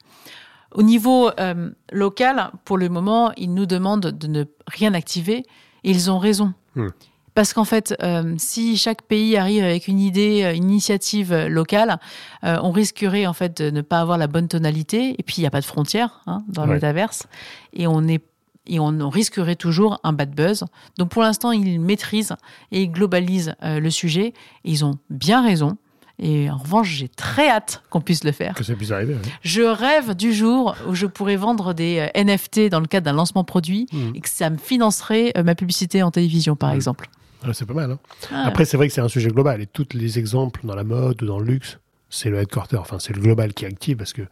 Au 0.72 0.82
niveau 0.82 1.30
euh, 1.40 1.70
local, 1.90 2.50
pour 2.64 2.78
le 2.78 2.88
moment, 2.88 3.32
ils 3.36 3.52
nous 3.52 3.66
demandent 3.66 4.06
de 4.12 4.26
ne 4.28 4.44
rien 4.68 4.94
activer. 4.94 5.44
Et 5.84 5.90
ils 5.90 6.10
ont 6.10 6.18
raison. 6.18 6.52
Hmm. 6.76 6.88
Parce 7.34 7.52
qu'en 7.52 7.64
fait, 7.64 7.94
euh, 8.02 8.34
si 8.38 8.78
chaque 8.78 9.02
pays 9.02 9.36
arrive 9.36 9.62
avec 9.62 9.88
une 9.88 10.00
idée, 10.00 10.42
euh, 10.44 10.54
une 10.54 10.70
initiative 10.70 11.32
euh, 11.34 11.48
locale, 11.48 11.98
euh, 12.44 12.58
on 12.62 12.70
risquerait 12.70 13.26
en 13.26 13.34
fait 13.34 13.60
de 13.60 13.70
ne 13.70 13.82
pas 13.82 14.00
avoir 14.00 14.16
la 14.16 14.26
bonne 14.26 14.48
tonalité. 14.48 15.16
Et 15.18 15.22
puis 15.22 15.34
il 15.38 15.40
n'y 15.40 15.46
a 15.46 15.50
pas 15.50 15.60
de 15.60 15.66
frontières 15.66 16.22
hein, 16.26 16.44
dans 16.48 16.64
le 16.64 16.70
Ouais. 16.70 16.74
métaverse, 16.76 17.26
et 17.74 17.86
on 17.86 18.06
est 18.08 18.22
et 18.68 18.80
on, 18.80 18.86
on 19.00 19.10
risquerait 19.10 19.54
toujours 19.54 20.00
un 20.02 20.12
bad 20.12 20.34
buzz. 20.34 20.64
Donc 20.98 21.10
pour 21.10 21.22
l'instant, 21.22 21.52
ils 21.52 21.78
maîtrisent 21.80 22.34
et 22.72 22.82
ils 22.82 22.90
globalisent 22.90 23.54
euh, 23.62 23.78
le 23.78 23.90
sujet. 23.90 24.28
Et 24.64 24.70
ils 24.72 24.84
ont 24.84 24.98
bien 25.08 25.40
raison. 25.40 25.76
Et 26.18 26.50
en 26.50 26.56
revanche, 26.56 26.88
j'ai 26.88 27.08
très 27.08 27.48
hâte 27.50 27.82
qu'on 27.90 28.00
puisse 28.00 28.24
le 28.24 28.32
faire. 28.32 28.54
Que 28.54 28.64
ça 28.64 28.74
puisse 28.74 28.90
arriver. 28.90 29.14
ouais. 29.14 29.20
Je 29.42 29.60
rêve 29.62 30.14
du 30.14 30.32
jour 30.32 30.74
où 30.88 30.94
je 30.94 31.04
pourrais 31.06 31.36
vendre 31.36 31.74
des 31.74 32.08
euh, 32.16 32.24
NFT 32.24 32.70
dans 32.70 32.80
le 32.80 32.86
cadre 32.86 33.04
d'un 33.04 33.12
lancement 33.12 33.44
produit 33.44 33.86
Mhm. 33.92 34.12
et 34.14 34.20
que 34.20 34.28
ça 34.28 34.48
me 34.48 34.56
financerait 34.56 35.32
euh, 35.36 35.42
ma 35.42 35.54
publicité 35.54 36.02
en 36.02 36.10
télévision, 36.10 36.56
par 36.56 36.70
exemple. 36.72 37.08
Ah, 37.44 37.52
c'est 37.52 37.66
pas 37.66 37.74
mal. 37.74 37.90
hein. 37.90 37.98
Ah, 38.32 38.44
Après, 38.46 38.64
c'est 38.64 38.76
vrai 38.78 38.88
que 38.88 38.94
c'est 38.94 39.02
un 39.02 39.08
sujet 39.08 39.28
global. 39.28 39.60
Et 39.60 39.66
tous 39.66 39.88
les 39.92 40.18
exemples 40.18 40.60
dans 40.64 40.74
la 40.74 40.84
mode 40.84 41.22
ou 41.22 41.26
dans 41.26 41.38
le 41.38 41.44
luxe, 41.44 41.78
c'est 42.08 42.30
le 42.30 42.38
headquarter. 42.38 42.76
Enfin, 42.78 42.98
c'est 42.98 43.14
le 43.14 43.20
global 43.20 43.52
qui 43.52 43.64
est 43.66 43.68
actif 43.68 43.98
parce 43.98 44.12
que, 44.14 44.22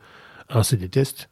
un, 0.48 0.62
c'est 0.62 0.76
des 0.78 0.88
tests. 0.88 1.28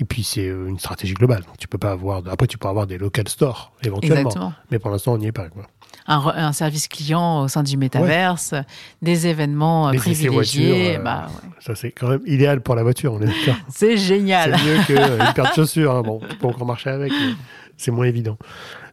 Et 0.00 0.04
puis, 0.04 0.22
c'est 0.22 0.46
euh, 0.48 0.68
une 0.68 0.78
stratégie 0.78 1.14
globale. 1.14 1.42
Donc, 1.44 1.56
tu 1.58 1.66
peux 1.66 1.78
pas 1.78 1.90
avoir. 1.92 2.22
Après, 2.30 2.46
tu 2.46 2.56
peux 2.58 2.68
avoir 2.68 2.86
des 2.86 2.98
local 2.98 3.26
stores, 3.26 3.72
éventuellement. 3.82 4.20
exactement. 4.28 4.52
Mais 4.70 4.78
pour 4.78 4.90
l'instant, 4.90 5.14
on 5.14 5.18
n'y 5.18 5.26
est 5.26 5.32
pas. 5.32 5.48
Quoi. 5.48 5.66
Un, 6.10 6.52
service 6.54 6.88
client 6.88 7.42
au 7.42 7.48
sein 7.48 7.62
du 7.62 7.76
métaverse, 7.76 8.54
des 9.02 9.26
événements 9.26 9.88
euh, 9.88 9.92
Les 9.92 9.98
essais 9.98 10.26
privilégiés. 10.28 10.70
voitures, 10.72 11.00
euh, 11.00 11.04
bah, 11.04 11.26
ouais. 11.28 11.48
Ça, 11.60 11.74
c'est 11.74 11.90
quand 11.92 12.08
même 12.08 12.22
idéal 12.24 12.62
pour 12.62 12.74
la 12.74 12.82
voiture, 12.82 13.12
on 13.12 13.20
est 13.20 13.26
d'accord. 13.26 13.56
C'est 13.68 13.88
C'est 13.96 13.96
génial. 13.98 14.52
mieux 14.52 14.82
qu'une 14.86 14.96
paire 15.34 15.50
de 15.50 15.54
chaussures. 15.54 15.94
hein. 15.94 16.00
Bon, 16.02 16.20
tu 16.26 16.34
peux 16.36 16.46
encore 16.46 16.64
marcher 16.66 16.88
avec, 16.90 17.12
mais 17.12 17.34
c'est 17.76 17.90
moins 17.90 18.06
évident. 18.06 18.38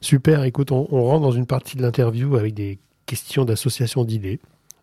Super, 0.01 0.43
écoute, 0.43 0.71
on, 0.73 0.87
on 0.91 1.03
rentre 1.05 1.21
dans 1.21 1.31
une 1.31 1.45
partie 1.45 1.77
de 1.77 1.81
l'interview 1.81 2.35
avec 2.35 2.53
des 2.53 2.79
questions 3.05 3.45
d'association 3.45 4.03
d'idées. 4.03 4.41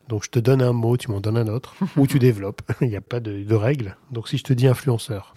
Donc, 0.08 0.24
je 0.24 0.30
te 0.30 0.38
donne 0.38 0.62
un 0.62 0.72
mot, 0.72 0.96
tu 0.96 1.10
m'en 1.10 1.20
donnes 1.20 1.36
un 1.36 1.48
autre, 1.48 1.74
ou 1.98 2.06
tu 2.06 2.18
développes. 2.18 2.62
Il 2.80 2.88
n'y 2.88 2.96
a 2.96 3.00
pas 3.02 3.20
de, 3.20 3.42
de 3.44 3.54
règles. 3.54 3.96
Donc, 4.10 4.28
si 4.28 4.38
je 4.38 4.42
te 4.44 4.52
dis 4.54 4.66
influenceur, 4.66 5.34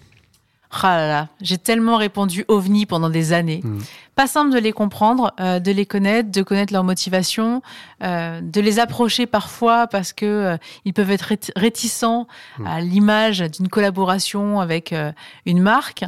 Ah 0.70 0.96
là 0.96 1.08
là, 1.08 1.28
j'ai 1.40 1.58
tellement 1.58 1.96
répondu 1.96 2.44
ovni 2.48 2.86
pendant 2.86 3.08
des 3.10 3.32
années. 3.32 3.60
Hmm. 3.64 3.78
Pas 4.14 4.26
simple 4.26 4.52
de 4.52 4.58
les 4.58 4.72
comprendre, 4.72 5.32
euh, 5.40 5.58
de 5.60 5.70
les 5.70 5.86
connaître, 5.86 6.30
de 6.30 6.42
connaître 6.42 6.72
leur 6.72 6.84
motivation, 6.84 7.62
euh, 8.02 8.40
de 8.40 8.60
les 8.60 8.78
approcher 8.78 9.26
parfois 9.26 9.86
parce 9.86 10.12
que 10.12 10.26
euh, 10.26 10.56
ils 10.84 10.92
peuvent 10.92 11.10
être 11.10 11.28
rét- 11.30 11.50
réticents 11.56 12.26
Hmm. 12.58 12.66
à 12.66 12.80
l'image 12.80 13.40
d'une 13.40 13.68
collaboration 13.68 14.60
avec 14.60 14.92
euh, 14.92 15.12
une 15.46 15.60
marque, 15.60 16.04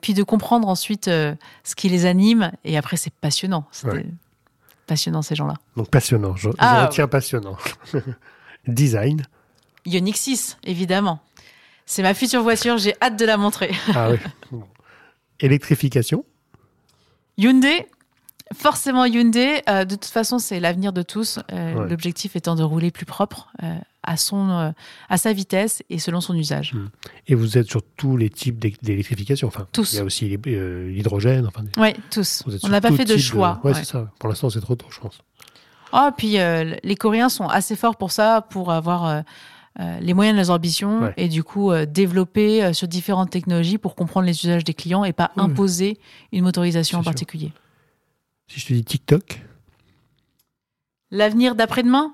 puis 0.00 0.14
de 0.14 0.22
comprendre 0.22 0.68
ensuite 0.68 1.06
ce 1.06 1.74
qui 1.76 1.88
les 1.88 2.06
anime. 2.06 2.50
Et 2.64 2.76
après, 2.78 2.96
c'est 2.96 3.12
passionnant. 3.12 3.64
C'est 3.70 3.88
Ouais. 3.88 4.06
passionnant 4.86 5.22
ces 5.22 5.34
gens-là. 5.34 5.54
donc 5.76 5.90
passionnant, 5.90 6.34
je, 6.36 6.48
je 6.50 6.54
Ah, 6.58 6.86
retiens 6.86 7.06
passionnant. 7.08 7.56
Design, 8.66 9.22
Ioniq 9.86 10.16
6, 10.16 10.58
évidemment. 10.64 11.20
C'est 11.90 12.02
ma 12.02 12.12
future 12.12 12.42
voiture, 12.42 12.76
j'ai 12.76 12.94
hâte 13.00 13.18
de 13.18 13.24
la 13.24 13.38
montrer. 13.38 13.70
ah 13.94 14.10
oui. 14.10 14.18
Électrification, 15.40 16.24
Hyundai, 17.36 17.86
forcément 18.54 19.04
Hyundai. 19.04 19.62
euh, 19.68 19.84
de 19.84 19.94
toute 19.94 20.04
façon, 20.06 20.38
c'est 20.38 20.58
l'avenir 20.60 20.92
de 20.92 21.02
tous. 21.02 21.38
euh, 21.52 21.74
Ouais. 21.74 21.88
L'objectif 21.88 22.34
étant 22.36 22.56
de 22.56 22.62
rouler 22.62 22.90
plus 22.90 23.06
propre 23.06 23.48
euh, 23.62 23.74
à 24.02 24.16
son, 24.16 24.72
à 25.08 25.16
sa 25.18 25.32
vitesse 25.32 25.82
et 25.90 25.98
selon 25.98 26.20
son 26.20 26.34
usage. 26.34 26.74
et 27.26 27.34
vous 27.34 27.56
êtes 27.56 27.68
sur 27.68 27.82
tous 27.96 28.16
les 28.16 28.30
types 28.30 28.58
d'é- 28.58 28.74
d'électrification. 28.82 29.48
Enfin, 29.48 29.66
Tous. 29.72 29.92
Il 29.92 29.96
y 29.96 30.00
a 30.00 30.04
aussi 30.04 30.28
l'hydrogène. 30.28 31.46
Enfin, 31.46 31.64
Ouais, 31.80 31.94
tous. 32.10 32.42
On 32.64 32.68
n'a 32.68 32.80
pas 32.80 32.90
fait 32.92 33.04
de 33.04 33.16
choix. 33.16 33.60
Ouais, 33.64 33.70
ouais. 33.70 33.78
c'est 33.78 33.84
ça. 33.84 34.10
Pour 34.18 34.28
l'instant, 34.28 34.50
c'est 34.50 34.60
trop 34.60 34.74
tôt, 34.76 34.86
je 34.90 34.98
pense. 35.00 35.20
Oh, 35.92 36.08
puis 36.16 36.32
les 36.82 36.96
Coréens 36.98 37.28
sont 37.28 37.46
assez 37.48 37.76
forts 37.76 37.96
pour 37.96 38.10
ça, 38.12 38.44
pour 38.50 38.72
avoir 38.72 39.22
les 40.00 40.12
moyens 40.14 40.36
de 40.36 40.40
leurs 40.42 40.50
ambitions 40.54 41.02
Ouais. 41.02 41.14
et 41.16 41.28
du 41.28 41.44
coup 41.44 41.70
euh, 41.70 41.86
développer 41.86 42.64
euh, 42.64 42.72
sur 42.72 42.88
différentes 42.88 43.30
technologies 43.30 43.78
pour 43.78 43.94
comprendre 43.94 44.26
les 44.26 44.32
usages 44.44 44.64
des 44.64 44.74
clients 44.74 45.04
et 45.04 45.12
pas 45.12 45.30
Oui, 45.36 45.42
imposer 45.44 45.98
une 46.32 46.42
motorisation 46.44 46.98
en 46.98 47.02
sûr. 47.02 47.10
particulier. 47.10 47.52
Si 48.48 48.58
je 48.60 48.66
te 48.66 48.72
dis 48.72 48.84
TikTok, 48.84 49.40
L'avenir 51.10 51.54
d'après-demain? 51.54 52.12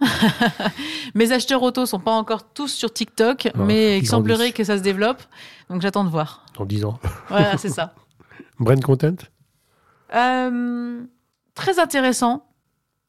Mes 1.16 1.33
acheteurs 1.33 1.61
auto 1.64 1.85
sont 1.85 1.98
pas 1.98 2.12
encore 2.12 2.53
tous 2.53 2.68
sur 2.68 2.92
TikTok, 2.92 3.48
mais 3.57 3.98
il 3.98 4.07
semblerait 4.07 4.53
que 4.53 4.62
ça 4.62 4.79
se 4.79 4.83
développe. 4.85 5.20
Donc 5.68 5.83
j'attends 5.83 6.05
de 6.05 6.11
voir. 6.11 6.46
dans 6.57 6.64
10 6.64 6.85
ans. 6.85 6.98
Voilà, 7.29 7.57
c'est 7.59 7.70
ça. 7.70 7.92
Brand 8.61 8.81
content? 8.85 9.16
Euh, 10.14 11.03
très 11.55 11.81
intéressant. 11.81 12.46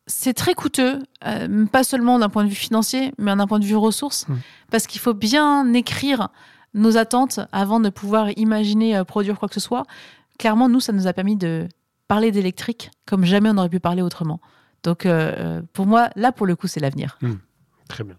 C'est 0.08 0.34
très 0.34 0.54
coûteux, 0.54 1.00
euh, 1.26 1.66
pas 1.66 1.84
seulement 1.84 2.20
d'un 2.20 2.30
point 2.30 2.44
de 2.44 2.50
vue 2.50 2.56
financier, 2.56 3.12
mais 3.18 3.36
d'un 3.36 3.48
point 3.48 3.60
de 3.60 3.66
vue 3.66 3.76
ressources, 3.76 4.28
Mm. 4.28 4.36
parce 4.72 4.86
qu'il 4.88 5.02
faut 5.02 5.14
bien 5.16 5.74
écrire 5.74 6.30
nos 6.76 6.98
attentes 6.98 7.40
avant 7.52 7.80
de 7.80 7.90
pouvoir 7.90 8.30
imaginer 8.38 8.96
euh, 8.98 9.04
produire 9.04 9.40
quoi 9.40 9.48
que 9.48 9.54
ce 9.56 9.60
soit. 9.60 9.84
Clairement, 10.38 10.70
nous, 10.70 10.80
ça 10.80 10.92
nous 10.94 11.08
a 11.08 11.14
permis 11.14 11.36
de 11.38 11.68
parler 12.08 12.32
d'électrique 12.32 12.92
comme 13.08 13.26
jamais 13.26 13.50
on 13.50 13.58
aurait 13.58 13.70
pu 13.70 13.80
parler 13.80 14.02
autrement. 14.04 14.40
Donc, 14.84 15.06
euh, 15.08 15.62
pour 15.74 15.88
moi, 15.88 16.10
là, 16.16 16.32
pour 16.32 16.46
le 16.46 16.56
coup, 16.56 16.68
c'est 16.68 16.80
l'avenir. 16.80 17.18
Très 17.90 18.04
bien. 18.04 18.16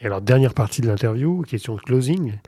Et 0.00 0.06
alors, 0.06 0.20
dernière 0.20 0.52
partie 0.52 0.82
de 0.82 0.88
l'interview, 0.88 1.42
question 1.42 1.76
de 1.76 1.80
closing. 1.80 2.38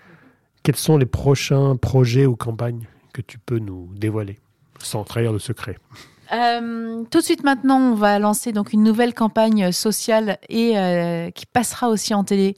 Quels 0.64 0.76
sont 0.76 0.98
les 0.98 1.06
prochains 1.06 1.76
projets 1.76 2.26
ou 2.26 2.36
campagnes 2.36 2.86
que 3.14 3.22
tu 3.22 3.38
peux 3.38 3.58
nous 3.58 3.88
dévoiler 3.94 4.38
sans 4.80 5.04
trahir 5.04 5.32
de 5.32 5.38
secret? 5.38 5.78
Euh, 6.32 7.02
tout 7.10 7.18
de 7.18 7.24
suite 7.24 7.44
maintenant, 7.44 7.78
on 7.78 7.94
va 7.94 8.18
lancer 8.18 8.52
donc 8.52 8.72
une 8.72 8.82
nouvelle 8.82 9.14
campagne 9.14 9.72
sociale 9.72 10.38
et 10.48 10.78
euh, 10.78 11.30
qui 11.30 11.46
passera 11.46 11.88
aussi 11.88 12.14
en 12.14 12.24
télé 12.24 12.56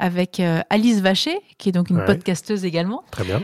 avec 0.00 0.38
euh, 0.38 0.60
Alice 0.70 1.00
Vacher, 1.00 1.40
qui 1.58 1.70
est 1.70 1.72
donc 1.72 1.90
une 1.90 1.96
Ouais. 1.98 2.04
podcasteuse 2.04 2.64
également, 2.64 3.02
Très 3.10 3.24
bien. 3.24 3.42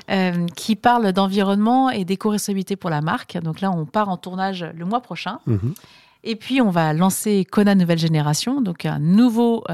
qui 0.54 0.76
parle 0.76 1.12
d'environnement 1.12 1.90
et 1.90 2.04
d'éco-responsabilité 2.04 2.76
pour 2.76 2.90
la 2.90 3.00
marque. 3.00 3.36
Donc 3.42 3.60
là, 3.60 3.70
on 3.72 3.84
part 3.86 4.08
en 4.08 4.16
tournage 4.16 4.64
le 4.76 4.84
mois 4.84 5.00
prochain. 5.00 5.40
Mhm. 5.46 5.74
Et 6.22 6.36
puis, 6.36 6.60
on 6.62 6.70
va 6.70 6.92
lancer 6.92 7.44
Kona 7.44 7.74
Nouvelle 7.74 7.98
Génération, 7.98 8.60
donc 8.62 8.86
un 8.86 8.98
nouveau 9.00 9.64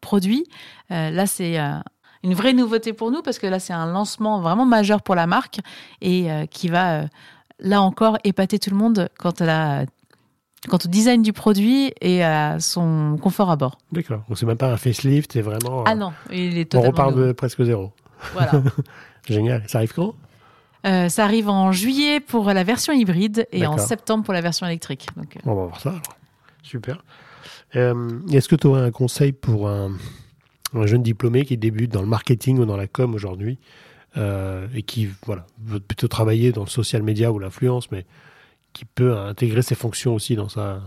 produit. 0.00 0.44
Là, 0.90 1.26
c'est 1.26 1.58
une 2.24 2.34
vraie 2.34 2.54
nouveauté 2.54 2.92
pour 2.92 3.10
nous 3.12 3.22
parce 3.22 3.38
que 3.38 3.46
là, 3.46 3.60
c'est 3.60 3.72
un 3.74 3.86
lancement 3.86 4.40
vraiment 4.40 4.64
majeur 4.64 5.02
pour 5.02 5.14
la 5.14 5.26
marque 5.28 5.60
et 6.00 6.26
qui 6.50 6.68
va 6.68 7.02
là 7.60 7.80
encore, 7.82 8.18
épater 8.24 8.58
tout 8.58 8.70
le 8.70 8.76
monde 8.76 9.08
quant, 9.18 9.30
à 9.40 9.44
la, 9.44 9.84
quant 10.68 10.78
au 10.84 10.88
design 10.88 11.22
du 11.22 11.32
produit 11.32 11.92
et 12.00 12.22
à 12.24 12.58
son 12.60 13.18
confort 13.20 13.50
à 13.50 13.56
bord. 13.56 13.78
D'accord. 13.92 14.22
Donc 14.28 14.38
c'est 14.38 14.46
même 14.46 14.56
pas 14.56 14.72
un 14.72 14.76
facelift, 14.76 15.32
c'est 15.32 15.42
vraiment. 15.42 15.84
Ah 15.86 15.94
non, 15.94 16.12
il 16.30 16.58
est 16.58 16.74
On 16.74 16.78
totalement. 16.80 16.86
repart 16.88 17.10
nouveau. 17.12 17.26
de 17.28 17.32
presque 17.32 17.62
zéro. 17.64 17.92
Voilà. 18.32 18.62
Génial. 19.28 19.62
Ça 19.68 19.78
arrive 19.78 19.92
quand? 19.94 20.14
Euh, 20.84 21.08
ça 21.08 21.24
arrive 21.24 21.48
en 21.48 21.70
juillet 21.70 22.18
pour 22.18 22.46
la 22.52 22.64
version 22.64 22.92
hybride 22.92 23.46
et 23.52 23.66
en 23.66 23.78
septembre 23.78 24.24
pour 24.24 24.34
la 24.34 24.40
version 24.40 24.66
électrique. 24.66 25.06
Donc, 25.16 25.36
euh, 25.36 25.40
On 25.44 25.54
va 25.54 25.66
voir 25.66 25.80
ça 25.80 25.90
alors. 25.90 26.02
Super. 26.64 27.04
Euh, 27.76 28.18
Est-ce 28.32 28.48
que 28.48 28.56
tu 28.56 28.66
aurais 28.66 28.80
un 28.82 28.90
conseil 28.90 29.30
pour 29.32 29.68
un, 29.68 29.92
un 30.74 30.86
jeune 30.86 31.02
diplômé 31.02 31.44
qui 31.44 31.56
débute 31.56 31.92
dans 31.92 32.00
le 32.02 32.08
marketing 32.08 32.58
ou 32.58 32.64
dans 32.66 32.76
la 32.76 32.88
com 32.88 33.14
aujourd'hui? 33.14 33.58
Euh, 34.16 34.66
et 34.74 34.82
qui 34.82 35.08
voilà, 35.26 35.46
veut 35.64 35.80
plutôt 35.80 36.08
travailler 36.08 36.52
dans 36.52 36.64
le 36.64 36.70
social 36.70 37.02
media 37.02 37.32
ou 37.32 37.38
l'influence, 37.38 37.90
mais 37.90 38.04
qui 38.72 38.84
peut 38.84 39.16
intégrer 39.16 39.62
ses 39.62 39.74
fonctions 39.74 40.14
aussi 40.14 40.36
dans, 40.36 40.48
sa, 40.48 40.80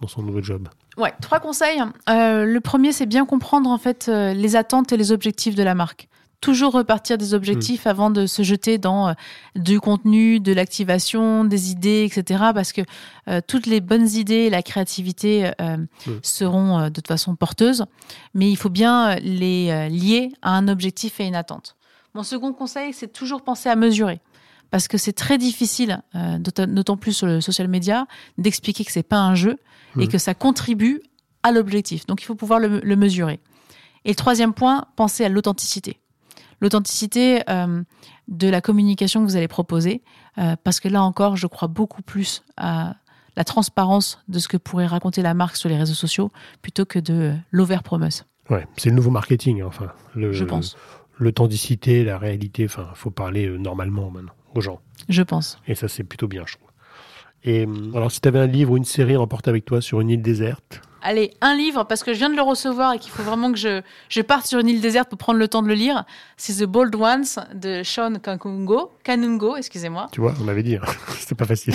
dans 0.00 0.08
son 0.08 0.22
nouveau 0.22 0.42
job 0.42 0.68
Ouais, 0.96 1.14
trois 1.20 1.38
conseils. 1.38 1.80
Euh, 2.08 2.44
le 2.44 2.60
premier, 2.60 2.92
c'est 2.92 3.06
bien 3.06 3.24
comprendre 3.24 3.70
en 3.70 3.78
fait 3.78 4.08
euh, 4.08 4.34
les 4.34 4.56
attentes 4.56 4.92
et 4.92 4.96
les 4.96 5.12
objectifs 5.12 5.54
de 5.54 5.62
la 5.62 5.76
marque. 5.76 6.08
Toujours 6.40 6.72
repartir 6.72 7.18
des 7.18 7.34
objectifs 7.34 7.88
avant 7.88 8.10
de 8.10 8.26
se 8.26 8.44
jeter 8.44 8.78
dans 8.78 9.08
euh, 9.08 9.12
du 9.56 9.80
contenu, 9.80 10.38
de 10.38 10.52
l'activation, 10.52 11.44
des 11.44 11.72
idées, 11.72 12.04
etc. 12.04 12.50
Parce 12.54 12.72
que 12.72 12.82
euh, 13.28 13.40
toutes 13.44 13.66
les 13.66 13.80
bonnes 13.80 14.08
idées 14.08 14.46
et 14.46 14.50
la 14.50 14.62
créativité 14.62 15.50
euh, 15.60 15.76
Mm. 16.06 16.10
seront 16.22 16.84
de 16.84 16.88
toute 16.90 17.08
façon 17.08 17.34
porteuses, 17.34 17.86
mais 18.34 18.48
il 18.50 18.56
faut 18.56 18.68
bien 18.68 19.16
les 19.16 19.88
lier 19.88 20.30
à 20.42 20.56
un 20.56 20.68
objectif 20.68 21.18
et 21.18 21.24
une 21.26 21.34
attente. 21.34 21.76
Mon 22.14 22.22
second 22.22 22.52
conseil, 22.52 22.92
c'est 22.92 23.12
toujours 23.12 23.42
penser 23.42 23.68
à 23.68 23.76
mesurer. 23.76 24.20
Parce 24.70 24.86
que 24.88 24.98
c'est 24.98 25.12
très 25.14 25.38
difficile, 25.38 26.02
euh, 26.14 26.38
d'autant 26.38 26.96
plus 26.98 27.12
sur 27.12 27.26
le 27.26 27.40
social 27.40 27.68
media, 27.68 28.06
d'expliquer 28.36 28.84
que 28.84 28.92
c'est 28.92 29.02
pas 29.02 29.18
un 29.20 29.34
jeu 29.34 29.56
et 29.96 30.00
Mhm. 30.00 30.08
que 30.08 30.18
ça 30.18 30.34
contribue 30.34 31.00
à 31.42 31.52
l'objectif. 31.52 32.06
Donc 32.06 32.20
il 32.22 32.26
faut 32.26 32.34
pouvoir 32.34 32.60
le, 32.60 32.80
le 32.80 32.96
mesurer. 32.96 33.40
Et 34.04 34.10
le 34.10 34.14
troisième 34.14 34.52
point, 34.52 34.84
pensez 34.96 35.24
à 35.24 35.28
l'authenticité. 35.30 36.00
L'authenticité 36.60 37.42
euh, 37.48 37.82
de 38.26 38.48
la 38.48 38.60
communication 38.60 39.20
que 39.24 39.30
vous 39.30 39.36
allez 39.36 39.48
proposer, 39.48 40.02
euh, 40.38 40.56
parce 40.64 40.80
que 40.80 40.88
là 40.88 41.02
encore, 41.02 41.36
je 41.36 41.46
crois 41.46 41.68
beaucoup 41.68 42.02
plus 42.02 42.42
à 42.56 42.96
la 43.36 43.44
transparence 43.44 44.18
de 44.28 44.38
ce 44.40 44.48
que 44.48 44.56
pourrait 44.56 44.86
raconter 44.86 45.22
la 45.22 45.32
marque 45.34 45.56
sur 45.56 45.68
les 45.68 45.76
réseaux 45.76 45.94
sociaux 45.94 46.30
plutôt 46.60 46.84
que 46.84 46.98
de 46.98 47.34
l'over-promise, 47.52 48.24
Ouais, 48.50 48.66
c'est 48.78 48.88
le 48.88 48.96
nouveau 48.96 49.10
marketing, 49.10 49.62
enfin. 49.62 49.92
Le, 50.14 50.32
je 50.32 50.42
pense. 50.44 50.74
L'authenticité, 51.18 52.04
la 52.04 52.18
réalité, 52.18 52.64
enfin, 52.64 52.88
faut 52.94 53.10
parler 53.10 53.46
euh, 53.46 53.56
normalement 53.56 54.10
maintenant 54.10 54.34
aux 54.54 54.60
gens. 54.60 54.80
Je 55.08 55.22
pense. 55.22 55.58
Et 55.66 55.74
ça, 55.74 55.88
c'est 55.88 56.04
plutôt 56.04 56.28
bien, 56.28 56.44
je 56.46 56.54
trouve. 56.54 56.68
Et 57.44 57.64
hum, 57.64 57.92
alors, 57.94 58.10
si 58.10 58.20
tu 58.20 58.28
avais 58.28 58.38
un 58.38 58.46
livre 58.46 58.72
ou 58.72 58.76
une 58.76 58.84
série 58.84 59.14
à 59.14 59.20
emporter 59.20 59.50
avec 59.50 59.64
toi 59.64 59.80
sur 59.80 60.00
une 60.00 60.10
île 60.10 60.22
déserte, 60.22 60.80
Allez, 61.00 61.32
un 61.40 61.54
livre, 61.54 61.84
parce 61.84 62.02
que 62.02 62.12
je 62.12 62.18
viens 62.18 62.28
de 62.28 62.34
le 62.34 62.42
recevoir 62.42 62.92
et 62.92 62.98
qu'il 62.98 63.12
faut 63.12 63.22
vraiment 63.22 63.52
que 63.52 63.58
je, 63.58 63.82
je 64.08 64.20
parte 64.20 64.46
sur 64.46 64.58
une 64.58 64.68
île 64.68 64.80
déserte 64.80 65.08
pour 65.08 65.18
prendre 65.18 65.38
le 65.38 65.46
temps 65.46 65.62
de 65.62 65.68
le 65.68 65.74
lire. 65.74 66.04
C'est 66.36 66.54
The 66.54 66.64
Bold 66.64 66.94
Ones 66.96 67.24
de 67.54 67.82
Sean 67.84 68.14
Kanungo. 68.14 68.90
Kanungo, 69.04 69.56
excusez-moi. 69.56 70.08
tu 70.10 70.20
vois, 70.20 70.34
on 70.40 70.44
m'avait 70.44 70.64
dit, 70.64 70.74
hein, 70.76 70.82
c'était 71.18 71.36
pas 71.36 71.46
facile. 71.46 71.74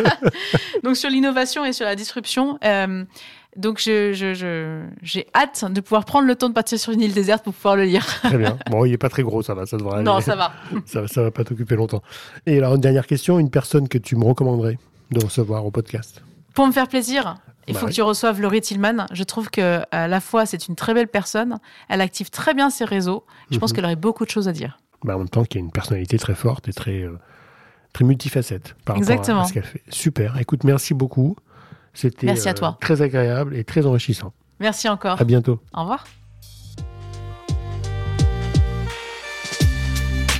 Donc 0.82 0.96
sur 0.96 1.10
l'innovation 1.10 1.64
et 1.64 1.74
sur 1.74 1.84
la 1.84 1.94
disruption. 1.94 2.58
Euh, 2.64 3.04
donc 3.58 3.78
je, 3.80 4.12
je, 4.14 4.32
je- 4.34 4.84
j'ai 5.02 5.26
hâte 5.34 5.64
de 5.70 5.80
pouvoir 5.82 6.04
prendre 6.06 6.26
le 6.26 6.34
temps 6.36 6.48
de 6.48 6.54
partir 6.54 6.78
sur 6.78 6.92
une 6.92 7.00
île 7.02 7.12
déserte 7.12 7.44
pour 7.44 7.52
pouvoir 7.52 7.76
le 7.76 7.84
lire. 7.84 8.06
Très 8.22 8.38
bien. 8.38 8.56
Bon, 8.70 8.84
il 8.84 8.92
est 8.92 8.98
pas 8.98 9.08
très 9.10 9.22
gros, 9.22 9.42
ça 9.42 9.52
va, 9.54 9.66
ça 9.66 9.76
devrait 9.76 9.96
aller. 9.96 10.04
non, 10.04 10.20
ça 10.20 10.36
va. 10.36 10.52
ça, 10.86 11.06
ça 11.08 11.22
va 11.22 11.30
pas 11.30 11.44
t'occuper 11.44 11.74
longtemps. 11.76 12.02
Et 12.46 12.58
alors, 12.58 12.74
une 12.76 12.80
dernière 12.80 13.06
question, 13.06 13.38
une 13.38 13.50
personne 13.50 13.88
que 13.88 13.98
tu 13.98 14.16
me 14.16 14.24
recommanderais 14.24 14.78
de 15.10 15.22
recevoir 15.24 15.66
au 15.66 15.70
podcast 15.70 16.22
Pour 16.54 16.66
me 16.66 16.72
faire 16.72 16.88
plaisir, 16.88 17.36
il 17.66 17.74
Bah 17.74 17.80
faut 17.80 17.86
oui. 17.86 17.90
que 17.92 17.96
tu 17.96 18.02
reçoives 18.02 18.40
Laurie 18.40 18.60
Tillman. 18.62 19.06
Je 19.12 19.24
trouve 19.24 19.50
que 19.50 19.80
à 19.90 20.08
la 20.08 20.20
fois 20.20 20.46
c'est 20.46 20.68
une 20.68 20.76
très 20.76 20.94
belle 20.94 21.08
personne, 21.08 21.58
elle 21.88 22.00
active 22.00 22.30
très 22.30 22.54
bien 22.54 22.70
ses 22.70 22.84
réseaux. 22.84 23.24
Je 23.50 23.58
pense 23.58 23.70
Mhm. 23.70 23.76
qu'elle 23.76 23.84
aurait 23.86 23.96
beaucoup 23.96 24.24
de 24.24 24.30
choses 24.30 24.48
à 24.48 24.52
dire. 24.52 24.78
bah, 25.04 25.14
En 25.16 25.18
même 25.18 25.28
temps, 25.28 25.44
qui 25.44 25.58
a 25.58 25.60
une 25.60 25.70
personnalité 25.72 26.18
très 26.18 26.34
forte 26.34 26.68
et 26.68 26.72
très, 26.72 27.02
euh, 27.02 27.18
très 27.92 28.04
multifacette 28.04 28.74
par 28.84 28.96
rapport 28.96 29.10
Exactement. 29.10 29.40
à 29.42 29.44
ce 29.46 29.52
qu'elle 29.52 29.64
fait. 29.64 29.82
Super. 29.88 30.38
Écoute, 30.40 30.64
merci 30.64 30.94
beaucoup. 30.94 31.36
C'était 31.98 32.28
euh, 32.28 32.30
Merci 32.30 32.48
à 32.48 32.54
toi. 32.54 32.78
très 32.80 33.02
agréable 33.02 33.56
et 33.56 33.64
très 33.64 33.84
enrichissant. 33.84 34.32
Merci 34.60 34.88
encore. 34.88 35.20
À 35.20 35.24
bientôt. 35.24 35.60
Au 35.74 35.80
revoir. 35.80 36.06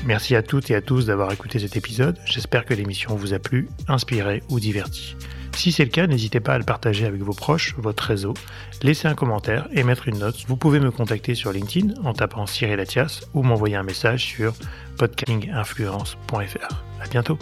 Merci 0.06 0.36
à 0.36 0.42
toutes 0.42 0.70
et 0.70 0.76
à 0.76 0.80
tous 0.80 1.06
d'avoir 1.06 1.32
écouté 1.32 1.58
cet 1.58 1.76
épisode. 1.76 2.16
J'espère 2.24 2.64
que 2.64 2.74
l'émission 2.74 3.16
vous 3.16 3.34
a 3.34 3.40
plu, 3.40 3.68
inspiré 3.88 4.44
ou 4.50 4.60
diverti. 4.60 5.16
Si 5.56 5.72
c'est 5.72 5.84
le 5.84 5.90
cas, 5.90 6.06
n'hésitez 6.06 6.38
pas 6.38 6.54
à 6.54 6.58
le 6.58 6.64
partager 6.64 7.04
avec 7.06 7.22
vos 7.22 7.34
proches, 7.34 7.74
votre 7.76 8.04
réseau, 8.04 8.34
laisser 8.84 9.08
un 9.08 9.16
commentaire 9.16 9.66
et 9.72 9.82
mettre 9.82 10.06
une 10.06 10.18
note. 10.18 10.36
Vous 10.46 10.56
pouvez 10.56 10.78
me 10.78 10.92
contacter 10.92 11.34
sur 11.34 11.50
LinkedIn 11.50 11.94
en 12.04 12.12
tapant 12.12 12.46
Cyril 12.46 12.76
Latias 12.76 13.22
ou 13.34 13.42
m'envoyer 13.42 13.74
un 13.74 13.82
message 13.82 14.24
sur 14.24 14.54
podcastinginfluence.fr. 14.96 16.84
À 17.02 17.08
bientôt. 17.10 17.36